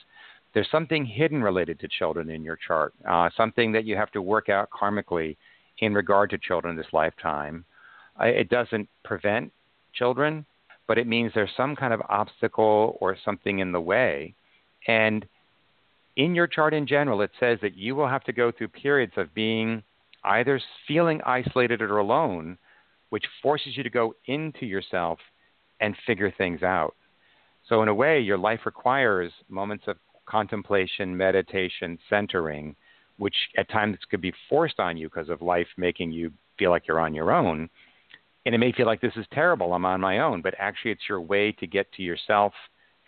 There's 0.53 0.71
something 0.71 1.07
hidden 1.07 1.43
related 1.43 1.81
to 1.81 1.89
children 1.89 2.31
in 2.31 2.45
your 2.45 2.59
chart, 2.67 2.93
uh, 3.09 3.31
something 3.37 3.73
that 3.73 3.85
you 3.85 3.97
have 3.97 4.11
to 4.13 4.23
work 4.23 4.49
out 4.49 4.69
karmically 4.71 5.37
in 5.79 5.95
regard 5.95 6.31
to 6.31 6.39
children 6.39 6.77
this 6.77 6.87
lifetime. 6.93 7.65
Uh, 8.21 8.27
it 8.27 8.51
doesn't 8.51 8.89
prevent 9.05 9.53
children, 9.95 10.45
but 10.87 10.99
it 10.99 11.07
means 11.07 11.33
there's 11.35 11.51
some 11.57 11.75
kind 11.75 11.95
of 11.95 12.03
obstacle 12.09 12.99
or 13.01 13.17
something 13.25 13.61
in 13.61 13.73
the 13.73 13.81
way. 13.81 14.35
And 14.87 15.27
in 16.17 16.35
your 16.35 16.47
chart 16.47 16.75
in 16.75 16.87
general, 16.87 17.23
it 17.23 17.31
says 17.41 17.59
that 17.63 17.77
you 17.77 17.95
will 17.95 18.09
have 18.09 18.25
to 18.25 18.33
go 18.33 18.51
through 18.51 18.69
periods 18.69 19.13
of 19.17 19.33
being 19.35 19.83
either 20.25 20.61
feeling 20.87 21.21
isolated 21.25 21.81
or 21.81 21.99
alone 21.99 22.59
which 23.11 23.25
forces 23.43 23.77
you 23.77 23.83
to 23.83 23.91
go 23.91 24.15
into 24.27 24.67
yourself 24.67 25.19
and 25.81 25.95
figure 26.07 26.33
things 26.37 26.63
out. 26.63 26.95
So, 27.69 27.83
in 27.83 27.89
a 27.89 27.95
way, 27.95 28.21
your 28.21 28.39
life 28.39 28.61
requires 28.65 29.33
moments 29.49 29.85
of 29.87 29.97
contemplation, 30.27 31.17
meditation, 31.17 31.99
centering, 32.09 32.75
which 33.19 33.35
at 33.57 33.71
times 33.71 33.99
could 34.11 34.21
be 34.21 34.33
forced 34.49 34.81
on 34.81 34.97
you 34.97 35.09
because 35.09 35.29
of 35.29 35.43
life 35.43 35.67
making 35.77 36.13
you 36.13 36.33
feel 36.59 36.71
like 36.71 36.87
you're 36.87 37.01
on 37.01 37.15
your 37.15 37.33
own. 37.33 37.69
And 38.47 38.55
it 38.55 38.59
may 38.59 38.73
feel 38.73 38.87
like 38.87 39.01
this 39.01 39.13
is 39.17 39.27
terrible, 39.33 39.75
I'm 39.75 39.85
on 39.85 40.01
my 40.01 40.21
own, 40.21 40.41
but 40.41 40.55
actually, 40.59 40.93
it's 40.93 41.09
your 41.09 41.21
way 41.21 41.53
to 41.53 41.67
get 41.67 41.93
to 41.93 42.03
yourself 42.03 42.53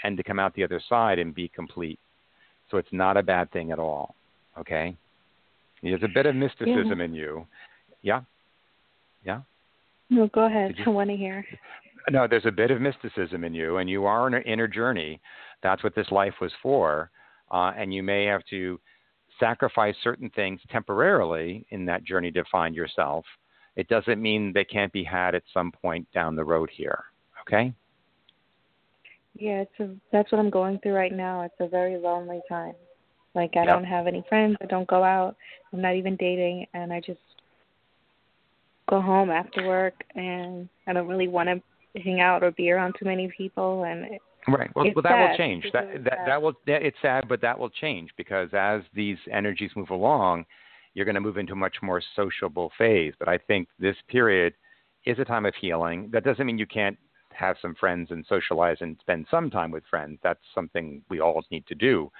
and 0.03 0.17
to 0.17 0.23
come 0.23 0.39
out 0.39 0.55
the 0.55 0.65
other 0.65 0.83
side 0.89 1.19
and 1.19 1.35
be 1.35 1.49
complete. 1.49 1.99
So, 2.71 2.77
it's 2.77 2.93
not 2.93 3.17
a 3.17 3.23
bad 3.23 3.51
thing 3.53 3.73
at 3.73 3.79
all. 3.79 4.15
Okay? 4.59 4.97
There's 5.83 6.03
a 6.03 6.09
bit 6.09 6.27
of 6.27 6.35
mysticism 6.35 6.99
yeah. 6.99 7.05
in 7.05 7.15
you. 7.15 7.47
Yeah? 8.03 8.21
Yeah? 9.25 9.41
No, 10.11 10.29
go 10.29 10.47
ahead. 10.47 10.75
I 10.85 10.91
want 10.91 11.11
to 11.11 11.17
hear. 11.17 11.45
No, 12.11 12.27
there's 12.27 12.47
a 12.47 12.51
bit 12.51 12.71
of 12.71 12.81
mysticism 12.81 13.45
in 13.45 13.55
you, 13.55 13.77
and 13.77 13.89
you 13.89 14.05
are 14.05 14.27
on 14.27 14.35
an 14.35 14.43
inner 14.43 14.67
journey. 14.67 15.21
That's 15.63 15.85
what 15.85 15.95
this 15.95 16.11
life 16.11 16.35
was 16.41 16.53
for. 16.63 17.11
Uh, 17.51 17.73
and 17.77 17.93
you 17.93 18.03
may 18.03 18.25
have 18.25 18.45
to 18.51 18.81
sacrifice 19.39 19.95
certain 20.03 20.31
things 20.31 20.61
temporarily 20.71 21.67
in 21.71 21.85
that 21.87 22.05
journey 22.05 22.31
to 22.33 22.45
find 22.51 22.75
yourself. 22.75 23.25
It 23.77 23.89
doesn't 23.89 24.21
mean 24.21 24.53
they 24.53 24.65
can't 24.65 24.93
be 24.93 25.05
had 25.05 25.35
at 25.35 25.43
some 25.53 25.73
point 25.73 26.07
down 26.13 26.37
the 26.37 26.45
road 26.45 26.71
here. 26.73 27.05
Okay? 27.43 27.73
Yeah, 29.35 29.63
it's 29.63 29.81
a, 29.81 29.95
that's 30.13 30.31
what 30.33 30.39
I'm 30.39 30.51
going 30.51 30.79
through 30.81 30.95
right 30.95 31.13
now. 31.13 31.43
It's 31.43 31.55
a 31.61 31.69
very 31.69 31.97
lonely 31.97 32.41
time. 32.49 32.75
Like 33.35 33.53
I 33.57 33.61
Yep. 33.61 33.67
don't 33.67 33.85
have 33.85 34.07
any 34.07 34.25
friends. 34.29 34.57
I 34.61 34.67
don't 34.67 34.89
go 34.89 35.05
out. 35.05 35.37
I'm 35.73 35.81
not 35.81 35.95
even 35.95 36.17
dating, 36.17 36.67
and 36.75 36.93
I 36.93 37.01
just 37.01 37.21
go 38.91 39.01
home 39.01 39.31
after 39.31 39.67
work, 39.67 39.95
and 40.15 40.69
I 40.87 40.93
don't 40.93 41.07
really 41.07 41.29
want 41.29 41.49
to 41.49 42.01
hang 42.03 42.21
out 42.21 42.43
or 42.43 42.51
be 42.51 42.71
around 42.71 42.97
too 42.99 43.07
many 43.07 43.33
people. 43.37 43.85
And 43.85 44.05
it, 44.05 44.21
Right. 44.49 44.71
Well, 44.75 44.87
well 44.95 45.03
that 45.03 45.19
will 45.19 45.37
change. 45.37 45.67
That 45.73 45.87
really 45.89 46.05
that 46.05 46.19
that 46.27 46.43
will 46.43 46.55
that, 46.67 46.83
it's 46.83 46.97
sad, 47.03 47.29
but 47.29 47.41
that 47.43 47.59
will 47.59 47.71
change 47.71 48.11
because 48.17 48.49
as 48.53 48.83
these 48.95 49.19
energies 49.31 49.71
move 49.77 49.91
along, 49.91 50.47
you're 50.95 51.05
going 51.05 51.15
to 51.15 51.21
move 51.21 51.37
into 51.37 51.53
a 51.53 51.57
much 51.57 51.77
more 51.83 52.03
sociable 52.17 52.73
phase. 52.79 53.13
But 53.19 53.29
I 53.29 53.39
think 53.39 53.69
this 53.79 53.97
period 54.09 54.55
is 55.05 55.19
a 55.19 55.25
time 55.25 55.47
of 55.47 55.55
healing. 55.61 56.09
That 56.13 56.25
doesn't 56.25 56.45
mean 56.47 56.59
you 56.59 56.67
can't 56.67 56.97
have 57.33 57.57
some 57.61 57.75
friends 57.75 58.11
and 58.11 58.25
socialize 58.29 58.79
and 58.81 58.97
spend 59.01 59.27
some 59.31 59.51
time 59.51 59.71
with 59.71 59.85
friends. 59.89 60.19
That's 60.23 60.41
something 60.55 61.03
we 61.09 61.21
all 61.21 61.43
need 61.51 61.67
to 61.67 61.75
do. 61.75 62.11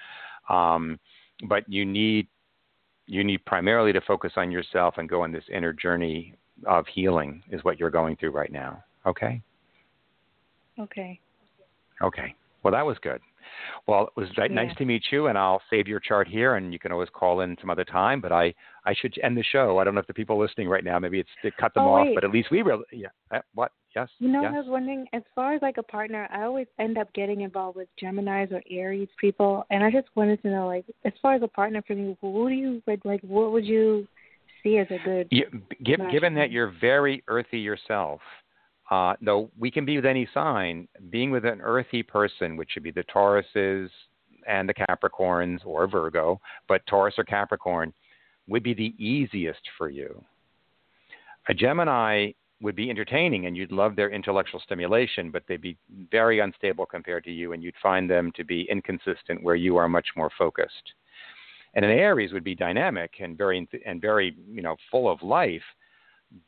Um, 0.49 0.99
but 1.47 1.67
you 1.67 1.85
need 1.85 2.27
you 3.07 3.23
need 3.23 3.43
primarily 3.45 3.91
to 3.93 4.01
focus 4.01 4.33
on 4.35 4.51
yourself 4.51 4.95
and 4.97 5.09
go 5.09 5.23
on 5.23 5.31
this 5.31 5.43
inner 5.51 5.73
journey 5.73 6.35
of 6.65 6.85
healing 6.87 7.43
is 7.51 7.63
what 7.63 7.79
you're 7.79 7.89
going 7.89 8.15
through 8.15 8.31
right 8.31 8.51
now. 8.51 8.83
Okay. 9.05 9.41
okay. 10.79 11.19
Okay. 12.01 12.35
Well, 12.63 12.73
that 12.73 12.85
was 12.85 12.97
good. 13.01 13.21
Well, 13.87 14.03
it 14.03 14.15
was 14.15 14.29
Yeah. 14.37 14.47
nice 14.47 14.75
to 14.77 14.85
meet 14.85 15.03
you, 15.11 15.27
and 15.27 15.37
I'll 15.37 15.61
save 15.69 15.87
your 15.87 15.99
chart 15.99 16.27
here, 16.27 16.55
and 16.55 16.71
you 16.71 16.79
can 16.79 16.91
always 16.91 17.09
call 17.09 17.41
in 17.41 17.57
some 17.59 17.69
other 17.69 17.83
time. 17.83 18.21
But 18.21 18.31
I, 18.31 18.53
I 18.85 18.93
should 18.93 19.17
end 19.23 19.37
the 19.37 19.43
show. 19.43 19.77
I 19.77 19.83
don't 19.83 19.93
know 19.93 19.99
if 19.99 20.07
the 20.07 20.13
people 20.13 20.37
listening 20.39 20.69
right 20.69 20.83
now, 20.83 20.99
maybe 20.99 21.19
it's 21.19 21.29
to 21.41 21.51
cut 21.51 21.73
them 21.73 21.83
Oh, 21.83 21.95
off, 21.95 22.07
but 22.13 22.23
at 22.23 22.31
least 22.31 22.49
we 22.51 22.61
really, 22.61 22.83
yeah. 22.91 23.07
Uh, 23.31 23.39
what? 23.53 23.71
Yes. 23.95 24.09
You 24.19 24.29
know, 24.29 24.41
yes? 24.43 24.53
I 24.55 24.57
was 24.59 24.67
wondering, 24.69 25.05
as 25.11 25.23
far 25.35 25.53
as 25.53 25.61
like 25.61 25.77
a 25.77 25.83
partner, 25.83 26.27
I 26.31 26.43
always 26.43 26.67
end 26.79 26.97
up 26.97 27.11
getting 27.13 27.41
involved 27.41 27.75
with 27.75 27.89
Gemini's 27.99 28.51
or 28.51 28.61
Aries 28.69 29.09
people, 29.19 29.65
and 29.69 29.83
I 29.83 29.91
just 29.91 30.07
wanted 30.15 30.41
to 30.43 30.49
know, 30.49 30.67
like, 30.67 30.85
as 31.03 31.13
far 31.21 31.33
as 31.33 31.41
a 31.43 31.47
partner 31.47 31.81
for 31.85 31.95
me, 31.95 32.15
who 32.21 32.49
do 32.49 32.55
you? 32.55 32.81
Like, 33.03 33.21
what 33.21 33.51
would 33.51 33.65
you 33.65 34.07
as 34.65 34.87
a 34.91 34.97
good? 35.03 35.27
You, 35.31 35.45
gi- 35.83 35.95
Right. 35.95 36.11
given 36.11 36.33
that 36.35 36.51
you're 36.51 36.67
very 36.79 37.23
earthy 37.27 37.59
yourself, 37.59 38.21
uh, 38.89 39.15
though 39.21 39.49
we 39.57 39.71
can 39.71 39.85
be 39.85 39.95
with 39.95 40.05
any 40.05 40.27
sign, 40.33 40.87
being 41.09 41.31
with 41.31 41.45
an 41.45 41.61
earthy 41.61 42.03
person, 42.03 42.57
which 42.57 42.71
should 42.71 42.83
be 42.83 42.91
the 42.91 43.03
Tauruses 43.05 43.89
and 44.47 44.67
the 44.67 44.73
Capricorns 44.73 45.59
or 45.65 45.87
Virgo, 45.87 46.39
but 46.67 46.85
Taurus 46.87 47.15
or 47.17 47.23
Capricorn 47.23 47.93
would 48.47 48.63
be 48.63 48.73
the 48.73 48.93
easiest 48.97 49.61
for 49.77 49.89
you. 49.89 50.23
A 51.47 51.53
Gemini 51.53 52.31
would 52.61 52.75
be 52.75 52.89
entertaining 52.89 53.45
and 53.47 53.57
you'd 53.57 53.71
love 53.71 53.95
their 53.95 54.09
intellectual 54.11 54.59
stimulation, 54.59 55.31
but 55.31 55.43
they'd 55.47 55.61
be 55.61 55.77
very 56.11 56.39
unstable 56.39 56.85
compared 56.85 57.23
to 57.23 57.31
you 57.31 57.53
and 57.53 57.63
you'd 57.63 57.75
find 57.81 58.09
them 58.09 58.31
to 58.35 58.43
be 58.43 58.67
inconsistent 58.69 59.41
where 59.41 59.55
you 59.55 59.77
are 59.77 59.89
much 59.89 60.09
more 60.15 60.29
focused. 60.37 60.93
And 61.73 61.85
an 61.85 61.91
Aries 61.91 62.33
would 62.33 62.43
be 62.43 62.55
dynamic 62.55 63.11
and 63.21 63.37
very 63.37 63.67
and 63.85 64.01
very, 64.01 64.35
you 64.49 64.61
know, 64.61 64.75
full 64.89 65.09
of 65.09 65.21
life, 65.21 65.63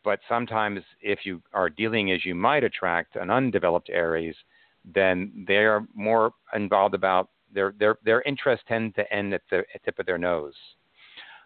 but 0.03 0.19
sometimes 0.27 0.81
if 1.01 1.25
you 1.25 1.41
are 1.53 1.69
dealing 1.69 2.11
as 2.11 2.25
you 2.25 2.35
might 2.35 2.63
attract 2.63 3.15
an 3.15 3.29
undeveloped 3.29 3.89
Aries, 3.89 4.35
then 4.83 5.45
they 5.47 5.57
are 5.57 5.87
more 5.93 6.33
involved 6.53 6.93
about 6.93 7.29
their 7.53 7.73
their 7.79 7.97
their 8.03 8.21
interests 8.23 8.65
tend 8.67 8.95
to 8.95 9.13
end 9.13 9.33
at 9.33 9.41
the 9.49 9.63
tip 9.85 9.97
of 9.99 10.05
their 10.05 10.17
nose. 10.17 10.55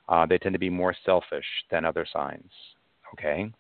Uh, 0.10 0.26
they 0.26 0.38
tend 0.38 0.54
to 0.54 0.60
be 0.60 0.70
more 0.70 0.96
selfish 1.06 1.46
than 1.70 1.86
other 1.86 2.06
signs. 2.12 2.52
Okay, 3.14 3.52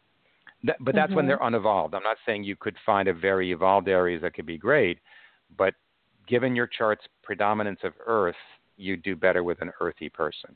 That, 0.64 0.78
but 0.80 0.96
that's 0.96 1.14
when 1.14 1.26
Mhm. 1.26 1.28
they're 1.30 1.42
unevolved. 1.42 1.94
I'm 1.94 2.04
not 2.04 2.18
saying 2.26 2.44
you 2.44 2.56
could 2.56 2.78
find 2.86 3.08
a 3.08 3.14
very 3.14 3.52
evolved 3.52 3.88
Aries 3.88 4.22
that 4.22 4.34
could 4.34 4.46
be 4.46 4.58
great, 4.58 5.00
but 5.56 5.76
given 6.26 6.56
your 6.56 6.68
chart's 6.68 7.08
predominance 7.22 7.84
of 7.84 7.94
Earth, 8.06 8.36
you 8.78 8.98
do 8.98 9.16
better 9.16 9.44
with 9.44 9.62
an 9.62 9.72
earthy 9.82 10.10
person, 10.10 10.56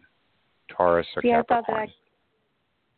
Taurus 0.70 1.08
or 1.16 1.22
See, 1.22 1.32
I 1.32 1.38
thought 1.44 1.66
Capricorn. 1.66 1.90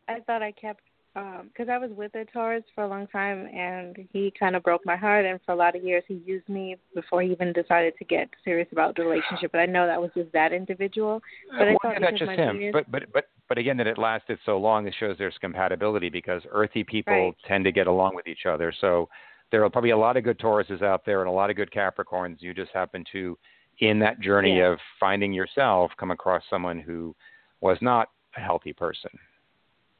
that 0.07 0.13
I, 0.13 0.17
I 0.17 0.19
thought 0.21 0.41
I 0.41 0.51
kept 0.51 0.81
um, 1.15 1.49
because 1.49 1.69
I 1.69 1.77
was 1.77 1.91
with 1.95 2.15
a 2.15 2.25
Taurus 2.25 2.63
for 2.73 2.83
a 2.83 2.87
long 2.87 3.05
time, 3.07 3.47
and 3.47 3.95
he 4.11 4.33
kind 4.37 4.55
of 4.55 4.63
broke 4.63 4.83
my 4.83 4.95
heart. 4.95 5.25
And 5.25 5.39
for 5.45 5.51
a 5.51 5.55
lot 5.55 5.75
of 5.75 5.83
years, 5.83 6.03
he 6.07 6.21
used 6.25 6.49
me 6.49 6.77
before 6.95 7.21
he 7.21 7.31
even 7.31 7.53
decided 7.53 7.93
to 7.99 8.05
get 8.05 8.29
serious 8.43 8.67
about 8.71 8.95
the 8.95 9.03
relationship. 9.03 9.51
But 9.51 9.59
I 9.59 9.67
know 9.67 9.85
that 9.85 10.01
was 10.01 10.09
just 10.15 10.31
that 10.31 10.53
individual. 10.53 11.21
But 11.51 11.67
I 11.67 11.71
well, 11.71 11.77
thought 11.83 11.93
yeah, 11.93 11.99
that's 11.99 12.19
just 12.19 12.31
him. 12.31 12.71
But 12.71 12.91
but 12.91 13.03
but 13.13 13.25
but 13.47 13.57
again, 13.59 13.77
that 13.77 13.87
it 13.87 13.99
lasted 13.99 14.39
so 14.45 14.57
long, 14.57 14.87
it 14.87 14.95
shows 14.99 15.15
there's 15.19 15.37
compatibility 15.39 16.09
because 16.09 16.41
earthy 16.49 16.83
people 16.83 17.13
Right. 17.13 17.35
tend 17.47 17.65
to 17.65 17.71
get 17.71 17.85
along 17.85 18.15
with 18.15 18.27
each 18.27 18.47
other. 18.47 18.73
So 18.81 19.07
there 19.51 19.63
are 19.63 19.69
probably 19.69 19.91
a 19.91 19.97
lot 19.97 20.17
of 20.17 20.23
good 20.23 20.39
Tauruses 20.39 20.81
out 20.81 21.05
there 21.05 21.19
and 21.21 21.29
a 21.29 21.31
lot 21.31 21.51
of 21.51 21.55
good 21.55 21.69
Capricorns. 21.69 22.37
You 22.39 22.55
just 22.55 22.71
happen 22.73 23.05
to, 23.11 23.37
in 23.79 23.99
that 23.99 24.19
journey 24.19 24.57
Yeah. 24.57 24.71
of 24.71 24.79
finding 24.99 25.33
yourself, 25.33 25.91
come 25.97 26.11
across 26.11 26.43
someone 26.49 26.79
who 26.79 27.15
was 27.61 27.77
not 27.81 28.09
a 28.37 28.39
healthy 28.39 28.73
person. 28.73 29.11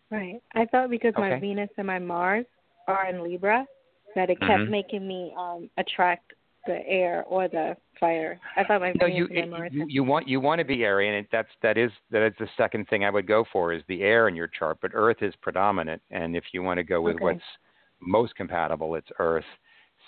Right. 0.09 0.41
I 0.53 0.65
thought 0.65 0.89
because 0.89 1.13
my 1.17 1.39
Venus 1.39 1.69
and 1.77 1.87
my 1.87 1.99
Mars 1.99 2.45
are 2.87 3.07
in 3.07 3.23
Libra 3.23 3.65
that 4.15 4.29
it 4.29 4.39
kept 4.41 4.63
Mhm. 4.63 4.69
making 4.69 5.07
me 5.07 5.33
um 5.35 5.69
attract 5.77 6.33
the 6.65 6.85
air 6.87 7.23
or 7.25 7.47
the 7.47 7.75
fire. 7.99 8.39
I 8.55 8.63
thought 8.63 8.81
my 8.81 8.93
No, 8.93 9.07
Venus 9.07 9.29
you, 9.29 9.41
and 9.41 9.51
my 9.51 9.57
Mars. 9.57 9.71
you 9.73 9.85
you 9.89 10.03
want 10.03 10.27
you 10.27 10.39
want 10.39 10.59
to 10.59 10.65
be 10.65 10.85
airy, 10.85 11.07
and 11.07 11.17
it, 11.17 11.27
that's 11.31 11.49
that 11.61 11.77
is 11.77 11.91
that 12.11 12.21
is 12.21 12.33
the 12.37 12.49
second 12.57 12.87
thing 12.89 13.03
I 13.03 13.09
would 13.09 13.27
go 13.27 13.43
for 13.51 13.73
is 13.73 13.83
the 13.87 14.03
air 14.03 14.27
in 14.27 14.35
your 14.35 14.47
chart. 14.47 14.77
But 14.81 14.91
Earth 14.93 15.21
is 15.21 15.35
predominant, 15.37 16.01
and 16.11 16.35
if 16.35 16.43
you 16.53 16.61
want 16.61 16.77
to 16.77 16.83
go 16.83 17.01
with 17.01 17.15
Okay. 17.15 17.25
what's 17.25 17.43
most 17.99 18.35
compatible, 18.35 18.95
it's 18.95 19.11
Earth. 19.19 19.45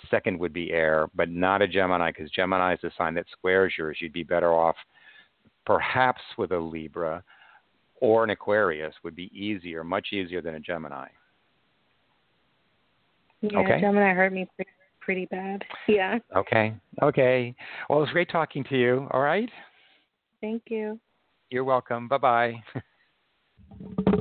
Second 0.09 0.39
would 0.39 0.53
be 0.53 0.71
air, 0.71 1.07
but 1.15 1.29
not 1.29 1.61
a 1.61 1.67
Gemini 1.67 2.11
because 2.11 2.29
Gemini 2.31 2.73
is 2.73 2.83
a 2.83 2.91
sign 2.97 3.13
that 3.15 3.25
squares 3.31 3.73
yours. 3.77 3.97
You'd 3.99 4.13
be 4.13 4.23
better 4.23 4.53
off, 4.53 4.75
perhaps, 5.65 6.21
with 6.37 6.51
a 6.51 6.59
Libra 6.59 7.23
or 8.01 8.23
an 8.23 8.29
Aquarius 8.29 8.93
would 9.03 9.15
be 9.15 9.31
easier, 9.33 9.83
much 9.83 10.07
easier 10.11 10.41
than 10.41 10.55
a 10.55 10.59
Gemini. 10.59 11.07
yeah, 13.41 13.59
okay. 13.59 13.79
Gemini 13.79 14.13
hurt 14.13 14.33
me 14.33 14.47
pretty, 14.55 14.71
pretty 14.99 15.25
bad. 15.25 15.63
Yeah. 15.87 16.19
Okay, 16.35 16.75
okay. 17.01 17.55
Well, 17.89 17.99
it 17.99 18.01
was 18.01 18.11
great 18.11 18.29
talking 18.29 18.63
to 18.65 18.77
you. 18.77 19.07
All 19.11 19.21
right, 19.21 19.49
Thank 20.41 20.63
you. 20.67 20.99
you're 21.49 21.63
welcome. 21.63 22.07
Bye 22.07 22.17
bye. 22.17 22.63